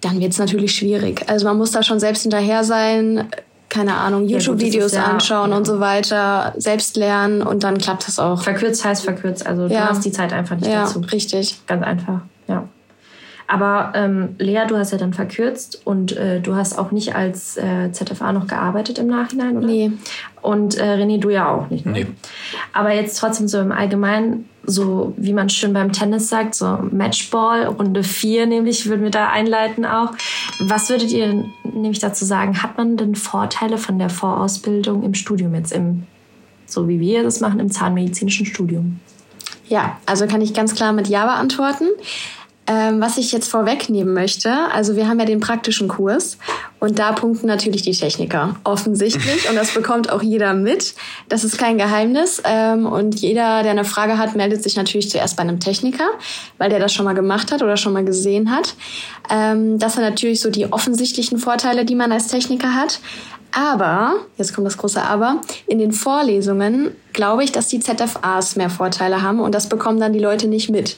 dann 0.00 0.20
wird 0.20 0.32
es 0.32 0.38
natürlich 0.38 0.74
schwierig. 0.74 1.28
Also 1.28 1.46
man 1.46 1.58
muss 1.58 1.72
da 1.72 1.82
schon 1.82 2.00
selbst 2.00 2.22
hinterher 2.22 2.64
sein, 2.64 3.28
keine 3.68 3.94
Ahnung, 3.94 4.28
YouTube-Videos 4.28 4.92
ja, 4.92 5.04
anschauen 5.04 5.50
ja. 5.50 5.56
und 5.56 5.66
so 5.66 5.80
weiter, 5.80 6.54
selbst 6.56 6.96
lernen 6.96 7.42
und 7.42 7.64
dann 7.64 7.78
klappt 7.78 8.06
das 8.06 8.18
auch. 8.18 8.42
Verkürzt 8.42 8.84
heißt 8.84 9.04
verkürzt, 9.04 9.46
also 9.46 9.68
du 9.68 9.80
hast 9.80 10.04
die 10.04 10.12
Zeit 10.12 10.32
einfach 10.32 10.56
nicht 10.56 10.70
ja, 10.70 10.84
dazu. 10.84 11.00
richtig. 11.00 11.60
Ganz 11.66 11.82
einfach, 11.82 12.20
ja. 12.48 12.68
Aber 13.52 13.92
ähm, 13.94 14.34
Lea, 14.38 14.62
du 14.66 14.78
hast 14.78 14.92
ja 14.92 14.98
dann 14.98 15.12
verkürzt 15.12 15.82
und 15.84 16.16
äh, 16.16 16.40
du 16.40 16.54
hast 16.54 16.78
auch 16.78 16.90
nicht 16.90 17.14
als 17.14 17.58
äh, 17.58 17.92
ZFA 17.92 18.32
noch 18.32 18.46
gearbeitet 18.46 18.98
im 18.98 19.08
Nachhinein, 19.08 19.58
oder? 19.58 19.66
Nee. 19.66 19.92
Und 20.40 20.78
äh, 20.78 20.94
René, 20.94 21.20
du 21.20 21.28
ja 21.28 21.50
auch 21.50 21.68
nicht. 21.68 21.84
Ne? 21.84 21.92
Nee. 21.92 22.06
Aber 22.72 22.94
jetzt 22.94 23.18
trotzdem 23.18 23.48
so 23.48 23.60
im 23.60 23.70
Allgemeinen, 23.70 24.48
so 24.64 25.12
wie 25.18 25.34
man 25.34 25.50
schön 25.50 25.74
beim 25.74 25.92
Tennis 25.92 26.30
sagt, 26.30 26.54
so 26.54 26.78
Matchball, 26.90 27.66
Runde 27.66 28.02
4 28.02 28.46
nämlich, 28.46 28.88
würden 28.88 29.02
wir 29.02 29.10
da 29.10 29.28
einleiten 29.28 29.84
auch. 29.84 30.12
Was 30.60 30.88
würdet 30.88 31.10
ihr 31.10 31.44
nämlich 31.62 31.98
dazu 31.98 32.24
sagen? 32.24 32.62
Hat 32.62 32.78
man 32.78 32.96
denn 32.96 33.14
Vorteile 33.14 33.76
von 33.76 33.98
der 33.98 34.08
Vorausbildung 34.08 35.02
im 35.02 35.12
Studium 35.12 35.54
jetzt 35.54 35.72
im, 35.72 36.04
so 36.64 36.88
wie 36.88 37.00
wir 37.00 37.22
das 37.22 37.40
machen, 37.40 37.60
im 37.60 37.70
zahnmedizinischen 37.70 38.46
Studium? 38.46 38.98
Ja, 39.68 39.98
also 40.06 40.26
kann 40.26 40.40
ich 40.40 40.54
ganz 40.54 40.74
klar 40.74 40.94
mit 40.94 41.08
Ja 41.08 41.26
beantworten. 41.26 41.84
Ähm, 42.68 43.00
was 43.00 43.18
ich 43.18 43.32
jetzt 43.32 43.50
vorwegnehmen 43.50 44.14
möchte, 44.14 44.52
also 44.72 44.94
wir 44.94 45.08
haben 45.08 45.18
ja 45.18 45.24
den 45.24 45.40
praktischen 45.40 45.88
Kurs 45.88 46.38
und 46.78 46.96
da 47.00 47.10
punkten 47.10 47.48
natürlich 47.48 47.82
die 47.82 47.90
Techniker 47.90 48.54
offensichtlich 48.62 49.48
und 49.50 49.56
das 49.56 49.70
bekommt 49.74 50.12
auch 50.12 50.22
jeder 50.22 50.54
mit. 50.54 50.94
Das 51.28 51.42
ist 51.42 51.58
kein 51.58 51.76
Geheimnis 51.76 52.40
ähm, 52.44 52.86
und 52.86 53.16
jeder, 53.16 53.64
der 53.64 53.72
eine 53.72 53.84
Frage 53.84 54.16
hat, 54.16 54.36
meldet 54.36 54.62
sich 54.62 54.76
natürlich 54.76 55.10
zuerst 55.10 55.36
bei 55.36 55.42
einem 55.42 55.58
Techniker, 55.58 56.04
weil 56.58 56.70
der 56.70 56.78
das 56.78 56.92
schon 56.92 57.04
mal 57.04 57.14
gemacht 57.14 57.50
hat 57.50 57.62
oder 57.62 57.76
schon 57.76 57.94
mal 57.94 58.04
gesehen 58.04 58.52
hat. 58.52 58.76
Ähm, 59.28 59.80
das 59.80 59.94
sind 59.94 60.04
natürlich 60.04 60.40
so 60.40 60.48
die 60.48 60.72
offensichtlichen 60.72 61.38
Vorteile, 61.38 61.84
die 61.84 61.96
man 61.96 62.12
als 62.12 62.28
Techniker 62.28 62.76
hat. 62.76 63.00
Aber, 63.50 64.14
jetzt 64.38 64.54
kommt 64.54 64.68
das 64.68 64.78
große 64.78 65.02
Aber, 65.02 65.40
in 65.66 65.80
den 65.80 65.90
Vorlesungen 65.90 66.92
glaube 67.12 67.42
ich, 67.42 67.50
dass 67.50 67.66
die 67.66 67.80
ZFAs 67.80 68.54
mehr 68.54 68.70
Vorteile 68.70 69.20
haben 69.20 69.40
und 69.40 69.52
das 69.52 69.68
bekommen 69.68 69.98
dann 69.98 70.12
die 70.12 70.20
Leute 70.20 70.46
nicht 70.46 70.70
mit 70.70 70.96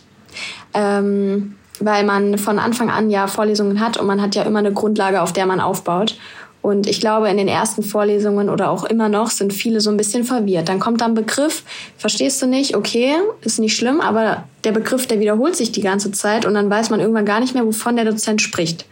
ähm, 0.72 1.56
weil 1.80 2.04
man 2.04 2.38
von 2.38 2.58
Anfang 2.58 2.90
an 2.90 3.10
ja 3.10 3.26
Vorlesungen 3.26 3.80
hat 3.80 3.96
und 3.96 4.06
man 4.06 4.22
hat 4.22 4.34
ja 4.34 4.42
immer 4.42 4.60
eine 4.60 4.72
Grundlage, 4.72 5.22
auf 5.22 5.32
der 5.32 5.46
man 5.46 5.60
aufbaut. 5.60 6.16
Und 6.62 6.86
ich 6.86 6.98
glaube, 6.98 7.28
in 7.28 7.36
den 7.36 7.46
ersten 7.46 7.82
Vorlesungen 7.82 8.48
oder 8.48 8.70
auch 8.70 8.84
immer 8.84 9.10
noch 9.10 9.28
sind 9.28 9.52
viele 9.52 9.82
so 9.82 9.90
ein 9.90 9.98
bisschen 9.98 10.24
verwirrt. 10.24 10.70
Dann 10.70 10.80
kommt 10.80 11.02
da 11.02 11.04
ein 11.04 11.12
Begriff, 11.12 11.62
verstehst 11.98 12.40
du 12.40 12.46
nicht, 12.46 12.74
okay, 12.74 13.16
ist 13.42 13.58
nicht 13.58 13.76
schlimm, 13.76 14.00
aber 14.00 14.44
der 14.64 14.72
Begriff, 14.72 15.06
der 15.06 15.20
wiederholt 15.20 15.56
sich 15.56 15.72
die 15.72 15.82
ganze 15.82 16.10
Zeit 16.10 16.46
und 16.46 16.54
dann 16.54 16.70
weiß 16.70 16.88
man 16.88 17.00
irgendwann 17.00 17.26
gar 17.26 17.40
nicht 17.40 17.52
mehr, 17.52 17.66
wovon 17.66 17.96
der 17.96 18.06
Dozent 18.06 18.40
spricht. 18.40 18.86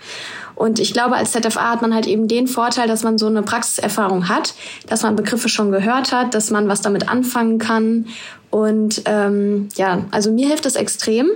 Und 0.54 0.80
ich 0.80 0.92
glaube, 0.92 1.16
als 1.16 1.32
ZFA 1.32 1.70
hat 1.70 1.80
man 1.80 1.94
halt 1.94 2.06
eben 2.06 2.28
den 2.28 2.46
Vorteil, 2.46 2.86
dass 2.86 3.04
man 3.04 3.16
so 3.16 3.26
eine 3.26 3.42
Praxiserfahrung 3.42 4.28
hat, 4.28 4.54
dass 4.86 5.02
man 5.02 5.16
Begriffe 5.16 5.48
schon 5.48 5.72
gehört 5.72 6.12
hat, 6.12 6.34
dass 6.34 6.50
man 6.50 6.68
was 6.68 6.82
damit 6.82 7.08
anfangen 7.08 7.58
kann. 7.58 8.06
Und 8.52 9.02
ähm, 9.06 9.70
ja, 9.76 10.04
also 10.10 10.30
mir 10.30 10.46
hilft 10.46 10.66
das 10.66 10.76
extrem, 10.76 11.30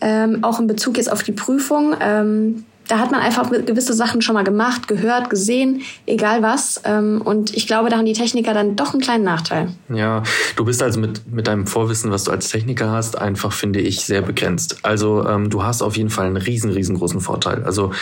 ähm, 0.00 0.44
auch 0.44 0.60
in 0.60 0.68
Bezug 0.68 0.96
jetzt 0.96 1.10
auf 1.10 1.24
die 1.24 1.32
Prüfung. 1.32 1.96
Ähm, 2.00 2.64
da 2.92 2.98
hat 2.98 3.10
man 3.10 3.22
einfach 3.22 3.50
gewisse 3.50 3.94
Sachen 3.94 4.20
schon 4.20 4.34
mal 4.34 4.44
gemacht, 4.44 4.86
gehört, 4.86 5.30
gesehen, 5.30 5.80
egal 6.04 6.42
was. 6.42 6.78
Ähm, 6.84 7.22
und 7.24 7.56
ich 7.56 7.66
glaube, 7.66 7.88
da 7.88 7.96
haben 7.96 8.04
die 8.04 8.12
Techniker 8.12 8.52
dann 8.52 8.76
doch 8.76 8.92
einen 8.92 9.00
kleinen 9.00 9.24
Nachteil. 9.24 9.68
Ja, 9.88 10.22
du 10.56 10.66
bist 10.66 10.82
also 10.82 11.00
mit, 11.00 11.32
mit 11.32 11.46
deinem 11.46 11.66
Vorwissen, 11.66 12.10
was 12.10 12.24
du 12.24 12.32
als 12.32 12.50
Techniker 12.50 12.90
hast, 12.90 13.16
einfach, 13.16 13.54
finde 13.54 13.80
ich, 13.80 14.02
sehr 14.02 14.20
begrenzt. 14.20 14.80
Also 14.82 15.26
ähm, 15.26 15.48
du 15.48 15.62
hast 15.62 15.80
auf 15.80 15.96
jeden 15.96 16.10
Fall 16.10 16.26
einen 16.26 16.36
riesen, 16.36 16.70
riesengroßen 16.70 17.22
Vorteil. 17.22 17.64
Also 17.64 17.92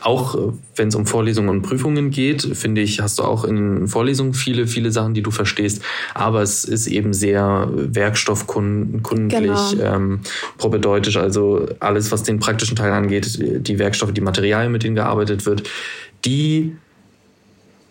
auch 0.00 0.34
äh, 0.34 0.52
wenn 0.74 0.88
es 0.88 0.96
um 0.96 1.06
Vorlesungen 1.06 1.48
und 1.48 1.62
Prüfungen 1.62 2.10
geht, 2.10 2.42
finde 2.42 2.80
ich, 2.80 3.00
hast 3.00 3.20
du 3.20 3.22
auch 3.22 3.44
in 3.44 3.86
Vorlesungen 3.86 4.34
viele, 4.34 4.66
viele 4.66 4.90
Sachen, 4.90 5.14
die 5.14 5.22
du 5.22 5.30
verstehst. 5.30 5.82
Aber 6.14 6.42
es 6.42 6.64
ist 6.64 6.88
eben 6.88 7.12
sehr 7.12 7.68
werkstoffkundlich, 7.72 9.30
genau. 9.30 9.72
ähm, 9.80 10.20
propedeutisch, 10.58 11.16
also 11.16 11.68
alles, 11.78 12.10
was 12.10 12.24
den 12.24 12.40
praktischen 12.40 12.74
Teil 12.74 12.90
angeht, 12.90 13.38
die 13.38 13.78
Werkstoffe, 13.78 14.12
die 14.12 14.20
Materialien, 14.32 14.72
mit 14.72 14.82
denen 14.82 14.96
gearbeitet 14.96 15.44
wird, 15.44 15.68
die 16.24 16.74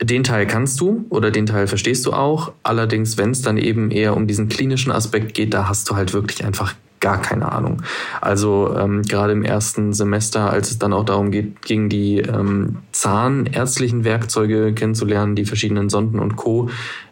den 0.01 0.23
Teil 0.23 0.47
kannst 0.47 0.81
du 0.81 1.05
oder 1.09 1.29
den 1.29 1.45
Teil 1.45 1.67
verstehst 1.67 2.07
du 2.07 2.13
auch. 2.13 2.53
Allerdings, 2.63 3.19
wenn 3.19 3.29
es 3.29 3.43
dann 3.43 3.57
eben 3.57 3.91
eher 3.91 4.17
um 4.17 4.25
diesen 4.25 4.49
klinischen 4.49 4.91
Aspekt 4.91 5.35
geht, 5.35 5.53
da 5.53 5.69
hast 5.69 5.87
du 5.89 5.95
halt 5.95 6.13
wirklich 6.13 6.43
einfach 6.43 6.73
gar 6.99 7.21
keine 7.21 7.51
Ahnung. 7.51 7.83
Also 8.19 8.75
ähm, 8.77 9.03
gerade 9.03 9.33
im 9.33 9.43
ersten 9.43 9.93
Semester, 9.93 10.49
als 10.49 10.71
es 10.71 10.79
dann 10.79 10.93
auch 10.93 11.05
darum 11.05 11.29
geht, 11.29 11.61
ging 11.61 11.87
die 11.87 12.17
ähm, 12.17 12.77
zahnärztlichen 12.91 14.03
Werkzeuge 14.03 14.73
kennenzulernen, 14.73 15.35
die 15.35 15.45
verschiedenen 15.45 15.89
Sonden 15.89 16.17
und 16.17 16.35
Co. 16.35 16.69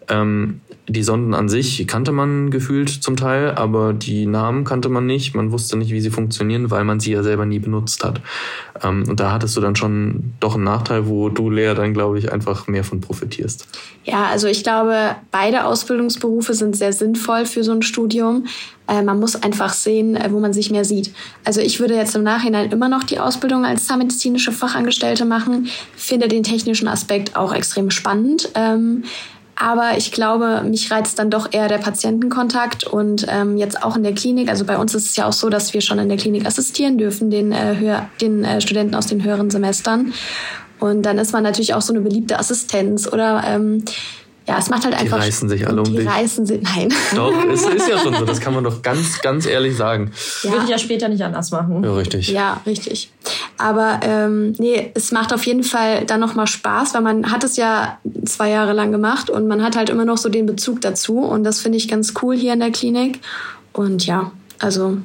Ähm, 0.08 0.62
die 0.90 1.04
Sonden 1.04 1.34
an 1.36 1.50
sich 1.50 1.86
kannte 1.88 2.12
man 2.12 2.50
gefühlt 2.50 2.90
zum 2.90 3.16
Teil, 3.16 3.52
aber 3.52 3.94
die 3.94 4.26
Namen 4.26 4.64
kannte 4.64 4.90
man 4.90 5.06
nicht. 5.06 5.36
Man 5.36 5.52
wusste 5.52 5.78
nicht, 5.78 5.92
wie 5.92 6.02
sie 6.02 6.10
funktionieren, 6.10 6.72
weil 6.72 6.84
man 6.84 7.00
sie 7.00 7.12
ja 7.12 7.22
selber 7.22 7.46
nie 7.46 7.60
benutzt 7.60 8.04
hat. 8.04 8.22
Ähm, 8.84 9.04
und 9.08 9.20
da 9.20 9.32
hattest 9.32 9.56
du 9.56 9.62
dann 9.62 9.76
schon 9.76 10.34
doch 10.40 10.56
einen 10.56 10.64
Nachteil, 10.64 11.08
wo 11.08 11.30
du, 11.30 11.50
Lea, 11.50 11.74
dann, 11.76 11.94
glaube 11.94 12.18
ich, 12.18 12.32
einfach 12.32 12.68
mehr 12.68 12.84
von 12.84 13.02
profitierst. 13.02 13.68
Ja, 14.04 14.26
also 14.26 14.48
ich 14.48 14.64
glaube, 14.64 15.16
beide 15.32 15.66
Ausbildungsberufe 15.66 16.56
sind 16.56 16.76
sehr 16.76 16.94
sinnvoll 16.94 17.46
für 17.46 17.64
so 17.64 17.72
ein 17.72 17.84
Studium. 17.84 18.48
Äh, 18.88 19.04
man 19.04 19.20
muss 19.20 19.36
einfach 19.36 19.74
sehen, 19.74 20.16
äh, 20.16 20.32
wo 20.32 20.40
man 20.40 20.54
sich 20.54 20.72
mehr 20.72 20.86
sieht. 20.86 21.14
Also 21.46 21.62
ich 21.62 21.80
würde 21.80 21.96
jetzt 21.96 22.16
im 22.16 22.24
Nachhinein 22.24 22.72
immer 22.72 22.90
noch 22.90 23.04
die 23.04 23.20
Ausbildung 23.20 23.64
als 23.66 23.86
zahnmedizinische 23.86 24.52
Fachangestellte 24.52 25.26
machen, 25.26 25.68
finde 25.96 26.28
den 26.28 26.44
technischen 26.44 26.88
Aspekt 26.88 27.36
auch 27.36 27.54
extrem 27.54 27.92
spannend. 27.92 28.50
Ähm, 28.56 29.04
aber 29.60 29.98
ich 29.98 30.14
glaube, 30.14 30.64
mich 30.64 30.90
reizt 30.90 31.20
dann 31.20 31.30
doch 31.30 31.52
eher 31.52 31.68
der 31.68 31.80
Patientenkontakt 31.80 32.86
und 32.86 33.26
ähm, 33.30 33.58
jetzt 33.58 33.84
auch 33.84 33.98
in 33.98 34.04
der 34.04 34.14
Klinik. 34.14 34.50
Also 34.50 34.64
bei 34.64 34.78
uns 34.78 34.96
ist 34.96 35.10
es 35.10 35.16
ja 35.18 35.28
auch 35.28 35.34
so, 35.34 35.50
dass 35.50 35.74
wir 35.74 35.82
schon 35.82 36.00
in 36.00 36.08
der 36.08 36.18
Klinik 36.18 36.46
assistieren 36.46 36.98
dürfen, 36.98 37.30
den, 37.30 37.52
äh, 37.52 37.76
höher, 37.78 38.10
den 38.22 38.46
äh, 38.46 38.62
Studenten 38.62 38.96
aus 38.96 39.08
den 39.08 39.24
höheren 39.24 39.50
Semestern. 39.50 40.14
Und 40.80 41.04
dann 41.04 41.18
ist 41.18 41.34
man 41.34 41.44
natürlich 41.44 41.74
auch 41.74 41.82
so 41.82 41.94
eine 41.94 42.02
beliebte 42.02 42.40
Assistenz 42.40 43.12
oder 43.12 43.44
ähm, 43.46 43.84
ja, 44.50 44.58
es 44.58 44.72
macht 44.72 44.84
halt 44.84 44.96
einfach. 44.96 45.18
Die 45.18 45.26
reißen 45.26 45.48
sich 45.48 45.68
alle 45.68 45.82
um 45.82 45.92
die 45.92 45.98
dich. 45.98 46.08
reißen 46.08 46.44
sich, 46.44 46.60
nein. 46.64 46.92
Doch, 47.14 47.32
es 47.52 47.68
ist 47.68 47.88
ja 47.88 48.00
schon 48.00 48.16
so. 48.16 48.26
Das 48.26 48.42
kann 48.42 48.52
man 48.52 48.64
doch 48.64 48.82
ganz, 48.82 49.22
ganz 49.22 49.46
ehrlich 49.46 49.78
sagen. 49.78 50.10
Ja. 50.42 50.54
Würde 50.54 50.64
ich 50.64 50.72
ja 50.72 50.80
später 50.80 51.08
nicht 51.08 51.24
anders 51.24 51.52
machen. 51.52 51.84
Ja, 51.84 51.94
richtig. 51.94 52.30
Ja, 52.30 52.60
richtig. 52.66 53.12
Aber 53.60 54.00
ähm, 54.02 54.56
nee, 54.58 54.92
es 54.96 55.12
macht 55.12 55.34
auf 55.34 55.46
jeden 55.46 55.64
Fall 55.64 56.04
dann 56.06 56.20
nochmal 56.20 56.48
Spaß, 56.48 56.96
weil 56.96 57.02
man 57.02 57.32
hat 57.32 57.44
es 57.44 57.58
ja 57.58 58.00
zwei 58.26 58.50
Jahre 58.50 58.74
lang 58.74 58.92
gemacht 58.92 59.30
und 59.30 59.48
man 59.48 59.62
hat 59.62 59.78
halt 59.78 59.92
immer 59.92 60.06
noch 60.06 60.18
so 60.18 60.30
den 60.30 60.48
Bezug 60.48 60.82
dazu. 60.82 61.20
Und 61.20 61.44
das 61.44 61.60
finde 61.60 61.78
ich 61.78 61.88
ganz 61.88 62.16
cool 62.24 62.36
hier 62.36 62.54
in 62.54 62.60
der 62.60 62.72
Klinik. 62.72 63.20
Und 63.72 64.08
ja, 64.08 64.32
also 64.58 64.98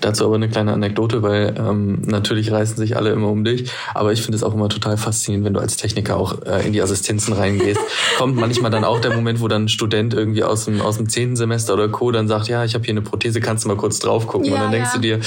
Dazu 0.00 0.24
aber 0.24 0.36
eine 0.36 0.48
kleine 0.48 0.72
Anekdote, 0.72 1.22
weil 1.22 1.54
ähm, 1.58 2.02
natürlich 2.06 2.50
reißen 2.50 2.76
sich 2.76 2.96
alle 2.96 3.10
immer 3.10 3.28
um 3.28 3.44
dich, 3.44 3.70
aber 3.94 4.12
ich 4.12 4.22
finde 4.22 4.36
es 4.36 4.42
auch 4.42 4.54
immer 4.54 4.68
total 4.68 4.96
faszinierend, 4.96 5.44
wenn 5.44 5.54
du 5.54 5.60
als 5.60 5.76
Techniker 5.76 6.16
auch 6.16 6.42
äh, 6.42 6.66
in 6.66 6.72
die 6.72 6.82
Assistenzen 6.82 7.34
reingehst. 7.34 7.80
Kommt 8.18 8.36
manchmal 8.36 8.70
dann 8.70 8.84
auch 8.84 9.00
der 9.00 9.14
Moment, 9.14 9.40
wo 9.40 9.48
dann 9.48 9.64
ein 9.64 9.68
Student 9.68 10.14
irgendwie 10.14 10.44
aus 10.44 10.64
dem, 10.64 10.80
aus 10.80 10.96
dem 10.96 11.08
zehnten 11.08 11.36
Semester 11.36 11.74
oder 11.74 11.88
Co. 11.88 12.10
dann 12.10 12.28
sagt, 12.28 12.48
ja, 12.48 12.64
ich 12.64 12.74
habe 12.74 12.84
hier 12.84 12.92
eine 12.92 13.02
Prothese, 13.02 13.40
kannst 13.40 13.64
du 13.64 13.68
mal 13.68 13.76
kurz 13.76 13.98
drauf 13.98 14.26
gucken? 14.26 14.46
Ja, 14.46 14.54
und 14.54 14.60
dann 14.60 14.72
denkst 14.72 14.90
ja. 14.92 14.96
du 14.96 15.00
dir, 15.00 15.20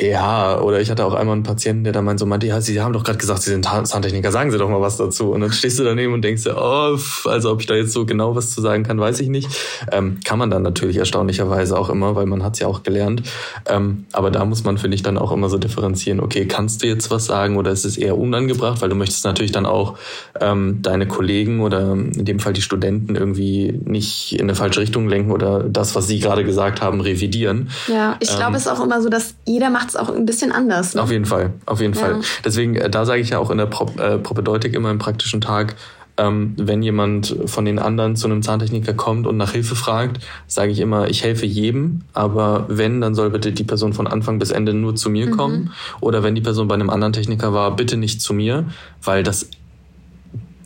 ja, 0.00 0.60
oder 0.60 0.80
ich 0.80 0.90
hatte 0.90 1.04
auch 1.04 1.14
einmal 1.14 1.34
einen 1.34 1.42
Patienten, 1.42 1.84
der 1.84 1.92
da 1.92 2.02
meinte 2.02 2.20
so 2.20 2.26
meinte, 2.26 2.46
ja, 2.46 2.60
Sie 2.60 2.80
haben 2.80 2.92
doch 2.92 3.04
gerade 3.04 3.18
gesagt, 3.18 3.42
Sie 3.42 3.50
sind 3.50 3.64
Zahntechniker, 3.64 4.30
sagen 4.30 4.50
Sie 4.50 4.58
doch 4.58 4.68
mal 4.68 4.80
was 4.80 4.96
dazu. 4.96 5.32
Und 5.32 5.40
dann 5.40 5.52
stehst 5.52 5.78
du 5.78 5.84
daneben 5.84 6.12
und 6.12 6.22
denkst 6.22 6.44
dir, 6.44 6.56
oh, 6.56 6.98
also 7.28 7.52
ob 7.52 7.60
ich 7.60 7.66
da 7.66 7.74
jetzt 7.74 7.92
so 7.92 8.06
genau 8.06 8.34
was 8.36 8.50
zu 8.50 8.60
sagen 8.60 8.84
kann, 8.84 8.98
weiß 8.98 9.20
ich 9.20 9.28
nicht. 9.28 9.48
Ähm, 9.92 10.18
kann 10.24 10.38
man 10.38 10.50
dann 10.50 10.62
natürlich 10.62 10.96
erstaunlicherweise 10.96 11.78
auch 11.78 11.90
immer, 11.90 12.14
weil 12.16 12.26
man 12.26 12.42
hat's 12.42 12.58
ja 12.58 12.66
auch 12.66 12.82
gelernt. 12.82 13.22
Ähm, 13.66 14.06
aber 14.12 14.30
da 14.30 14.44
muss 14.44 14.64
man, 14.64 14.78
finde 14.78 14.94
ich, 14.94 15.02
dann 15.02 15.18
auch 15.18 15.32
immer 15.32 15.48
so 15.48 15.58
differenzieren, 15.58 16.20
okay, 16.20 16.46
kannst 16.46 16.82
du 16.82 16.86
jetzt 16.86 17.10
was 17.10 17.26
sagen 17.26 17.56
oder 17.56 17.70
ist 17.70 17.84
es 17.84 17.96
eher 17.96 18.16
unangebracht, 18.16 18.80
weil 18.82 18.88
du 18.88 18.94
möchtest 18.94 19.24
natürlich 19.24 19.52
dann 19.52 19.66
auch 19.66 19.98
ähm, 20.40 20.80
deine 20.82 21.06
Kollegen 21.06 21.60
oder 21.60 21.92
in 21.92 22.24
dem 22.24 22.38
Fall 22.40 22.52
die 22.52 22.62
Studenten 22.62 23.16
irgendwie 23.16 23.78
nicht 23.84 24.34
in 24.34 24.42
eine 24.42 24.54
falsche 24.54 24.80
Richtung 24.80 25.08
lenken 25.08 25.32
oder 25.32 25.64
das, 25.64 25.94
was 25.94 26.06
sie 26.06 26.18
gerade 26.18 26.44
gesagt 26.44 26.82
haben, 26.82 27.00
revidieren. 27.00 27.70
Ja, 27.88 28.16
ich 28.20 28.28
glaube, 28.28 28.50
ähm, 28.50 28.54
es 28.54 28.62
ist 28.62 28.68
auch 28.68 28.82
immer 28.82 29.02
so, 29.02 29.08
dass 29.08 29.34
jeder 29.44 29.70
macht 29.70 29.87
macht 29.88 29.94
es 29.94 29.96
auch 29.96 30.14
ein 30.14 30.26
bisschen 30.26 30.52
anders. 30.52 30.94
Ne? 30.94 31.02
Auf 31.02 31.10
jeden 31.10 31.24
Fall, 31.24 31.52
auf 31.66 31.80
jeden 31.80 31.94
ja. 31.94 32.00
Fall. 32.00 32.20
Deswegen, 32.44 32.76
äh, 32.76 32.90
da 32.90 33.04
sage 33.04 33.20
ich 33.20 33.30
ja 33.30 33.38
auch 33.38 33.50
in 33.50 33.58
der 33.58 33.66
Pro 33.66 33.86
äh, 33.98 34.18
Propedeutik 34.18 34.74
immer 34.74 34.90
im 34.90 34.98
praktischen 34.98 35.40
Tag, 35.40 35.76
ähm, 36.16 36.54
wenn 36.56 36.82
jemand 36.82 37.36
von 37.46 37.64
den 37.64 37.78
anderen 37.78 38.16
zu 38.16 38.26
einem 38.26 38.42
Zahntechniker 38.42 38.92
kommt 38.92 39.26
und 39.26 39.36
nach 39.36 39.52
Hilfe 39.52 39.76
fragt, 39.76 40.18
sage 40.46 40.72
ich 40.72 40.80
immer, 40.80 41.08
ich 41.08 41.22
helfe 41.22 41.46
jedem, 41.46 42.00
aber 42.12 42.66
wenn, 42.68 43.00
dann 43.00 43.14
soll 43.14 43.30
bitte 43.30 43.52
die 43.52 43.64
Person 43.64 43.92
von 43.92 44.06
Anfang 44.06 44.38
bis 44.38 44.50
Ende 44.50 44.74
nur 44.74 44.96
zu 44.96 45.10
mir 45.10 45.26
mhm. 45.26 45.36
kommen. 45.36 45.72
Oder 46.00 46.22
wenn 46.22 46.34
die 46.34 46.40
Person 46.40 46.68
bei 46.68 46.74
einem 46.74 46.90
anderen 46.90 47.12
Techniker 47.12 47.52
war, 47.52 47.76
bitte 47.76 47.96
nicht 47.96 48.20
zu 48.20 48.34
mir, 48.34 48.64
weil 49.02 49.22
das 49.22 49.48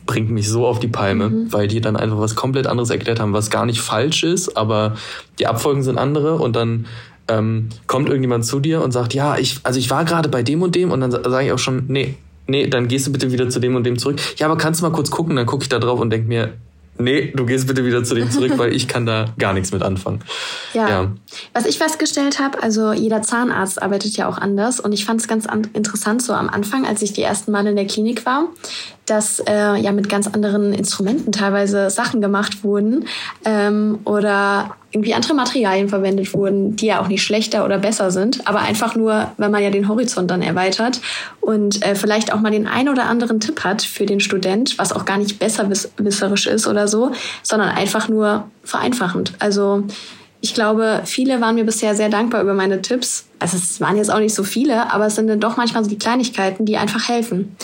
bringt 0.05 0.31
mich 0.31 0.49
so 0.49 0.67
auf 0.67 0.79
die 0.79 0.89
Palme, 0.89 1.29
mhm. 1.29 1.53
weil 1.53 1.67
die 1.67 1.79
dann 1.79 1.95
einfach 1.95 2.19
was 2.19 2.35
komplett 2.35 2.67
anderes 2.67 2.89
erklärt 2.89 3.21
haben, 3.21 3.31
was 3.31 3.49
gar 3.49 3.65
nicht 3.65 3.79
falsch 3.79 4.23
ist, 4.23 4.57
aber 4.57 4.95
die 5.39 5.47
Abfolgen 5.47 5.81
sind 5.81 5.97
andere 5.97 6.35
und 6.35 6.55
dann 6.55 6.87
ähm, 7.27 7.69
kommt 7.87 8.07
irgendjemand 8.07 8.45
zu 8.45 8.59
dir 8.59 8.81
und 8.81 8.91
sagt, 8.91 9.13
ja, 9.13 9.37
ich, 9.37 9.59
also 9.63 9.79
ich 9.79 9.89
war 9.89 10.05
gerade 10.05 10.29
bei 10.29 10.43
dem 10.43 10.61
und 10.61 10.75
dem 10.75 10.91
und 10.91 11.01
dann 11.01 11.11
sage 11.11 11.45
ich 11.45 11.51
auch 11.51 11.59
schon, 11.59 11.85
nee, 11.87 12.15
nee, 12.47 12.67
dann 12.67 12.87
gehst 12.87 13.07
du 13.07 13.11
bitte 13.11 13.31
wieder 13.31 13.49
zu 13.49 13.59
dem 13.59 13.75
und 13.75 13.85
dem 13.85 13.97
zurück. 13.97 14.19
Ja, 14.37 14.47
aber 14.47 14.57
kannst 14.57 14.81
du 14.81 14.85
mal 14.85 14.91
kurz 14.91 15.09
gucken, 15.09 15.35
dann 15.35 15.45
gucke 15.45 15.63
ich 15.63 15.69
da 15.69 15.79
drauf 15.79 15.99
und 15.99 16.09
denk 16.09 16.27
mir, 16.27 16.53
nee, 16.97 17.31
du 17.35 17.45
gehst 17.45 17.67
bitte 17.67 17.85
wieder 17.85 18.03
zu 18.03 18.15
dem 18.15 18.29
zurück, 18.29 18.53
weil 18.57 18.73
ich 18.73 18.87
kann 18.87 19.05
da 19.05 19.25
gar 19.39 19.53
nichts 19.53 19.71
mit 19.71 19.81
anfangen. 19.81 20.19
Ja. 20.73 20.89
ja. 20.89 21.11
Was 21.53 21.65
ich 21.65 21.77
festgestellt 21.77 22.39
habe, 22.39 22.61
also 22.61 22.93
jeder 22.93 23.21
Zahnarzt 23.21 23.81
arbeitet 23.81 24.15
ja 24.15 24.27
auch 24.27 24.37
anders 24.37 24.79
und 24.79 24.91
ich 24.91 25.05
fand 25.05 25.21
es 25.21 25.27
ganz 25.27 25.47
interessant 25.73 26.21
so 26.21 26.33
am 26.33 26.49
Anfang, 26.49 26.85
als 26.85 27.01
ich 27.01 27.13
die 27.13 27.23
ersten 27.23 27.51
Mal 27.51 27.65
in 27.67 27.75
der 27.75 27.87
Klinik 27.87 28.25
war, 28.25 28.47
dass 29.05 29.39
äh, 29.39 29.75
ja 29.75 29.91
mit 29.91 30.09
ganz 30.09 30.27
anderen 30.27 30.73
Instrumenten 30.73 31.31
teilweise 31.31 31.89
Sachen 31.89 32.21
gemacht 32.21 32.63
wurden 32.63 33.05
ähm, 33.45 33.99
oder 34.05 34.75
irgendwie 34.91 35.13
andere 35.13 35.33
Materialien 35.33 35.89
verwendet 35.89 36.33
wurden, 36.33 36.75
die 36.75 36.85
ja 36.85 37.01
auch 37.01 37.07
nicht 37.07 37.23
schlechter 37.23 37.65
oder 37.65 37.79
besser 37.79 38.11
sind, 38.11 38.47
aber 38.47 38.59
einfach 38.59 38.95
nur, 38.95 39.31
wenn 39.37 39.51
man 39.51 39.63
ja 39.63 39.71
den 39.71 39.87
Horizont 39.87 40.29
dann 40.29 40.41
erweitert 40.41 41.01
und 41.41 41.83
äh, 41.83 41.95
vielleicht 41.95 42.31
auch 42.31 42.39
mal 42.39 42.51
den 42.51 42.67
ein 42.67 42.87
oder 42.87 43.05
anderen 43.05 43.39
Tipp 43.39 43.63
hat 43.63 43.81
für 43.81 44.05
den 44.05 44.19
Student, 44.19 44.77
was 44.77 44.93
auch 44.93 45.05
gar 45.05 45.17
nicht 45.17 45.39
besserwisserisch 45.39 46.47
ist 46.47 46.67
oder 46.67 46.87
so, 46.87 47.11
sondern 47.41 47.69
einfach 47.69 48.07
nur 48.07 48.45
vereinfachend. 48.63 49.33
Also 49.39 49.83
ich 50.43 50.53
glaube, 50.53 51.03
viele 51.05 51.39
waren 51.39 51.55
mir 51.55 51.63
bisher 51.63 51.95
sehr 51.95 52.09
dankbar 52.09 52.41
über 52.41 52.53
meine 52.53 52.81
Tipps. 52.81 53.27
Also 53.39 53.55
es 53.55 53.79
waren 53.79 53.95
jetzt 53.95 54.11
auch 54.11 54.19
nicht 54.19 54.35
so 54.35 54.43
viele, 54.43 54.91
aber 54.91 55.05
es 55.05 55.15
sind 55.15 55.27
dann 55.27 55.39
doch 55.39 55.55
manchmal 55.55 55.85
so 55.85 55.89
die 55.89 55.97
Kleinigkeiten, 55.97 56.65
die 56.65 56.75
einfach 56.75 57.07
helfen. 57.07 57.55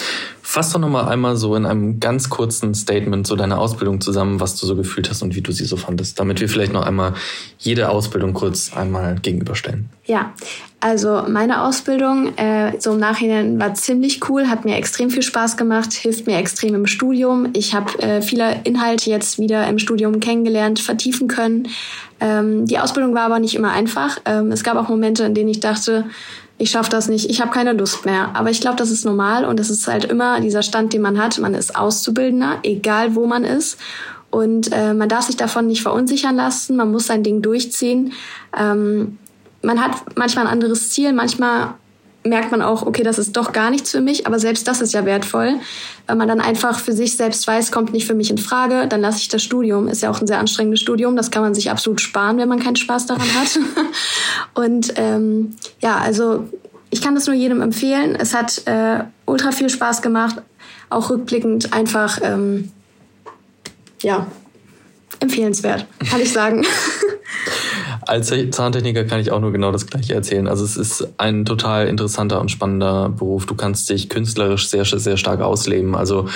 Fass 0.42 0.72
doch 0.72 0.80
nochmal 0.80 1.10
einmal 1.10 1.36
so 1.36 1.58
in 1.58 1.66
einem 1.66 2.00
ganz 2.00 2.30
kurzen 2.30 2.74
Statement 2.74 3.28
so 3.28 3.36
deine 3.36 3.58
Ausbildung 3.58 4.00
zusammen, 4.00 4.40
was 4.40 4.56
du 4.56 4.66
so 4.66 4.78
gefühlt 4.78 5.10
hast 5.10 5.22
und 5.22 5.36
wie 5.36 5.42
du 5.42 5.52
sie 5.52 5.66
so 5.66 5.76
fandest, 5.76 6.22
damit 6.22 6.40
wir 6.40 6.48
vielleicht 6.48 6.72
noch 6.72 6.86
einmal 6.86 7.16
jede 7.58 7.90
Ausbildung 7.90 8.34
kurz 8.34 8.72
einmal 8.74 9.16
gegenüberstellen. 9.16 9.90
Ja, 10.06 10.34
also 10.82 11.24
meine 11.28 11.64
Ausbildung 11.64 12.38
äh, 12.38 12.80
so 12.80 12.94
im 12.94 13.00
Nachhinein 13.00 13.60
war 13.60 13.74
ziemlich 13.74 14.30
cool, 14.30 14.48
hat 14.48 14.64
mir 14.64 14.78
extrem 14.78 15.10
viel 15.10 15.24
Spaß 15.24 15.58
gemacht, 15.58 15.92
hilft 15.94 16.26
mir 16.26 16.38
extrem 16.38 16.74
im 16.74 16.86
Studium. 16.86 17.50
Ich 17.54 17.74
habe 17.74 18.00
äh, 18.02 18.22
viele 18.22 18.62
Inhalte 18.64 19.10
jetzt 19.10 19.40
wieder 19.40 19.68
im 19.68 19.78
Studium 19.78 20.22
kennengelernt, 20.22 20.80
vertiefen 20.80 21.28
können. 21.28 21.68
Ähm, 22.22 22.66
die 22.66 22.80
Ausbildung 22.80 23.14
war 23.14 23.24
aber 23.24 23.40
nicht 23.40 23.56
immer 23.56 23.72
einfach. 23.72 24.20
Ähm, 24.24 24.52
es 24.54 24.64
gab 24.64 24.78
auch 24.78 24.88
Momente, 24.88 25.24
in 25.24 25.34
denen 25.34 25.50
ich 25.50 25.60
dachte, 25.60 26.06
ich 26.58 26.72
schaffe 26.72 26.90
das 26.92 27.10
nicht, 27.10 27.30
ich 27.30 27.42
habe 27.42 27.52
keine 27.52 27.74
Lust 27.74 28.06
mehr. 28.06 28.32
Aber 28.34 28.50
ich 28.50 28.62
glaube, 28.62 28.78
das 28.78 28.90
ist 28.90 29.06
normal 29.06 29.44
und 29.46 29.60
das 29.60 29.70
ist 29.70 29.88
halt 29.88 30.06
immer 30.06 30.40
dieser 30.40 30.64
Stand, 30.64 30.94
den 30.94 31.02
man 31.02 31.22
hat. 31.22 31.40
Man 31.40 31.56
ist 31.56 31.76
Auszubildender, 31.76 32.60
egal 32.64 33.16
wo 33.16 33.26
man 33.26 33.44
ist. 33.44 33.78
Und 34.32 34.72
äh, 34.72 34.94
man 34.94 35.10
darf 35.10 35.26
sich 35.26 35.38
davon 35.38 35.68
nicht 35.68 35.82
verunsichern 35.82 36.36
lassen, 36.36 36.76
man 36.76 36.92
muss 36.92 37.08
sein 37.08 37.24
Ding 37.24 37.42
durchziehen. 37.42 38.14
Ähm, 38.58 39.18
man 39.62 39.82
hat 39.82 39.92
manchmal 40.16 40.48
ein 40.48 40.52
anderes 40.52 40.90
Ziel, 40.90 41.14
manchmal 41.14 41.74
merkt 42.24 42.52
man 42.52 42.62
auch, 42.62 42.86
okay, 42.86 43.04
das 43.04 43.18
ist 43.18 43.38
doch 43.38 43.54
gar 43.54 43.70
nichts 43.70 43.92
für 43.92 44.02
mich, 44.02 44.28
aber 44.28 44.40
selbst 44.40 44.68
das 44.68 44.82
ist 44.82 44.94
ja 44.94 45.06
wertvoll, 45.06 45.56
weil 46.06 46.16
man 46.16 46.28
dann 46.28 46.42
einfach 46.42 46.80
für 46.80 46.92
sich 46.92 47.16
selbst 47.16 47.48
weiß, 47.48 47.72
kommt 47.72 47.94
nicht 47.94 48.06
für 48.06 48.14
mich 48.14 48.30
in 48.30 48.38
Frage, 48.38 48.88
dann 48.88 49.02
lasse 49.02 49.20
ich 49.20 49.30
das 49.30 49.42
Studium. 49.42 49.88
Ist 49.88 50.02
ja 50.02 50.12
auch 50.12 50.20
ein 50.20 50.28
sehr 50.28 50.40
anstrengendes 50.40 50.82
Studium, 50.82 51.16
das 51.16 51.32
kann 51.32 51.42
man 51.42 51.54
sich 51.54 51.72
absolut 51.72 52.02
sparen, 52.02 52.38
wenn 52.38 52.50
man 52.50 52.60
keinen 52.60 52.76
Spaß 52.76 53.06
daran 53.06 53.28
hat. 53.34 53.60
Und 54.54 54.94
ähm, 54.98 55.56
ja, 55.80 55.98
also 55.98 56.50
ich 56.90 57.02
kann 57.02 57.16
das 57.16 57.26
nur 57.28 57.36
jedem 57.36 57.62
empfehlen. 57.62 58.16
Es 58.16 58.34
hat 58.34 58.64
äh, 58.66 59.04
ultra 59.26 59.52
viel 59.52 59.70
Spaß 59.70 60.02
gemacht, 60.02 60.42
auch 60.90 61.10
rückblickend 61.10 61.74
einfach, 61.74 62.20
ähm, 62.22 62.72
ja, 64.02 64.28
empfehlenswert, 65.20 65.86
kann 66.10 66.22
ich 66.22 66.32
sagen. 66.32 66.66
Als 68.10 68.34
Zahntechniker 68.50 69.04
kann 69.04 69.20
ich 69.20 69.32
auch 69.32 69.40
nur 69.40 69.52
genau 69.52 69.72
das 69.72 69.86
Gleiche 69.86 70.16
erzählen. 70.16 70.48
Also 70.48 70.66
es 70.66 70.78
ist 70.78 71.08
ein 71.20 71.46
total 71.46 71.88
interessanter 71.88 72.42
und 72.42 72.50
spannender 72.50 73.10
Beruf. 73.10 73.46
Du 73.46 73.54
kannst 73.54 73.88
dich 73.92 74.10
künstlerisch 74.10 74.68
sehr, 74.68 74.84
sehr 74.84 75.16
stark 75.16 75.42
ausleben. 75.42 75.94
Also 75.94 76.28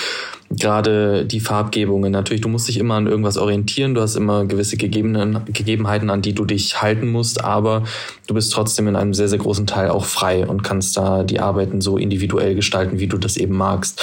gerade 0.51 1.25
die 1.25 1.39
Farbgebungen. 1.39 2.11
Natürlich, 2.11 2.41
du 2.41 2.47
musst 2.47 2.67
dich 2.67 2.77
immer 2.77 2.93
an 2.93 3.07
irgendwas 3.07 3.39
orientieren. 3.39 3.95
Du 3.95 4.01
hast 4.01 4.15
immer 4.15 4.45
gewisse 4.45 4.77
Gegebenheiten, 4.77 6.11
an 6.11 6.21
die 6.21 6.33
du 6.33 6.45
dich 6.45 6.79
halten 6.79 7.09
musst. 7.09 7.43
Aber 7.43 7.85
du 8.27 8.35
bist 8.35 8.53
trotzdem 8.53 8.87
in 8.87 8.95
einem 8.95 9.15
sehr, 9.15 9.27
sehr 9.27 9.39
großen 9.39 9.65
Teil 9.65 9.89
auch 9.89 10.05
frei 10.05 10.45
und 10.45 10.61
kannst 10.63 10.95
da 10.95 11.23
die 11.23 11.39
Arbeiten 11.39 11.81
so 11.81 11.97
individuell 11.97 12.53
gestalten, 12.53 12.99
wie 12.99 13.07
du 13.07 13.17
das 13.17 13.35
eben 13.35 13.57
magst. 13.57 13.99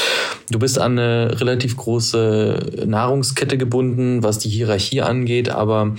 Du 0.51 0.59
bist 0.59 0.77
an 0.81 0.99
eine 0.99 1.41
relativ 1.41 1.77
große 1.77 2.85
Nahrungskette 2.85 3.57
gebunden, 3.59 4.25
was 4.25 4.41
die 4.41 4.49
Hierarchie 4.49 5.03
angeht. 5.03 5.51
Aber 5.51 5.95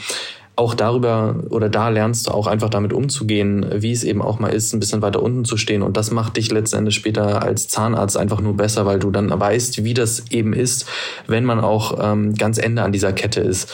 auch 0.61 0.75
darüber 0.75 1.37
oder 1.49 1.69
da 1.69 1.89
lernst 1.89 2.27
du 2.27 2.31
auch 2.31 2.45
einfach 2.45 2.69
damit 2.69 2.93
umzugehen, 2.93 3.65
wie 3.73 3.91
es 3.91 4.03
eben 4.03 4.21
auch 4.21 4.37
mal 4.37 4.49
ist, 4.49 4.73
ein 4.73 4.79
bisschen 4.79 5.01
weiter 5.01 5.23
unten 5.23 5.43
zu 5.43 5.57
stehen. 5.57 5.81
Und 5.81 5.97
das 5.97 6.11
macht 6.11 6.37
dich 6.37 6.51
letztendlich 6.51 6.93
später 6.93 7.41
als 7.41 7.67
Zahnarzt 7.67 8.15
einfach 8.15 8.41
nur 8.41 8.55
besser, 8.55 8.85
weil 8.85 8.99
du 8.99 9.09
dann 9.09 9.31
weißt, 9.31 9.83
wie 9.83 9.95
das 9.95 10.25
eben 10.29 10.53
ist, 10.53 10.85
wenn 11.25 11.45
man 11.45 11.59
auch 11.59 11.97
ähm, 11.99 12.35
ganz 12.35 12.59
Ende 12.59 12.83
an 12.83 12.91
dieser 12.91 13.11
Kette 13.11 13.41
ist. 13.41 13.73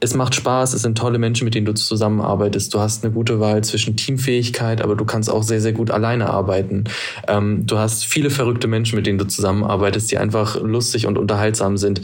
Es 0.00 0.14
macht 0.14 0.34
Spaß, 0.34 0.74
es 0.74 0.82
sind 0.82 0.98
tolle 0.98 1.18
Menschen, 1.18 1.44
mit 1.44 1.54
denen 1.54 1.64
du 1.64 1.74
zusammenarbeitest. 1.74 2.74
Du 2.74 2.80
hast 2.80 3.04
eine 3.04 3.12
gute 3.12 3.38
Wahl 3.38 3.62
zwischen 3.62 3.96
Teamfähigkeit, 3.96 4.82
aber 4.82 4.96
du 4.96 5.04
kannst 5.04 5.30
auch 5.30 5.44
sehr, 5.44 5.60
sehr 5.60 5.72
gut 5.72 5.92
alleine 5.92 6.28
arbeiten. 6.28 6.84
Ähm, 7.28 7.66
du 7.66 7.78
hast 7.78 8.04
viele 8.04 8.30
verrückte 8.30 8.66
Menschen, 8.66 8.96
mit 8.96 9.06
denen 9.06 9.18
du 9.18 9.28
zusammenarbeitest, 9.28 10.10
die 10.10 10.18
einfach 10.18 10.60
lustig 10.60 11.06
und 11.06 11.18
unterhaltsam 11.18 11.76
sind. 11.76 12.02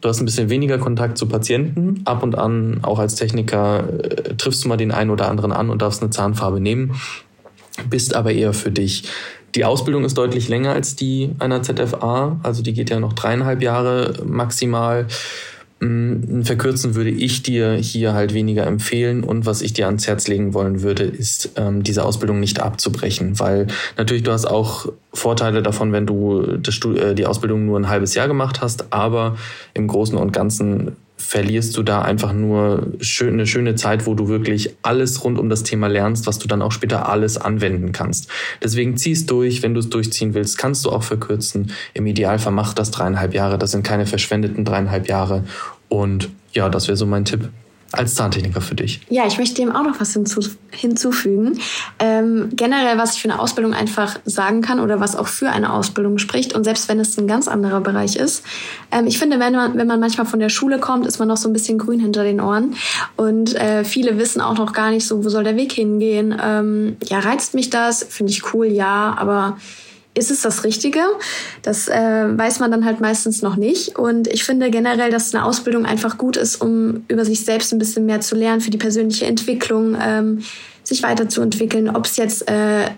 Du 0.00 0.08
hast 0.08 0.20
ein 0.20 0.24
bisschen 0.24 0.50
weniger 0.50 0.78
Kontakt 0.78 1.18
zu 1.18 1.26
Patienten. 1.26 2.02
Ab 2.04 2.22
und 2.22 2.36
an, 2.36 2.80
auch 2.82 2.98
als 2.98 3.14
Techniker, 3.14 3.88
äh, 3.88 4.34
triffst 4.34 4.64
du 4.64 4.68
mal 4.68 4.76
den 4.76 4.92
einen 4.92 5.10
oder 5.10 5.28
anderen 5.28 5.52
an 5.52 5.70
und 5.70 5.82
darfst 5.82 6.02
eine 6.02 6.10
Zahnfarbe 6.10 6.60
nehmen, 6.60 6.94
bist 7.88 8.14
aber 8.14 8.32
eher 8.32 8.52
für 8.52 8.70
dich. 8.70 9.04
Die 9.54 9.64
Ausbildung 9.64 10.04
ist 10.04 10.18
deutlich 10.18 10.48
länger 10.48 10.72
als 10.72 10.94
die 10.94 11.30
einer 11.38 11.62
ZFA, 11.62 12.38
also 12.42 12.62
die 12.62 12.74
geht 12.74 12.90
ja 12.90 13.00
noch 13.00 13.14
dreieinhalb 13.14 13.62
Jahre 13.62 14.22
maximal. 14.24 15.06
Mm, 15.80 16.42
verkürzen 16.42 16.96
würde 16.96 17.10
ich 17.10 17.44
dir 17.44 17.74
hier 17.74 18.12
halt 18.12 18.34
weniger 18.34 18.66
empfehlen. 18.66 19.22
Und 19.22 19.46
was 19.46 19.62
ich 19.62 19.72
dir 19.72 19.86
ans 19.86 20.08
Herz 20.08 20.26
legen 20.26 20.52
wollen 20.52 20.82
würde, 20.82 21.04
ist 21.04 21.50
ähm, 21.56 21.84
diese 21.84 22.04
Ausbildung 22.04 22.40
nicht 22.40 22.60
abzubrechen, 22.60 23.38
weil 23.38 23.68
natürlich 23.96 24.24
du 24.24 24.32
hast 24.32 24.46
auch 24.46 24.90
Vorteile 25.12 25.62
davon, 25.62 25.92
wenn 25.92 26.06
du 26.06 26.42
äh, 26.42 27.14
die 27.14 27.26
Ausbildung 27.26 27.66
nur 27.66 27.78
ein 27.78 27.88
halbes 27.88 28.14
Jahr 28.14 28.26
gemacht 28.26 28.60
hast, 28.60 28.92
aber 28.92 29.36
im 29.74 29.86
Großen 29.86 30.18
und 30.18 30.32
Ganzen 30.32 30.96
verlierst 31.18 31.76
du 31.76 31.82
da 31.82 32.02
einfach 32.02 32.32
nur 32.32 32.92
eine 33.20 33.46
schöne 33.46 33.74
Zeit, 33.74 34.06
wo 34.06 34.14
du 34.14 34.28
wirklich 34.28 34.74
alles 34.82 35.24
rund 35.24 35.38
um 35.38 35.48
das 35.48 35.64
Thema 35.64 35.88
lernst, 35.88 36.26
was 36.26 36.38
du 36.38 36.48
dann 36.48 36.62
auch 36.62 36.72
später 36.72 37.08
alles 37.08 37.36
anwenden 37.36 37.92
kannst. 37.92 38.30
Deswegen 38.62 38.96
ziehst 38.96 39.30
durch, 39.30 39.62
wenn 39.62 39.74
du 39.74 39.80
es 39.80 39.90
durchziehen 39.90 40.34
willst, 40.34 40.56
kannst 40.56 40.84
du 40.84 40.90
auch 40.90 41.02
verkürzen. 41.02 41.72
Im 41.92 42.06
Idealfall 42.06 42.52
mach 42.52 42.72
das 42.72 42.90
dreieinhalb 42.90 43.34
Jahre. 43.34 43.58
Das 43.58 43.72
sind 43.72 43.82
keine 43.82 44.06
verschwendeten 44.06 44.64
dreieinhalb 44.64 45.08
Jahre. 45.08 45.44
Und 45.88 46.30
ja, 46.52 46.68
das 46.68 46.88
wäre 46.88 46.96
so 46.96 47.04
mein 47.04 47.24
Tipp 47.24 47.50
als 47.92 48.14
Zahntechniker 48.14 48.60
für 48.60 48.74
dich? 48.74 49.00
Ja, 49.08 49.26
ich 49.26 49.38
möchte 49.38 49.54
dem 49.56 49.74
auch 49.74 49.82
noch 49.82 50.00
was 50.00 50.12
hinzu, 50.12 50.40
hinzufügen. 50.70 51.58
Ähm, 51.98 52.50
generell, 52.52 52.98
was 52.98 53.14
ich 53.14 53.22
für 53.22 53.30
eine 53.30 53.40
Ausbildung 53.40 53.72
einfach 53.72 54.18
sagen 54.24 54.60
kann 54.60 54.80
oder 54.80 55.00
was 55.00 55.16
auch 55.16 55.26
für 55.26 55.48
eine 55.50 55.72
Ausbildung 55.72 56.18
spricht 56.18 56.54
und 56.54 56.64
selbst 56.64 56.88
wenn 56.88 57.00
es 57.00 57.16
ein 57.18 57.26
ganz 57.26 57.48
anderer 57.48 57.80
Bereich 57.80 58.16
ist. 58.16 58.44
Ähm, 58.92 59.06
ich 59.06 59.18
finde, 59.18 59.40
wenn 59.40 59.54
man, 59.54 59.76
wenn 59.76 59.86
man 59.86 60.00
manchmal 60.00 60.26
von 60.26 60.40
der 60.40 60.50
Schule 60.50 60.78
kommt, 60.78 61.06
ist 61.06 61.18
man 61.18 61.28
noch 61.28 61.38
so 61.38 61.48
ein 61.48 61.52
bisschen 61.52 61.78
grün 61.78 62.00
hinter 62.00 62.24
den 62.24 62.40
Ohren 62.40 62.74
und 63.16 63.54
äh, 63.54 63.84
viele 63.84 64.18
wissen 64.18 64.40
auch 64.40 64.58
noch 64.58 64.72
gar 64.72 64.90
nicht 64.90 65.06
so, 65.06 65.24
wo 65.24 65.28
soll 65.28 65.44
der 65.44 65.56
Weg 65.56 65.72
hingehen. 65.72 66.36
Ähm, 66.42 66.96
ja, 67.06 67.20
reizt 67.20 67.54
mich 67.54 67.70
das? 67.70 68.02
Finde 68.02 68.32
ich 68.32 68.52
cool, 68.52 68.66
ja, 68.66 69.14
aber 69.18 69.56
ist 70.18 70.30
es 70.30 70.42
das 70.42 70.64
Richtige? 70.64 71.00
Das 71.62 71.88
äh, 71.88 72.38
weiß 72.38 72.58
man 72.60 72.70
dann 72.70 72.84
halt 72.84 73.00
meistens 73.00 73.42
noch 73.42 73.56
nicht. 73.56 73.98
Und 73.98 74.28
ich 74.28 74.44
finde 74.44 74.70
generell, 74.70 75.10
dass 75.10 75.34
eine 75.34 75.44
Ausbildung 75.44 75.86
einfach 75.86 76.18
gut 76.18 76.36
ist, 76.36 76.60
um 76.60 77.04
über 77.08 77.24
sich 77.24 77.44
selbst 77.44 77.72
ein 77.72 77.78
bisschen 77.78 78.06
mehr 78.06 78.20
zu 78.20 78.34
lernen, 78.34 78.60
für 78.60 78.70
die 78.70 78.78
persönliche 78.78 79.26
Entwicklung, 79.26 79.96
ähm, 80.00 80.42
sich 80.82 81.02
weiterzuentwickeln. 81.02 81.88
Ob 81.88 82.06
es 82.06 82.16
jetzt, 82.16 82.48
äh, 82.50 82.90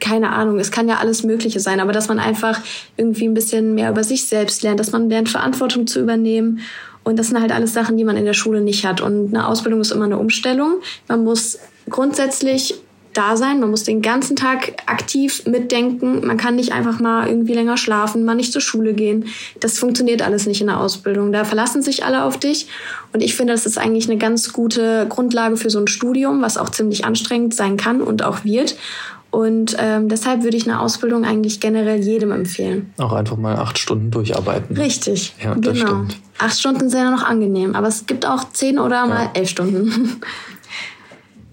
keine 0.00 0.30
Ahnung, 0.30 0.58
es 0.58 0.70
kann 0.70 0.88
ja 0.88 0.98
alles 0.98 1.22
Mögliche 1.22 1.60
sein, 1.60 1.80
aber 1.80 1.92
dass 1.92 2.08
man 2.08 2.18
einfach 2.18 2.60
irgendwie 2.96 3.26
ein 3.26 3.34
bisschen 3.34 3.74
mehr 3.74 3.90
über 3.90 4.04
sich 4.04 4.26
selbst 4.26 4.62
lernt, 4.62 4.80
dass 4.80 4.92
man 4.92 5.08
lernt, 5.08 5.28
Verantwortung 5.28 5.86
zu 5.86 6.00
übernehmen. 6.00 6.60
Und 7.02 7.18
das 7.18 7.28
sind 7.28 7.40
halt 7.40 7.52
alles 7.52 7.72
Sachen, 7.72 7.96
die 7.96 8.04
man 8.04 8.16
in 8.16 8.24
der 8.24 8.32
Schule 8.32 8.60
nicht 8.60 8.84
hat. 8.84 9.00
Und 9.00 9.34
eine 9.34 9.46
Ausbildung 9.46 9.80
ist 9.80 9.92
immer 9.92 10.06
eine 10.06 10.18
Umstellung. 10.18 10.80
Man 11.08 11.22
muss 11.22 11.58
grundsätzlich 11.88 12.74
da 13.16 13.36
sein. 13.36 13.60
Man 13.60 13.70
muss 13.70 13.84
den 13.84 14.02
ganzen 14.02 14.36
Tag 14.36 14.82
aktiv 14.86 15.46
mitdenken. 15.46 16.26
Man 16.26 16.36
kann 16.36 16.56
nicht 16.56 16.72
einfach 16.72 17.00
mal 17.00 17.28
irgendwie 17.28 17.54
länger 17.54 17.76
schlafen, 17.76 18.24
mal 18.24 18.34
nicht 18.34 18.52
zur 18.52 18.60
Schule 18.60 18.94
gehen. 18.94 19.26
Das 19.60 19.78
funktioniert 19.78 20.22
alles 20.22 20.46
nicht 20.46 20.60
in 20.60 20.66
der 20.66 20.80
Ausbildung. 20.80 21.32
Da 21.32 21.44
verlassen 21.44 21.82
sich 21.82 22.04
alle 22.04 22.24
auf 22.24 22.38
dich. 22.38 22.68
Und 23.12 23.22
ich 23.22 23.34
finde, 23.34 23.52
das 23.52 23.66
ist 23.66 23.78
eigentlich 23.78 24.08
eine 24.08 24.18
ganz 24.18 24.52
gute 24.52 25.06
Grundlage 25.08 25.56
für 25.56 25.70
so 25.70 25.78
ein 25.78 25.88
Studium, 25.88 26.42
was 26.42 26.58
auch 26.58 26.68
ziemlich 26.68 27.04
anstrengend 27.04 27.54
sein 27.54 27.76
kann 27.76 28.00
und 28.02 28.22
auch 28.22 28.44
wird. 28.44 28.76
Und 29.30 29.76
ähm, 29.78 30.08
deshalb 30.08 30.44
würde 30.44 30.56
ich 30.56 30.66
eine 30.66 30.80
Ausbildung 30.80 31.24
eigentlich 31.24 31.60
generell 31.60 32.00
jedem 32.00 32.32
empfehlen. 32.32 32.94
Auch 32.96 33.12
einfach 33.12 33.36
mal 33.36 33.56
acht 33.56 33.78
Stunden 33.78 34.10
durcharbeiten. 34.10 34.76
Richtig. 34.76 35.34
Ja, 35.42 35.52
genau. 35.52 36.04
Acht 36.38 36.58
Stunden 36.58 36.88
sind 36.88 37.00
ja 37.00 37.10
noch 37.10 37.22
angenehm, 37.22 37.74
aber 37.74 37.88
es 37.88 38.06
gibt 38.06 38.24
auch 38.24 38.50
zehn 38.52 38.78
oder 38.78 38.96
ja. 38.96 39.06
mal 39.06 39.30
elf 39.34 39.50
Stunden. 39.50 40.20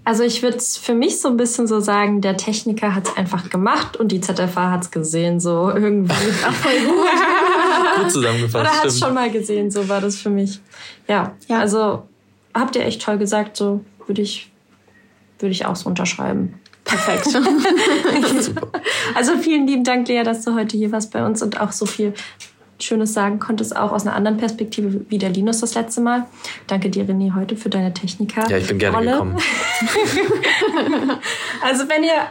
Also 0.04 0.22
ich 0.22 0.42
würde 0.42 0.58
für 0.60 0.94
mich 0.94 1.20
so 1.20 1.28
ein 1.28 1.36
bisschen 1.38 1.66
so 1.66 1.80
sagen, 1.80 2.20
der 2.20 2.36
Techniker 2.36 2.94
hat 2.94 3.08
es 3.08 3.16
einfach 3.16 3.48
gemacht 3.48 3.96
und 3.96 4.12
die 4.12 4.20
ZFA 4.20 4.70
hat 4.70 4.82
es 4.82 4.90
gesehen, 4.90 5.40
so 5.40 5.70
irgendwie. 5.70 6.14
Ach, 6.46 6.52
voll 6.52 6.78
gut. 6.80 8.02
gut 8.02 8.10
zusammengefasst. 8.10 8.54
Oder 8.54 8.70
hat 8.70 8.84
es 8.84 8.98
schon 8.98 9.14
mal 9.14 9.30
gesehen, 9.30 9.70
so 9.70 9.88
war 9.88 10.02
das 10.02 10.16
für 10.16 10.30
mich. 10.30 10.60
Ja, 11.08 11.34
ja. 11.48 11.58
also 11.58 12.02
habt 12.52 12.76
ihr 12.76 12.84
echt 12.84 13.02
toll 13.02 13.16
gesagt, 13.16 13.56
so 13.56 13.80
würde 14.06 14.20
ich, 14.20 14.50
würde 15.38 15.52
ich 15.52 15.64
auch 15.64 15.76
so 15.76 15.88
unterschreiben. 15.88 16.60
Perfekt. 16.84 17.28
also 19.14 19.38
vielen 19.38 19.66
lieben 19.66 19.84
Dank, 19.84 20.06
Lea, 20.08 20.22
dass 20.22 20.44
du 20.44 20.54
heute 20.54 20.76
hier 20.76 20.92
warst 20.92 21.12
bei 21.12 21.24
uns 21.24 21.42
und 21.42 21.58
auch 21.58 21.72
so 21.72 21.86
viel 21.86 22.12
Schönes 22.80 23.14
sagen 23.14 23.38
konntest, 23.38 23.76
auch 23.76 23.92
aus 23.92 24.06
einer 24.06 24.16
anderen 24.16 24.36
Perspektive 24.36 25.04
wie 25.08 25.18
der 25.18 25.30
Linus 25.30 25.60
das 25.60 25.74
letzte 25.74 26.00
Mal. 26.00 26.26
Danke 26.66 26.90
dir, 26.90 27.04
René, 27.04 27.34
heute 27.34 27.56
für 27.56 27.70
deine 27.70 27.94
Techniker. 27.94 28.48
Ja, 28.48 28.56
ich 28.56 28.66
bin 28.66 28.78
gerne 28.78 28.96
Rolle. 28.96 29.12
gekommen. 29.12 29.36
also 31.62 31.88
wenn 31.88 32.04
ihr 32.04 32.30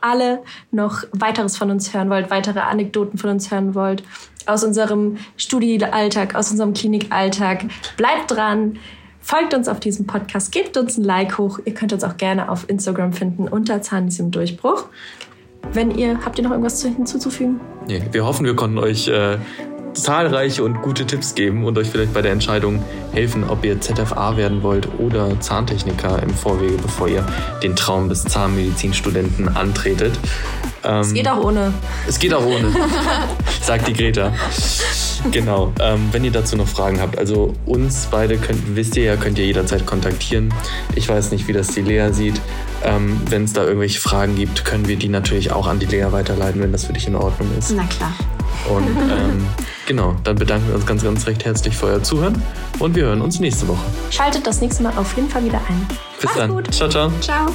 alle 0.00 0.42
noch 0.70 1.04
weiteres 1.12 1.56
von 1.56 1.70
uns 1.70 1.92
hören 1.92 2.10
wollt, 2.10 2.30
weitere 2.30 2.60
Anekdoten 2.60 3.18
von 3.18 3.30
uns 3.30 3.50
hören 3.50 3.74
wollt, 3.74 4.02
aus 4.46 4.64
unserem 4.64 5.18
Studialltag, 5.36 6.34
aus 6.34 6.50
unserem 6.50 6.72
Klinikalltag, 6.72 7.64
bleibt 7.96 8.30
dran. 8.30 8.78
Folgt 9.20 9.52
uns 9.52 9.68
auf 9.68 9.80
diesem 9.80 10.06
Podcast, 10.06 10.50
gebt 10.50 10.76
uns 10.76 10.96
ein 10.96 11.04
Like 11.04 11.36
hoch. 11.36 11.58
Ihr 11.64 11.74
könnt 11.74 11.92
uns 11.92 12.04
auch 12.04 12.16
gerne 12.16 12.50
auf 12.50 12.68
Instagram 12.68 13.12
finden 13.12 13.48
unter 13.48 13.82
Zahnis 13.82 14.18
im 14.18 14.30
Durchbruch. 14.30 14.86
Wenn 15.72 15.90
ihr, 15.90 16.24
habt 16.24 16.38
ihr 16.38 16.44
noch 16.44 16.52
irgendwas 16.52 16.82
hinzuzufügen? 16.82 17.60
Nee, 17.86 18.02
wir 18.12 18.24
hoffen, 18.24 18.46
wir 18.46 18.56
konnten 18.56 18.78
euch 18.78 19.08
äh, 19.08 19.36
zahlreiche 19.94 20.64
und 20.64 20.82
gute 20.82 21.06
Tipps 21.06 21.34
geben 21.34 21.64
und 21.64 21.76
euch 21.78 21.88
vielleicht 21.88 22.12
bei 22.12 22.22
der 22.22 22.32
Entscheidung 22.32 22.82
helfen, 23.12 23.44
ob 23.48 23.64
ihr 23.64 23.80
ZFA 23.80 24.36
werden 24.36 24.62
wollt 24.62 24.88
oder 24.98 25.38
Zahntechniker 25.40 26.22
im 26.22 26.30
Vorwege, 26.30 26.76
bevor 26.80 27.08
ihr 27.08 27.24
den 27.62 27.76
Traum 27.76 28.08
des 28.08 28.24
Zahnmedizinstudenten 28.24 29.48
antretet. 29.48 30.18
Ähm, 30.82 31.00
es 31.00 31.12
geht 31.12 31.28
auch 31.28 31.44
ohne. 31.44 31.72
Es 32.08 32.18
geht 32.18 32.32
auch 32.32 32.44
ohne, 32.44 32.72
sagt 33.62 33.88
die 33.88 33.92
Greta. 33.92 34.32
genau. 35.30 35.72
Ähm, 35.80 36.08
wenn 36.12 36.24
ihr 36.24 36.30
dazu 36.30 36.56
noch 36.56 36.68
Fragen 36.68 37.00
habt, 37.00 37.18
also 37.18 37.54
uns 37.66 38.08
beide 38.10 38.38
könnt, 38.38 38.76
wisst 38.76 38.96
ihr 38.96 39.04
ja, 39.04 39.16
könnt 39.16 39.38
ihr 39.38 39.46
jederzeit 39.46 39.84
kontaktieren. 39.86 40.54
Ich 40.94 41.08
weiß 41.08 41.32
nicht, 41.32 41.48
wie 41.48 41.52
das 41.52 41.68
die 41.68 41.82
Lea 41.82 42.12
sieht. 42.12 42.40
Ähm, 42.82 43.20
wenn 43.28 43.44
es 43.44 43.52
da 43.52 43.64
irgendwelche 43.64 44.00
Fragen 44.00 44.36
gibt, 44.36 44.64
können 44.64 44.88
wir 44.88 44.96
die 44.96 45.08
natürlich 45.08 45.52
auch 45.52 45.66
an 45.66 45.78
die 45.78 45.86
Lea 45.86 46.06
weiterleiten, 46.10 46.62
wenn 46.62 46.72
das 46.72 46.84
für 46.84 46.94
dich 46.94 47.06
in 47.06 47.14
Ordnung 47.14 47.48
ist. 47.58 47.72
Na 47.76 47.84
klar. 47.84 48.14
Und 48.68 48.86
ähm, 48.86 49.46
genau, 49.90 50.14
dann 50.22 50.36
bedanken 50.36 50.68
wir 50.68 50.76
uns 50.76 50.86
ganz, 50.86 51.02
ganz 51.02 51.26
recht 51.26 51.44
herzlich 51.44 51.76
für 51.76 51.86
euer 51.86 52.02
Zuhören 52.02 52.40
und 52.78 52.94
wir 52.94 53.06
hören 53.06 53.20
uns 53.20 53.40
nächste 53.40 53.66
Woche. 53.66 53.84
Schaltet 54.10 54.46
das 54.46 54.60
nächste 54.60 54.84
Mal 54.84 54.96
auf 54.96 55.16
jeden 55.16 55.28
Fall 55.28 55.44
wieder 55.44 55.60
ein. 55.68 55.86
Bis 56.20 56.32
dann. 56.32 56.50
Gut. 56.50 56.72
Ciao, 56.72 56.88
ciao. 56.88 57.10
Ciao. 57.20 57.48